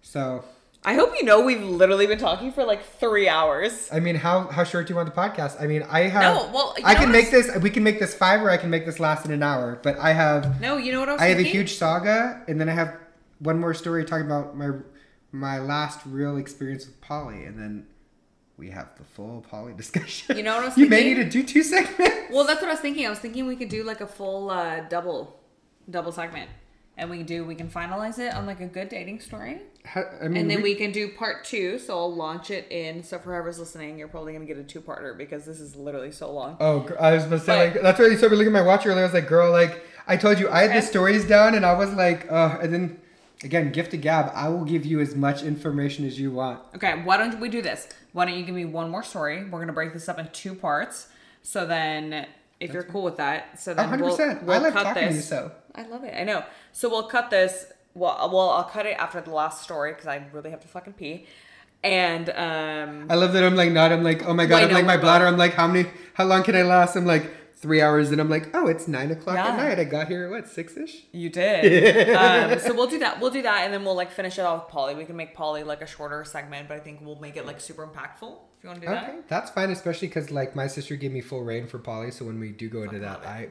[0.00, 0.42] so,
[0.82, 3.86] I hope you know we've literally been talking for like three hours.
[3.92, 5.60] I mean, how, how short do you want the podcast?
[5.60, 8.40] I mean, I have, No, well, I can make this, we can make this five
[8.40, 11.00] or I can make this last in an hour, but I have, No, you know
[11.00, 11.36] what I was thinking?
[11.36, 12.96] I have a huge saga, and then I have
[13.40, 14.70] one more story talking about my
[15.32, 17.86] my last real experience with poly, and then
[18.56, 20.34] we have the full poly discussion.
[20.34, 22.32] You know what I was You may need to do two segments.
[22.32, 23.06] Well, that's what I was thinking.
[23.06, 25.38] I was thinking we could do like a full uh, double,
[25.90, 26.50] double segment,
[26.96, 30.04] and we can do we can finalize it on like a good dating story, How-
[30.20, 31.78] I mean, and then we, we can do part two.
[31.78, 33.02] So I'll launch it in.
[33.02, 36.32] So for whoever's listening, you're probably gonna get a two-parter because this is literally so
[36.32, 36.56] long.
[36.60, 38.86] Oh, I was supposed to say like that's why you started looking at my watch
[38.86, 39.00] earlier.
[39.00, 41.74] I was like, girl, like I told you, I had the stories down, and I
[41.74, 43.00] was like, uh, and then
[43.44, 44.32] again, gift to gab.
[44.34, 46.60] I will give you as much information as you want.
[46.74, 47.88] Okay, why don't we do this?
[48.12, 49.44] Why don't you give me one more story?
[49.44, 51.08] We're gonna break this up in two parts.
[51.42, 52.26] So then,
[52.58, 54.00] if you're cool with that, so then 100%.
[54.00, 55.16] we'll, we'll love cut talking to this.
[55.16, 55.52] you, so.
[55.78, 56.14] I love it.
[56.16, 56.44] I know.
[56.72, 57.66] So we'll cut this.
[57.94, 60.94] Well, well, I'll cut it after the last story because I really have to fucking
[60.94, 61.26] pee.
[61.82, 63.92] And um, I love that I'm like not.
[63.92, 64.56] I'm like, oh my god.
[64.56, 65.26] Wait, I'm no, like my bladder.
[65.26, 65.88] I'm like, how many?
[66.14, 66.96] How long can I last?
[66.96, 69.48] I'm like three hours, and I'm like, oh, it's nine o'clock Yeah.
[69.48, 69.78] at night.
[69.80, 71.04] I got here at what six ish.
[71.12, 72.10] You did.
[72.16, 73.20] um, so we'll do that.
[73.20, 74.94] We'll do that, and then we'll like finish it off with poly.
[74.96, 77.60] We can make poly like a shorter segment, but I think we'll make it like
[77.60, 78.36] super impactful.
[78.58, 79.28] If you want to do Okay, that.
[79.28, 82.10] that's fine, especially because like my sister gave me full reign for Polly.
[82.10, 83.48] So when we do go into that, love I,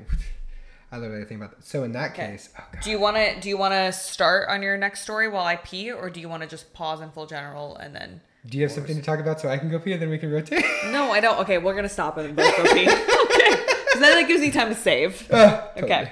[0.91, 1.65] I love think about that.
[1.65, 2.27] So in that Okay.
[2.31, 2.63] case, oh.
[2.81, 5.57] Do you want to do you want to start on your next story while I
[5.57, 8.21] pee, or do you want to just pause in full general and then?
[8.45, 10.17] Do you have something to talk about so I can go pee and then we
[10.17, 10.63] can rotate?
[10.91, 11.39] No, I don't.
[11.41, 12.87] Okay, we're gonna stop and both go pee.
[12.89, 15.27] okay, because then it gives me time to save.
[15.33, 15.81] Ah, Okay.
[15.87, 16.11] totally.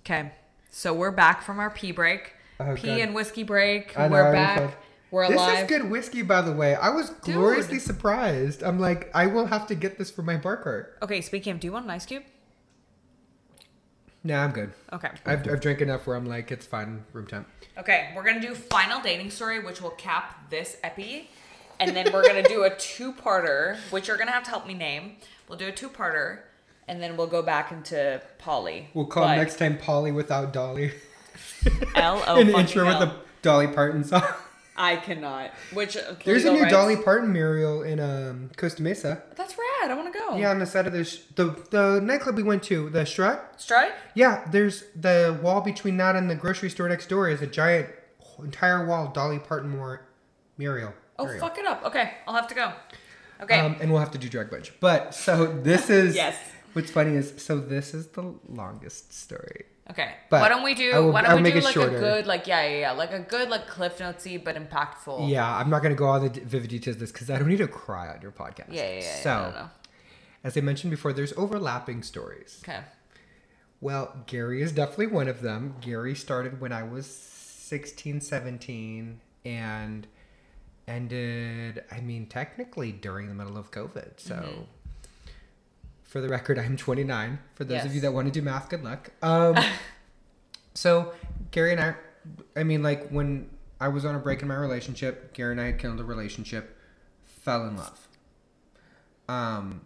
[0.00, 0.32] Okay.
[0.70, 2.32] So we're back from our pee break.
[2.58, 3.00] Oh, pee God.
[3.00, 3.96] and whiskey break.
[3.98, 4.74] I we're back.
[5.12, 5.50] We're This alive.
[5.52, 6.74] This is good whiskey, by the way.
[6.74, 7.34] I was Dude.
[7.36, 8.62] gloriously surprised.
[8.62, 10.96] I'm like, I will have to get this for my bar cart.
[11.02, 12.22] Okay, speaking of, do you want an ice cube?
[14.22, 14.72] Nah, I'm good.
[14.92, 15.08] Okay.
[15.24, 17.48] I've, I've drank enough where I'm like, it's fine, room temp.
[17.78, 21.30] Okay, we're gonna do final dating story, which will cap this epi,
[21.78, 25.16] and then we're gonna do a two-parter, which you're gonna have to help me name.
[25.48, 26.40] We'll do a two-parter,
[26.86, 28.88] and then we'll go back into poly.
[28.92, 30.92] We'll call But next time Polly without Dolly.
[31.94, 33.06] L O An fucking intro with L.
[33.06, 34.22] the Dolly Parton song.
[34.80, 35.50] I cannot.
[35.74, 39.22] Which uh, There's a new Dolly Parton mural in um, Costa Mesa.
[39.36, 39.90] That's rad.
[39.90, 40.36] I want to go.
[40.36, 43.60] Yeah, on the side of the sh- the the nightclub we went to, the Strut.
[43.60, 43.92] Stride.
[44.14, 47.90] Yeah, there's the wall between that and the grocery store next door is a giant
[48.38, 50.00] entire wall Dolly Parton mur-
[50.56, 50.94] mural.
[51.18, 51.84] Oh fuck it up.
[51.84, 52.72] Okay, I'll have to go.
[53.42, 53.60] Okay.
[53.60, 54.72] Um, and we'll have to do drag bunch.
[54.80, 56.36] But so this is Yes.
[56.72, 59.66] What's funny is so this is the longest story.
[59.90, 60.14] Okay.
[60.28, 60.92] but why don't we do?
[60.94, 61.96] Will- why don't we do like shorter.
[61.96, 65.28] a good, like yeah, yeah, yeah, like a good, like cliff notesy but impactful.
[65.28, 67.58] Yeah, I'm not gonna go all the vivid details of this because I don't need
[67.58, 68.68] to cry on your podcast.
[68.70, 69.22] Yeah, yeah, yeah.
[69.22, 69.68] So, yeah,
[70.44, 72.62] as I mentioned before, there's overlapping stories.
[72.64, 72.80] Okay.
[73.80, 75.76] Well, Gary is definitely one of them.
[75.80, 80.06] Gary started when I was 16, 17, and
[80.86, 84.18] ended, I mean, technically during the middle of COVID.
[84.20, 84.60] So, mm-hmm.
[86.10, 87.38] For the record, I'm 29.
[87.54, 89.12] For those of you that want to do math, good luck.
[89.22, 89.56] Um,
[90.74, 91.12] so,
[91.52, 91.94] Gary and I,
[92.56, 93.48] I mean, like when
[93.80, 96.76] I was on a break in my relationship, Gary and I had killed a relationship,
[97.24, 98.08] fell in love.
[99.28, 99.82] Um,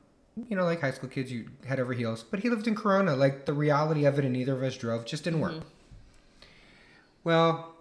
[0.49, 2.23] you know, like high school kids, you head over heels.
[2.23, 3.15] But he lived in Corona.
[3.15, 5.63] Like the reality of it, and neither of us drove, just didn't work.
[7.23, 7.75] Well,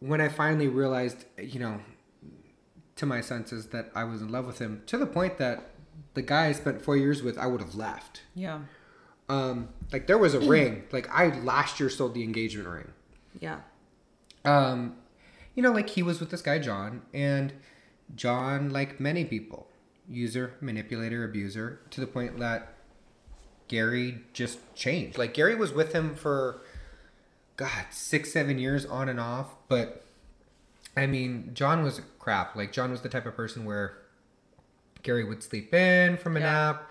[0.00, 1.80] when I finally realized, you know,
[2.96, 5.73] to my senses that I was in love with him, to the point that
[6.14, 8.22] the guy I spent four years with, I would have left.
[8.34, 8.60] Yeah.
[9.28, 10.84] Um, like there was a ring.
[10.92, 12.92] Like I last year sold the engagement ring.
[13.40, 13.60] Yeah.
[14.44, 14.96] Um,
[15.54, 17.52] you know, like he was with this guy John, and
[18.14, 19.66] John, like many people,
[20.08, 22.74] user, manipulator, abuser, to the point that
[23.68, 25.18] Gary just changed.
[25.18, 26.60] Like Gary was with him for
[27.56, 30.04] God six, seven years on and off, but
[30.96, 32.54] I mean, John was crap.
[32.54, 33.98] Like John was the type of person where
[35.04, 36.46] Gary would sleep in from a Yeah.
[36.46, 36.90] nap.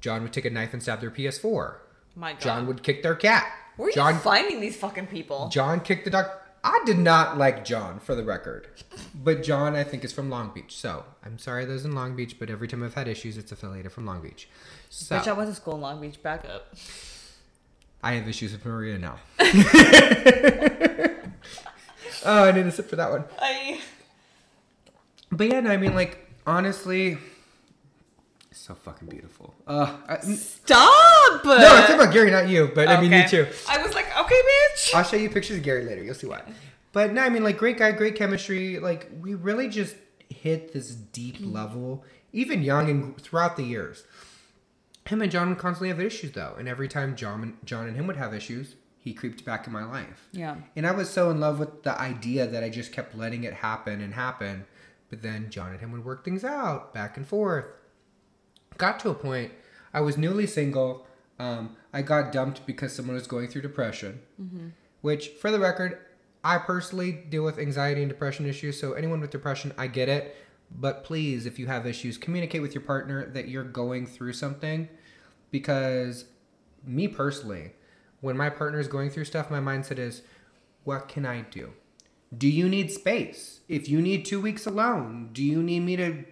[0.00, 1.78] John would take a knife and stab their PS4.
[2.14, 2.40] My God.
[2.40, 3.50] John would kick their cat.
[3.76, 5.48] Where are John you finding these fucking people?
[5.48, 6.26] John kicked the dog.
[6.64, 8.66] I did not like John, for the record.
[9.14, 10.76] But John, I think, is from Long Beach.
[10.76, 13.92] So I'm sorry those in Long Beach, but every time I've had issues, it's affiliated
[13.92, 14.48] from Long Beach.
[14.90, 16.20] So Bitch, I went to school in Long Beach.
[16.22, 16.74] Back up.
[18.02, 19.18] I have issues with Maria now.
[22.24, 23.24] oh, I need to sit for that one.
[23.40, 23.80] I.
[25.30, 27.18] But yeah, no, I mean, like, honestly,
[28.50, 29.54] so fucking beautiful.
[29.66, 31.44] Uh, I, no, Stop.
[31.44, 33.46] I'm talking about Gary, not you, but I mean, you too.
[33.68, 34.94] I was like, okay, bitch.
[34.94, 36.02] I'll show you pictures of Gary later.
[36.02, 36.42] You'll see why.
[36.92, 38.78] But no, I mean, like, great guy, great chemistry.
[38.78, 39.94] Like, we really just
[40.30, 44.04] hit this deep level, even young and throughout the years.
[45.06, 46.54] Him and John would constantly have issues, though.
[46.58, 49.72] And every time John, and John and him would have issues, he creeped back in
[49.72, 50.28] my life.
[50.32, 50.56] Yeah.
[50.74, 53.54] And I was so in love with the idea that I just kept letting it
[53.54, 54.64] happen and happen.
[55.10, 57.64] But then John and him would work things out back and forth.
[58.76, 59.52] Got to a point,
[59.92, 61.06] I was newly single.
[61.38, 64.20] Um, I got dumped because someone was going through depression,
[65.00, 65.98] which, for the record,
[66.44, 68.78] I personally deal with anxiety and depression issues.
[68.78, 70.36] So, anyone with depression, I get it.
[70.70, 74.88] But please, if you have issues, communicate with your partner that you're going through something.
[75.50, 76.26] Because,
[76.84, 77.72] me personally,
[78.20, 80.22] when my partner is going through stuff, my mindset is,
[80.84, 81.72] what can I do?
[82.36, 83.60] Do you need space?
[83.68, 86.24] If you need two weeks alone, do you need me to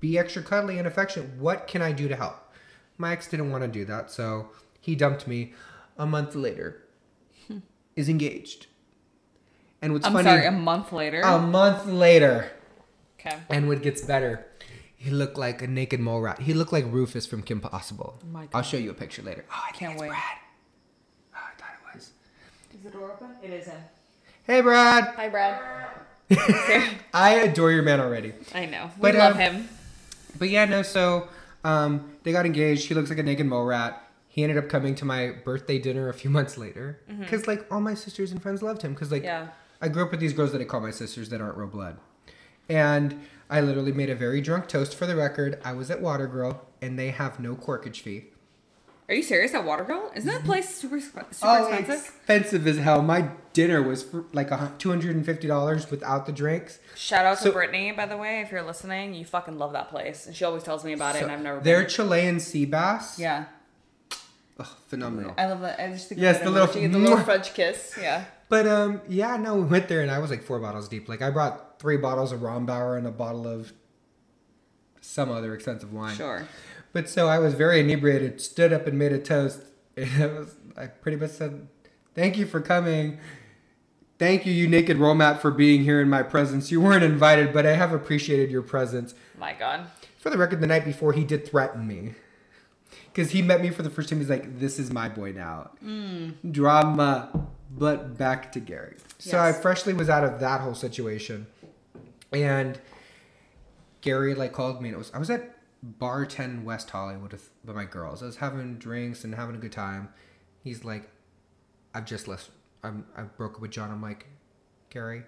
[0.00, 1.30] be extra cuddly and affectionate?
[1.38, 2.36] What can I do to help?
[2.96, 4.48] My ex didn't want to do that, so
[4.80, 5.52] he dumped me
[5.98, 6.82] a month later.
[7.48, 7.58] Hmm.
[7.96, 8.66] is engaged.
[9.82, 11.20] And what's I'm funny, sorry, a month later.
[11.20, 12.50] a month later,
[13.20, 13.36] okay.
[13.50, 14.46] and what gets better,
[14.96, 16.40] he looked like a naked mole rat.
[16.40, 18.18] He looked like Rufus from Kim Possible.
[18.22, 19.44] Oh my I'll show you a picture later.
[19.50, 20.08] Oh, I Can't it's wait.
[20.08, 20.22] Brad.
[21.34, 22.12] Oh, I thought it was.
[22.74, 23.28] Is the door open?
[23.42, 23.74] It is in.
[24.46, 25.04] Hey, Brad.
[25.16, 25.60] Hi, Brad.
[27.14, 28.32] I adore your man already.
[28.54, 28.90] I know.
[28.96, 29.68] We But, love um, him.
[30.38, 30.82] But yeah, no.
[30.82, 31.28] So
[31.64, 32.88] um, they got engaged.
[32.88, 34.00] He looks like a naked mole rat.
[34.28, 37.80] He ended up coming to my birthday dinner a few months later because like all
[37.80, 39.48] my sisters and friends loved him because like Yeah.
[39.80, 41.98] I grew up with these girls that I call my sisters that aren't real blood,
[42.68, 45.60] and I literally made a very drunk toast for the record.
[45.64, 48.24] I was at Water Grill and they have no corkage fee.
[49.08, 49.52] Are you serious?
[49.52, 50.10] At Water Grill?
[50.14, 51.94] Isn't that place super super oh, expensive?
[52.16, 53.02] expensive as hell.
[53.02, 54.48] My dinner was for like
[54.78, 56.78] two hundred and fifty dollars without the drinks.
[56.94, 59.12] Shout out to Brittany, by the way, if you're listening.
[59.14, 61.42] You fucking love that place, and she always tells me about it, So and I've
[61.42, 61.84] never Their.
[61.84, 63.18] Chilean sea bass.
[63.18, 63.44] Yeah,
[64.58, 65.34] Ugh, phenomenal.
[65.36, 65.80] I love that.
[65.80, 67.18] I just think Yes, the it little- the little.
[67.24, 67.98] French kiss.
[68.00, 68.24] Yeah.
[68.48, 71.08] But um, yeah, no, we went there and I was like four bottles deep.
[71.08, 73.72] Like I brought three bottles of Rombauer and a bottle of
[75.00, 76.14] some other expensive wine.
[76.16, 76.46] Sure.
[76.94, 79.60] But so I was very inebriated, stood up and made a toast,
[79.96, 81.66] was I pretty much said,
[82.14, 83.18] "Thank you for coming.
[84.16, 86.70] Thank you, you naked Romat, for being here in my presence.
[86.70, 89.88] You weren't invited, but I have appreciated your presence." My God.
[90.18, 92.14] For the record, the night before he did threaten me.
[93.12, 95.72] Because he met me for the first time, he's like, "This is my boy now."
[95.84, 96.52] Mm.
[96.52, 98.96] Drama, but back to Gary.
[99.18, 101.48] So I freshly was out of that whole situation,
[102.32, 102.78] and
[104.00, 105.53] Gary like called me, and it was I was at
[105.84, 108.22] Bar Ten West Hollywood with, with my girls.
[108.22, 110.08] I was having drinks and having a good time.
[110.62, 111.10] He's like,
[111.94, 112.50] "I've just left.
[112.82, 114.26] I'm I broke up with John." I'm like,
[114.88, 115.24] Gary,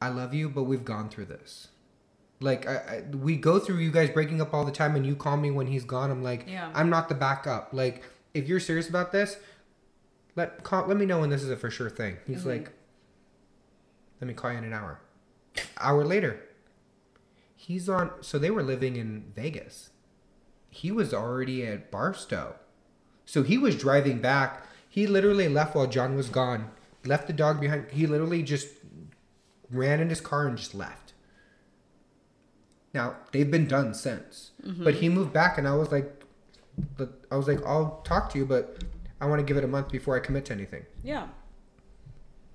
[0.00, 1.68] I love you, but we've gone through this.
[2.40, 5.14] Like I, I, we go through you guys breaking up all the time, and you
[5.14, 6.10] call me when he's gone.
[6.10, 6.70] I'm like, Yeah.
[6.74, 7.70] I'm not the backup.
[7.72, 8.02] Like
[8.32, 9.36] if you're serious about this,
[10.36, 12.16] let call, let me know when this is a for sure thing.
[12.26, 12.48] He's mm-hmm.
[12.48, 12.72] like,
[14.20, 15.00] let me call you in an hour.
[15.78, 16.42] Hour later,
[17.62, 18.10] he's on.
[18.20, 19.90] So they were living in Vegas.
[20.68, 22.56] He was already at Barstow,
[23.24, 24.66] so he was driving back.
[24.88, 26.70] He literally left while John was gone.
[27.04, 27.90] Left the dog behind.
[27.90, 28.68] He literally just
[29.70, 31.12] ran in his car and just left.
[32.94, 34.84] Now they've been done since, mm-hmm.
[34.84, 36.24] but he moved back, and I was like,
[37.30, 38.82] I was like, I'll talk to you, but
[39.20, 40.84] I want to give it a month before I commit to anything.
[41.02, 41.28] Yeah.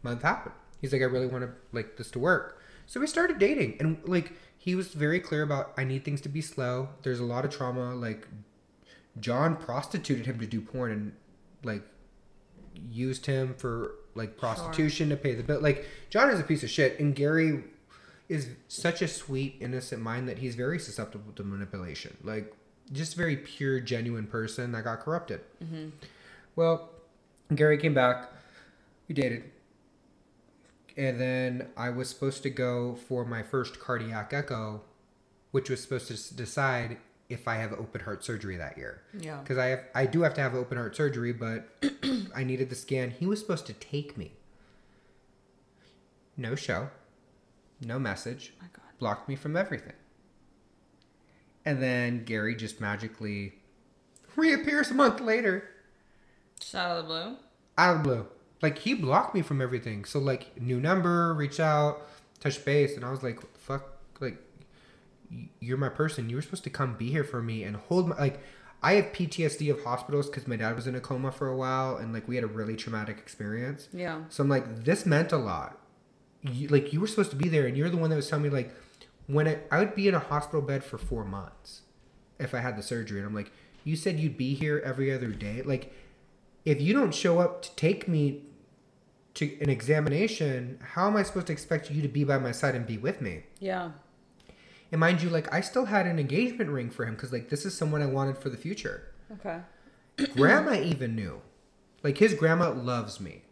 [0.03, 0.55] Month happened.
[0.81, 2.61] He's like, I really want to like this to work.
[2.87, 6.29] So we started dating, and like he was very clear about I need things to
[6.29, 6.89] be slow.
[7.03, 7.93] There's a lot of trauma.
[7.93, 8.27] Like
[9.19, 11.11] John prostituted him to do porn, and
[11.63, 11.83] like
[12.89, 15.59] used him for like prostitution to pay the bill.
[15.61, 17.65] Like John is a piece of shit, and Gary
[18.29, 22.17] is such a sweet, innocent mind that he's very susceptible to manipulation.
[22.23, 22.53] Like
[22.91, 25.41] just a very pure, genuine person that got corrupted.
[25.63, 25.89] Mm-hmm.
[26.55, 26.89] Well,
[27.53, 28.31] Gary came back.
[29.07, 29.43] We dated.
[30.97, 34.81] And then I was supposed to go for my first cardiac echo,
[35.51, 36.97] which was supposed to decide
[37.29, 39.03] if I have open heart surgery that year.
[39.19, 39.37] Yeah.
[39.41, 41.67] Because I have, I do have to have open heart surgery, but
[42.35, 43.11] I needed the scan.
[43.11, 44.31] He was supposed to take me.
[46.35, 46.89] No show,
[47.81, 48.85] no message, Oh My God.
[48.99, 49.93] blocked me from everything.
[51.65, 53.53] And then Gary just magically
[54.35, 55.67] reappears a month later
[56.59, 57.35] Just out of the blue.
[57.77, 58.25] out of the blue.
[58.61, 60.05] Like he blocked me from everything.
[60.05, 62.07] So like new number, reach out,
[62.39, 63.83] touch base, and I was like, fuck,
[64.19, 64.37] like
[65.59, 66.29] you're my person.
[66.29, 68.39] You were supposed to come be here for me and hold my like.
[68.83, 71.97] I have PTSD of hospitals because my dad was in a coma for a while,
[71.97, 73.89] and like we had a really traumatic experience.
[73.91, 74.21] Yeah.
[74.29, 75.79] So I'm like, this meant a lot.
[76.43, 78.43] You, like you were supposed to be there, and you're the one that was telling
[78.43, 78.71] me like,
[79.25, 81.81] when I, I would be in a hospital bed for four months,
[82.39, 83.51] if I had the surgery, and I'm like,
[83.83, 85.63] you said you'd be here every other day.
[85.63, 85.91] Like,
[86.67, 88.41] if you don't show up to take me
[89.35, 92.75] to an examination, how am I supposed to expect you to be by my side
[92.75, 93.43] and be with me?
[93.61, 93.91] Yeah.
[94.91, 97.65] And mind you, like I still had an engagement ring for him because like this
[97.65, 99.13] is someone I wanted for the future.
[99.31, 99.59] Okay.
[100.35, 101.41] grandma even knew.
[102.03, 103.43] Like his grandma loves me.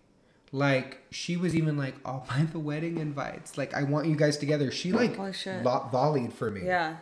[0.51, 3.57] Like she was even like, "I'll buy the wedding invites.
[3.57, 5.63] Like I want you guys together." She like shit.
[5.63, 6.65] volleyed for me.
[6.65, 6.97] Yeah.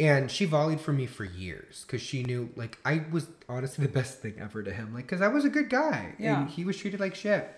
[0.00, 3.92] And she volleyed for me for years because she knew like I was honestly the
[3.92, 4.92] best thing ever to him.
[4.92, 6.40] Like because I was a good guy Yeah.
[6.40, 7.48] and he was treated like shit.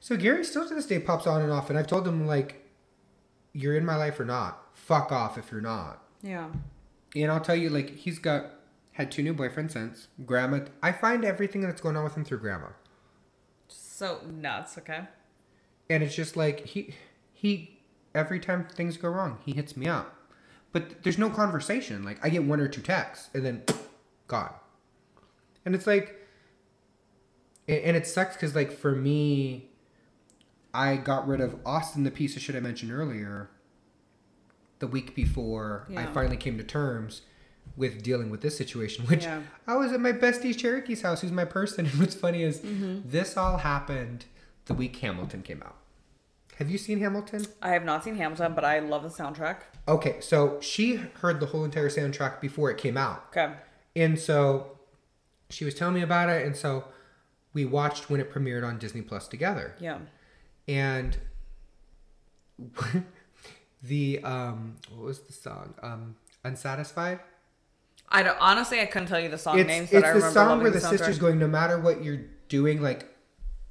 [0.00, 2.64] So Gary still to this day pops on and off, and I've told him like,
[3.52, 4.66] "You're in my life or not?
[4.74, 6.48] Fuck off if you're not." Yeah.
[7.16, 8.46] And I'll tell you, like, he's got
[8.92, 10.08] had two new boyfriends since.
[10.26, 12.68] Grandma, I find everything that's going on with him through grandma,
[13.68, 14.76] So nuts.
[14.78, 15.02] Okay.
[15.90, 16.94] and it's just like he
[17.32, 17.78] he
[18.14, 20.14] every time things go wrong, he hits me up,
[20.72, 22.04] but there's no conversation.
[22.04, 23.62] Like I get one or two texts, and then
[24.28, 24.52] gone,
[25.64, 26.14] and it's like,
[27.66, 29.68] and, it sucks because like for me,
[30.74, 33.50] I got rid of Austin, the piece of shit I mentioned earlier.
[34.80, 37.22] The week before I finally came to terms
[37.76, 39.40] with dealing with this situation, which Yeah.
[39.66, 41.86] I was at my bestie Cherokee's house, who's my person.
[41.90, 43.08] And what's funny is Mm-hmm.
[43.10, 44.26] this all happened
[44.66, 45.77] the week Hamilton came out.
[46.58, 47.46] Have you seen Hamilton?
[47.62, 49.58] I have not seen Hamilton, but I love the soundtrack.
[49.86, 53.26] Okay, so she heard the whole entire soundtrack before it came out.
[53.28, 53.54] Okay.
[53.94, 54.78] And so
[55.50, 56.44] she was telling me about it.
[56.44, 56.86] And so
[57.52, 59.76] we watched when it premiered on Disney Plus together.
[59.78, 59.98] Yeah.
[60.66, 61.16] And
[63.84, 65.74] the, um, what was the song?
[65.80, 67.20] Um, Unsatisfied?
[68.08, 68.80] I don't honestly.
[68.80, 70.78] I couldn't tell you the song it's, names, it's but I the song where the,
[70.78, 70.90] soundtrack.
[70.90, 73.06] sisters going no matter what you're doing like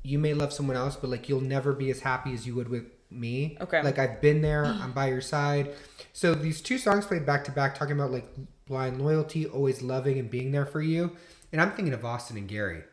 [0.04, 2.70] you may love someone else but like you'll never be as happy as you would
[2.70, 3.58] with me.
[3.62, 3.82] Okay.
[3.84, 5.74] like i've been there i'm by your side.
[6.14, 8.28] So these two songs played back to back talking about like
[8.66, 11.16] blind loyalty always loving and being there for you.
[11.52, 12.84] And i'm thinking of austin and gary.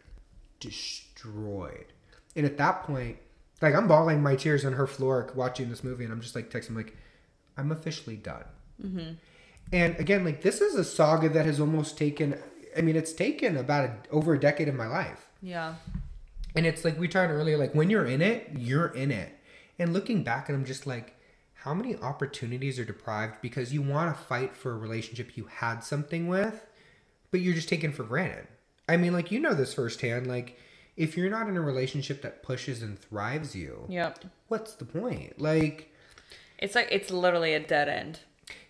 [0.60, 1.86] Destroyed.
[2.36, 3.18] And at that point
[3.60, 6.50] like i'm bawling my tears on her floor watching this movie and i'm just like
[6.50, 6.96] texting like
[7.56, 8.44] i'm officially done.
[8.84, 9.12] Mm-hmm.
[9.72, 12.38] And again, like this is a saga that has almost taken.
[12.76, 15.74] I mean, it's taken about a, over a decade of my life, Yeah.
[16.54, 17.56] And it's like we talked earlier.
[17.56, 19.38] Like when you're in it, you're in it.
[19.78, 21.16] And looking back, and I'm just like,
[21.54, 25.80] how many opportunities are deprived because you want to fight for a relationship you had
[25.80, 26.64] something with,
[27.30, 28.46] but you're just taken for granted.
[28.88, 30.26] I mean, like you know this firsthand.
[30.26, 30.58] Like
[30.96, 34.24] if you're not in a relationship that pushes and thrives you, Yep.
[34.48, 35.40] what's the point?
[35.40, 35.90] Like.
[36.58, 38.20] It's like it's literally a dead end.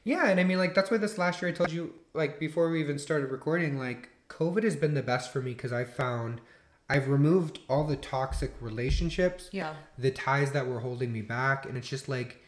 [0.05, 2.71] Yeah, and I mean, like that's why this last year I told you, like before
[2.71, 6.41] we even started recording, like COVID has been the best for me because I found
[6.89, 9.75] I've removed all the toxic relationships, Yeah.
[9.97, 12.43] the ties that were holding me back, and it's just like,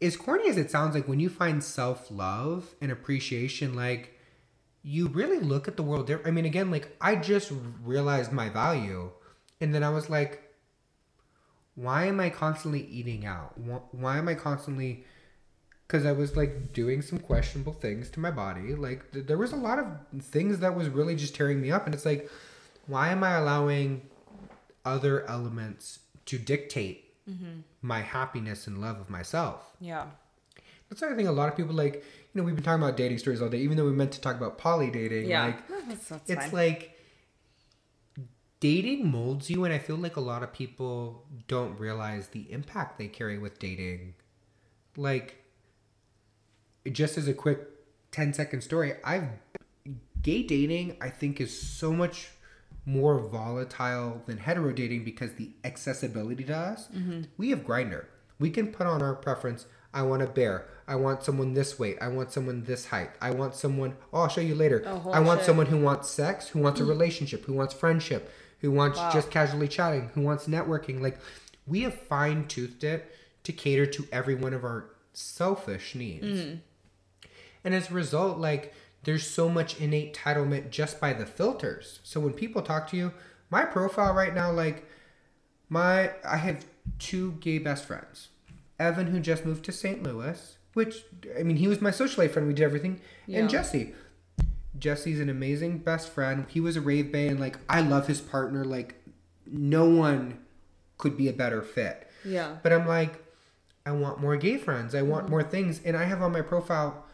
[0.00, 4.18] as corny as it sounds, like when you find self love and appreciation, like
[4.82, 6.26] you really look at the world different.
[6.26, 7.52] I mean, again, like I just
[7.84, 9.10] realized my value,
[9.60, 10.42] and then I was like,
[11.74, 13.58] why am I constantly eating out?
[13.92, 15.04] Why, am I constantly
[15.86, 18.74] because I was like doing some questionable things to my body.
[18.74, 19.86] Like th- there was a lot of
[20.22, 22.30] things that was really just tearing me up, and it's like,
[22.92, 24.02] why am I allowing
[24.84, 27.60] other elements to dictate mm-hmm.
[27.80, 29.72] my happiness and love of myself?
[29.80, 30.04] Yeah.
[30.90, 32.02] That's why I think a lot of people like, you
[32.34, 34.36] know, we've been talking about dating stories all day, even though we meant to talk
[34.36, 35.30] about poly dating.
[35.30, 35.46] Yeah.
[35.46, 36.52] Like, that's, that's it's fine.
[36.52, 36.98] like
[38.60, 42.96] dating molds you and i feel like a lot of people don't realize the impact
[42.96, 44.14] they carry with dating
[44.96, 45.42] like
[46.92, 47.58] just as a quick
[48.12, 49.26] 10 second story i've
[50.22, 52.30] gay dating i think is so much
[52.84, 57.22] more volatile than hetero dating because the accessibility to us mm-hmm.
[57.36, 58.06] we have Grindr
[58.38, 61.96] we can put on our preference i want a bear i want someone this weight
[62.00, 64.82] i want someone this height i want someone oh i'll show you later.
[64.86, 65.46] Oh, i want shit.
[65.46, 66.90] someone who wants sex who wants a mm-hmm.
[66.90, 69.10] relationship who wants friendship who wants Wow.
[69.12, 71.00] just casually chatting who wants networking.
[71.00, 71.18] Like
[71.66, 76.24] we have fine-toothed it to cater to every one of our selfish needs.
[76.24, 76.54] Mm-hmm.
[77.64, 78.72] And as a result, like
[79.04, 82.00] there's so much innate entitlement just by the filters.
[82.02, 83.12] So when people talk to you,
[83.50, 84.86] my profile right now, like
[85.68, 86.64] my I have
[86.98, 88.28] two gay best friends.
[88.78, 90.02] Evan, who just moved to St.
[90.02, 91.04] Louis, which
[91.38, 93.00] I mean he was my social life friend, we did everything.
[93.26, 93.40] Yeah.
[93.40, 93.94] And Jesse.
[94.78, 96.46] Jesse's an amazing best friend.
[96.48, 98.64] He was a rave bay and like I love his partner.
[98.64, 98.96] Like
[99.46, 100.38] no one
[100.98, 102.08] could be a better fit.
[102.24, 102.56] Yeah.
[102.62, 103.22] But I'm like,
[103.84, 104.94] I want more gay friends.
[104.94, 105.32] I want mm-hmm.
[105.32, 105.80] more things.
[105.84, 107.04] And I have on my profile,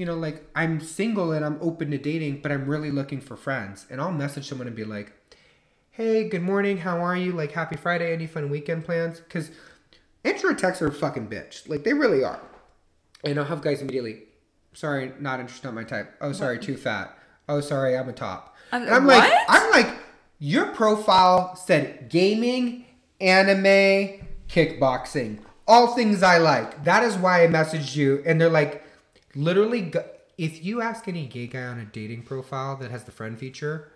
[0.00, 3.36] you know, like I'm single and I'm open to dating, but I'm really looking for
[3.36, 3.84] friends.
[3.90, 5.12] And I'll message someone and be like,
[5.90, 6.78] hey, good morning.
[6.78, 7.32] How are you?
[7.32, 8.10] Like, happy Friday.
[8.10, 9.20] Any fun weekend plans?
[9.20, 9.50] Because
[10.24, 11.68] intro texts are a fucking bitch.
[11.68, 12.40] Like, they really are.
[13.24, 14.22] And I'll have guys immediately,
[14.72, 16.14] sorry, not interested in my type.
[16.22, 17.14] Oh, sorry, too fat.
[17.46, 18.56] Oh, sorry, I'm a top.
[18.72, 19.30] Um, and I'm like.
[19.50, 19.94] I'm like,
[20.38, 22.86] your profile said gaming
[23.20, 26.84] anime, kickboxing, all things I like.
[26.84, 28.22] That is why I messaged you.
[28.24, 28.82] And they're like,
[29.34, 29.92] literally,
[30.38, 33.90] if you ask any gay guy on a dating profile that has the friend feature,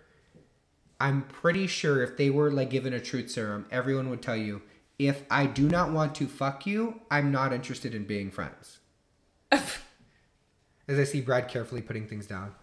[1.00, 4.62] I'm pretty sure if they were like given a truth serum, everyone would tell you,
[4.98, 8.78] if I do not want to fuck you, I'm not interested in being friends.
[9.50, 12.54] As I see Brad carefully putting things down.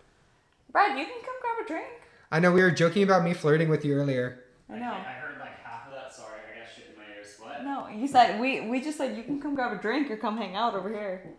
[0.72, 2.02] Brad, you can come grab a drink.
[2.32, 4.46] I know we were joking about me flirting with you earlier.
[4.70, 4.94] I know.
[4.94, 6.14] I heard like half of that.
[6.14, 7.36] Sorry, I got shit in my ears.
[7.40, 7.64] What?
[7.64, 10.38] No, you said we we just said you can come grab a drink or come
[10.38, 11.34] hang out over here.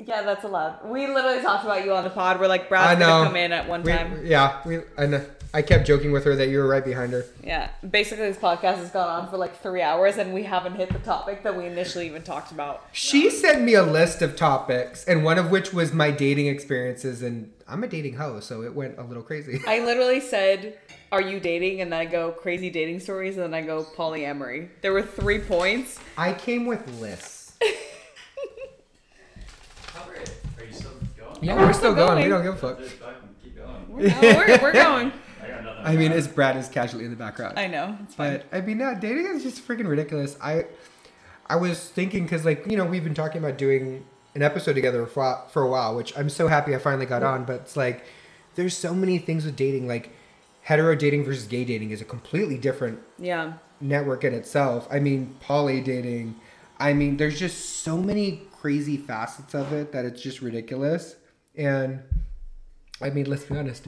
[0.00, 0.18] Was it allowed?
[0.18, 0.84] Yeah, that's allowed.
[0.90, 2.40] We literally talked about you on the pod.
[2.40, 4.20] We're like Brad's gonna come in at one We- time.
[4.24, 4.78] yeah, we.
[4.98, 5.24] Know.
[5.52, 7.24] I kept joking with her that you were right behind her.
[7.42, 10.92] Yeah, basically this podcast has gone on for like three hours and we haven't hit
[10.92, 12.84] the topic that we initially even talked about.
[12.92, 17.20] She sent me a list of topics, and one of which was my dating experiences.
[17.22, 19.60] And I'm a dating hoe, so it went a little crazy.
[19.66, 20.78] I literally said,
[21.10, 24.68] "Are you dating?" And then I go crazy dating stories, and then I go polyamory.
[24.82, 25.98] There were three points.
[26.16, 27.54] I came with lists.
[29.88, 30.32] Cover it.
[30.60, 31.29] Are you still going?
[31.42, 32.22] Yeah, we're we're still still going.
[32.22, 32.78] We don't give a fuck.
[32.78, 33.86] Dude, fucking keep going.
[33.88, 35.12] No, we're, we're going.
[35.42, 35.92] I.
[35.92, 37.58] I mean, as Brad is casually in the background.
[37.58, 37.96] I know.
[38.02, 38.42] It's fine.
[38.50, 40.36] But I mean, no, dating is just freaking ridiculous.
[40.42, 40.66] I,
[41.46, 44.04] I was thinking because like you know we've been talking about doing
[44.34, 47.22] an episode together for a- for a while, which I'm so happy I finally got
[47.22, 47.44] on.
[47.44, 48.04] But it's like
[48.56, 50.10] there's so many things with dating, like
[50.62, 53.54] hetero dating versus gay dating is a completely different Yeah.
[53.80, 54.86] network in itself.
[54.90, 56.36] I mean, poly dating.
[56.78, 61.16] I mean, there's just so many crazy facets of it that it's just ridiculous.
[61.56, 62.00] And
[63.00, 63.86] I mean, let's be honest.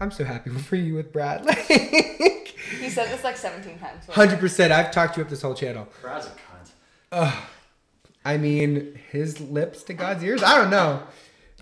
[0.00, 1.44] I'm so happy for you with Brad.
[1.46, 4.04] Like, He said this like 17 times.
[4.10, 4.72] hundred percent.
[4.72, 5.88] I've talked you up this whole channel.
[6.02, 6.30] Brad's a
[7.16, 7.32] cunt.
[8.24, 10.42] I mean, his lips to God's ears.
[10.42, 11.02] I don't know,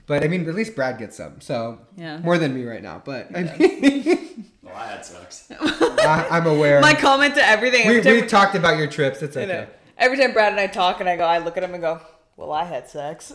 [0.07, 1.41] but I mean, at least Brad gets some.
[1.41, 2.19] So Yeah.
[2.19, 3.01] more than me right now.
[3.05, 5.47] But I mean, Well, I had sex.
[5.61, 6.81] I, I'm aware.
[6.81, 7.87] My comment to everything.
[7.87, 9.23] we every we talked about your trips.
[9.23, 9.43] It's know.
[9.43, 9.67] okay.
[9.97, 12.01] Every time Brad and I talk, and I go, I look at him and go,
[12.37, 13.33] "Well, I had sex."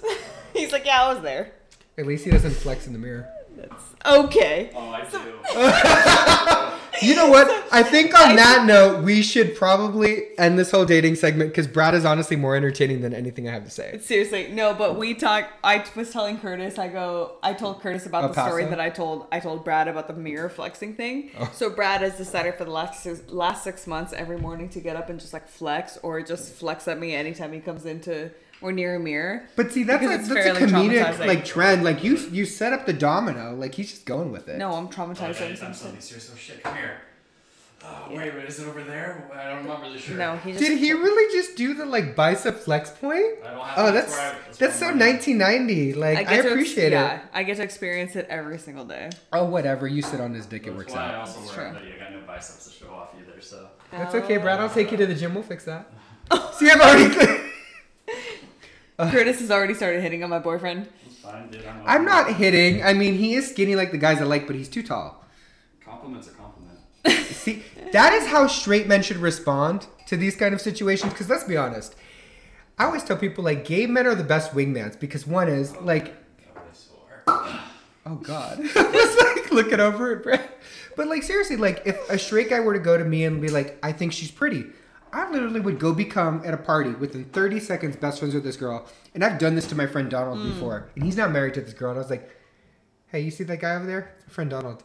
[0.53, 1.53] He's like, "Yeah, I was there."
[1.97, 3.29] At least he doesn't flex in the mirror.
[3.55, 4.71] That's okay.
[4.73, 6.77] Oh, I do.
[7.01, 7.49] You know what?
[7.71, 11.95] I think on that note, we should probably end this whole dating segment because Brad
[11.95, 13.97] is honestly more entertaining than anything I have to say.
[13.99, 15.51] Seriously, no, but we talk.
[15.63, 16.77] I was telling Curtis.
[16.77, 17.37] I go.
[17.41, 18.75] I told Curtis about El the story Paso?
[18.75, 19.25] that I told.
[19.31, 21.31] I told Brad about the mirror flexing thing.
[21.39, 21.49] Oh.
[21.55, 24.95] So Brad has decided for the last six, last six months every morning to get
[24.95, 28.71] up and just like flex or just flex at me anytime he comes into or
[28.71, 29.43] near a mirror.
[29.55, 31.83] But see, that's Because a, that's a comedic like trend.
[31.83, 33.55] Like you, you set up the domino.
[33.55, 34.57] Like he's just going with it.
[34.57, 35.63] No, I'm Oh, traumatized.
[35.63, 37.01] I'm somebody's here, so shit, come here.
[37.83, 39.27] Oh, wait, wait, is it over there?
[39.33, 40.15] I don't, I'm not really sure.
[40.15, 40.63] No, he just.
[40.63, 43.25] Did he really just do the like bicep flex point?
[43.43, 45.13] I don't have Oh, that's that's I- that's that's so where I'm at.
[45.13, 45.93] 1990.
[45.95, 47.21] Like I, get to ex- appreciate yeah, it.
[47.33, 49.09] I get to experience it every single day.
[49.33, 49.87] Oh, whatever.
[49.87, 50.63] You sit on his dick.
[50.63, 51.79] It That's works why I also That's wear a true.
[51.79, 51.93] hoodie.
[51.95, 53.67] I got no biceps to show off either, so.
[53.91, 54.59] That's okay, Brad.
[54.59, 55.01] I'll take you oh.
[55.01, 55.33] to the gym.
[55.33, 55.91] We'll fix that.
[56.53, 57.39] See, I've already.
[59.09, 60.87] Curtis has already started hitting on my boyfriend.
[61.21, 61.65] Fine, dude.
[61.65, 62.83] I'm, I'm not hitting.
[62.83, 65.23] I mean, he is skinny like the guys I like, but he's too tall.
[65.83, 66.79] Compliments a compliment.
[67.33, 71.13] See, that is how straight men should respond to these kind of situations.
[71.13, 71.95] Because let's be honest,
[72.77, 76.05] I always tell people like gay men are the best wingmans because one is like,
[76.53, 77.23] God, I swore.
[78.07, 80.49] oh god, just like looking over it, Brad.
[80.97, 83.47] But like seriously, like if a straight guy were to go to me and be
[83.47, 84.65] like, I think she's pretty.
[85.13, 88.55] I literally would go become at a party within 30 seconds best friends with this
[88.55, 88.85] girl.
[89.13, 90.49] And I've done this to my friend Donald hmm.
[90.49, 90.89] before.
[90.95, 91.91] And he's not married to this girl.
[91.91, 92.29] And I was like,
[93.07, 94.15] hey, you see that guy over there?
[94.27, 94.83] My friend Donald.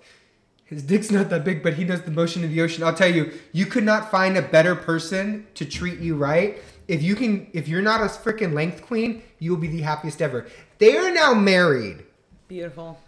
[0.64, 2.82] His dick's not that big, but he knows the motion of the ocean.
[2.82, 6.58] I'll tell you, you could not find a better person to treat you right.
[6.88, 10.20] If you can, if you're not a freaking length queen, you will be the happiest
[10.20, 10.46] ever.
[10.78, 12.04] They are now married.
[12.48, 12.98] Beautiful.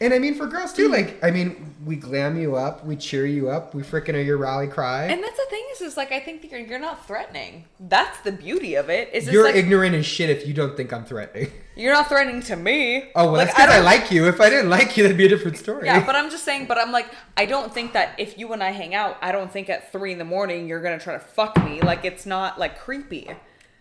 [0.00, 0.92] And I mean, for girls too, mm.
[0.92, 4.38] like, I mean, we glam you up, we cheer you up, we freaking are your
[4.38, 5.04] rally cry.
[5.04, 7.64] And that's the thing is, is like I think you're, you're not threatening.
[7.78, 9.10] That's the beauty of it.
[9.12, 11.52] Is You're like ignorant as shit if you don't think I'm threatening.
[11.76, 13.10] you're not threatening to me.
[13.14, 14.26] Oh, well, Like, that's because I, don't- like you.
[14.26, 15.86] If I didn't like you, that'd be a different story.
[15.86, 16.66] Yeah, but I'm just saying.
[16.66, 19.52] But I'm like, I don't think that if you and I hang out, I don't
[19.52, 21.82] think at three in the morning you're gonna try to fuck me.
[21.82, 23.28] Like it's not like creepy.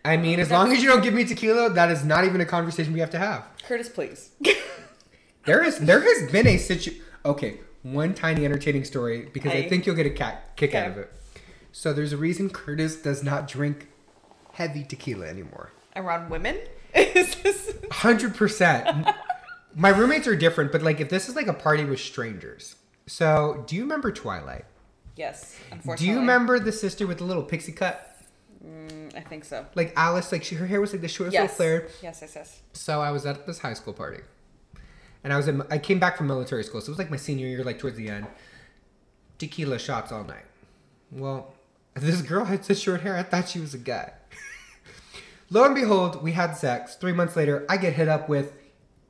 [0.04, 2.46] I mean, as long as you don't give me tequila, that is not even a
[2.46, 3.46] conversation we have to have.
[3.64, 4.32] Curtis, please.
[5.50, 6.92] There is, there has been a situ.
[7.26, 9.70] Okay, one tiny entertaining story because I Hey.
[9.70, 11.12] think you'll get a cat kick out of it.
[11.72, 13.88] So there's a reason Curtis does not drink
[14.54, 15.72] heavy tequila anymore.
[15.96, 16.58] Around women.
[16.94, 19.08] Is this- Hundred percent.
[19.76, 22.76] My roommates are different, but like if this is like a party with strangers.
[23.08, 24.66] So do you remember Twilight?
[25.16, 25.56] yes,
[25.98, 28.16] Do you remember the sister with the little pixie cut?
[28.66, 29.66] Mm, I think so.
[29.76, 31.42] Like Alice, like she, her hair was like the shortest Yes.
[31.42, 31.88] little flare.
[32.04, 32.60] Yes, yes, yes.
[32.74, 34.22] So I was at this high school party,
[35.24, 35.62] and I was in.
[35.70, 37.98] I came back from military school, so it was like my senior year, like towards
[37.98, 38.28] the end.
[39.38, 40.46] Tequila shots all night.
[41.12, 41.54] Well,
[41.96, 44.14] This girl had such short hair, I thought she was a guy.
[45.50, 46.96] Lo and behold, we had sex.
[46.96, 48.54] Three months later, I get hit up with,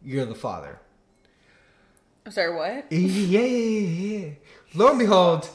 [0.03, 0.79] You're the father.
[2.25, 2.85] I'm sorry, what?
[2.91, 4.29] Yeah, yeah, yeah, yeah.
[4.73, 5.49] Lo and behold,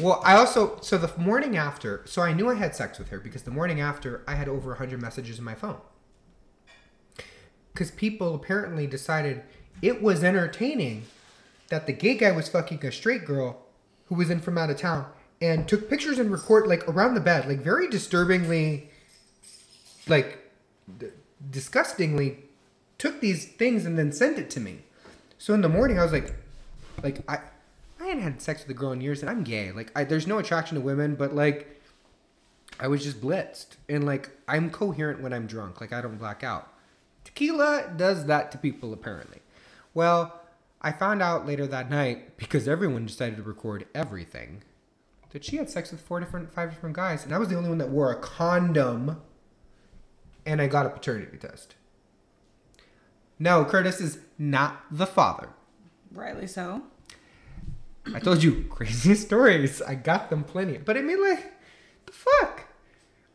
[0.00, 3.20] well, I also, so the morning after, so I knew I had sex with her
[3.20, 5.78] because the morning after, I had over 100 messages in my phone.
[7.72, 9.42] Because people apparently decided
[9.82, 11.04] it was entertaining
[11.68, 13.62] that the gay guy was fucking a straight girl
[14.06, 15.06] who was in from out of town
[15.40, 18.90] and took pictures and record like around the bed, like very disturbingly,
[20.06, 20.50] like
[20.98, 21.08] d-
[21.50, 22.38] disgustingly
[22.96, 24.80] took these things and then sent it to me.
[25.38, 26.34] So in the morning, I was like,
[27.02, 27.38] like I,
[28.00, 29.70] I hadn't had sex with a girl in years, and I'm gay.
[29.70, 31.80] Like, I, there's no attraction to women, but like,
[32.80, 35.80] I was just blitzed, and like, I'm coherent when I'm drunk.
[35.80, 36.72] Like, I don't black out.
[37.24, 39.40] Tequila does that to people, apparently.
[39.98, 40.40] Well,
[40.80, 44.62] I found out later that night because everyone decided to record everything
[45.30, 47.68] that she had sex with four different, five different guys, and I was the only
[47.68, 49.20] one that wore a condom,
[50.46, 51.74] and I got a paternity test.
[53.40, 55.48] No, Curtis is not the father.
[56.12, 56.84] Rightly so.
[58.14, 59.82] I told you crazy stories.
[59.82, 60.78] I got them plenty.
[60.78, 61.54] But I mean, like,
[62.06, 62.67] the fuck?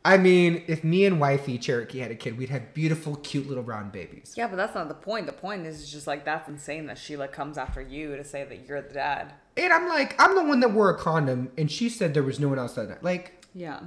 [0.05, 3.63] I mean, if me and wifey Cherokee had a kid, we'd have beautiful, cute little
[3.63, 4.33] brown babies.
[4.35, 5.27] Yeah, but that's not the point.
[5.27, 8.43] The point is just like that's insane that she like comes after you to say
[8.43, 9.33] that you're the dad.
[9.55, 12.39] And I'm like, I'm the one that wore a condom, and she said there was
[12.39, 13.03] no one else that night.
[13.03, 13.79] Like, Yeah.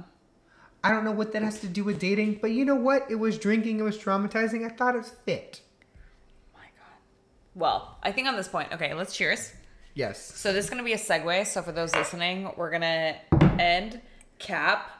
[0.83, 3.05] I don't know what that has to do with dating, but you know what?
[3.09, 3.79] It was drinking.
[3.79, 4.65] It was traumatizing.
[4.65, 5.61] I thought it was fit.
[6.53, 6.95] My God.
[7.55, 9.51] Well, I think on this point, okay, let's cheers.
[9.95, 10.23] Yes.
[10.35, 11.45] So this is gonna be a segue.
[11.47, 13.17] So for those listening, we're gonna
[13.59, 13.99] end,
[14.39, 14.91] cap,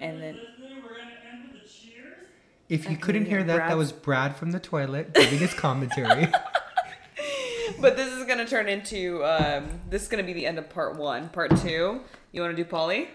[0.00, 2.16] and then We're gonna end with a cheers.
[2.68, 6.32] If you couldn't hear yeah, that, that was Brad from the toilet giving his commentary.
[7.80, 10.96] but this is gonna turn into um this is gonna be the end of part
[10.96, 11.28] one.
[11.28, 12.00] Part two.
[12.32, 13.08] You wanna do poly?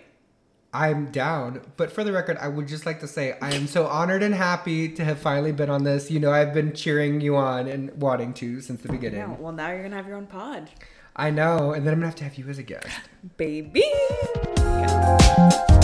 [0.72, 1.62] I'm down.
[1.78, 4.36] But for the record, I would just like to say I am so honored and
[4.36, 6.12] happy to have finally been on this.
[6.12, 9.20] You know, I've been cheering you on and wanting to since the beginning.
[9.20, 9.38] No.
[9.40, 10.70] Well now you're gonna have your own pod.
[11.16, 12.88] I know, and then I'm gonna have to have you as a guest.
[13.36, 13.84] Baby.
[14.58, 15.79] Yeah.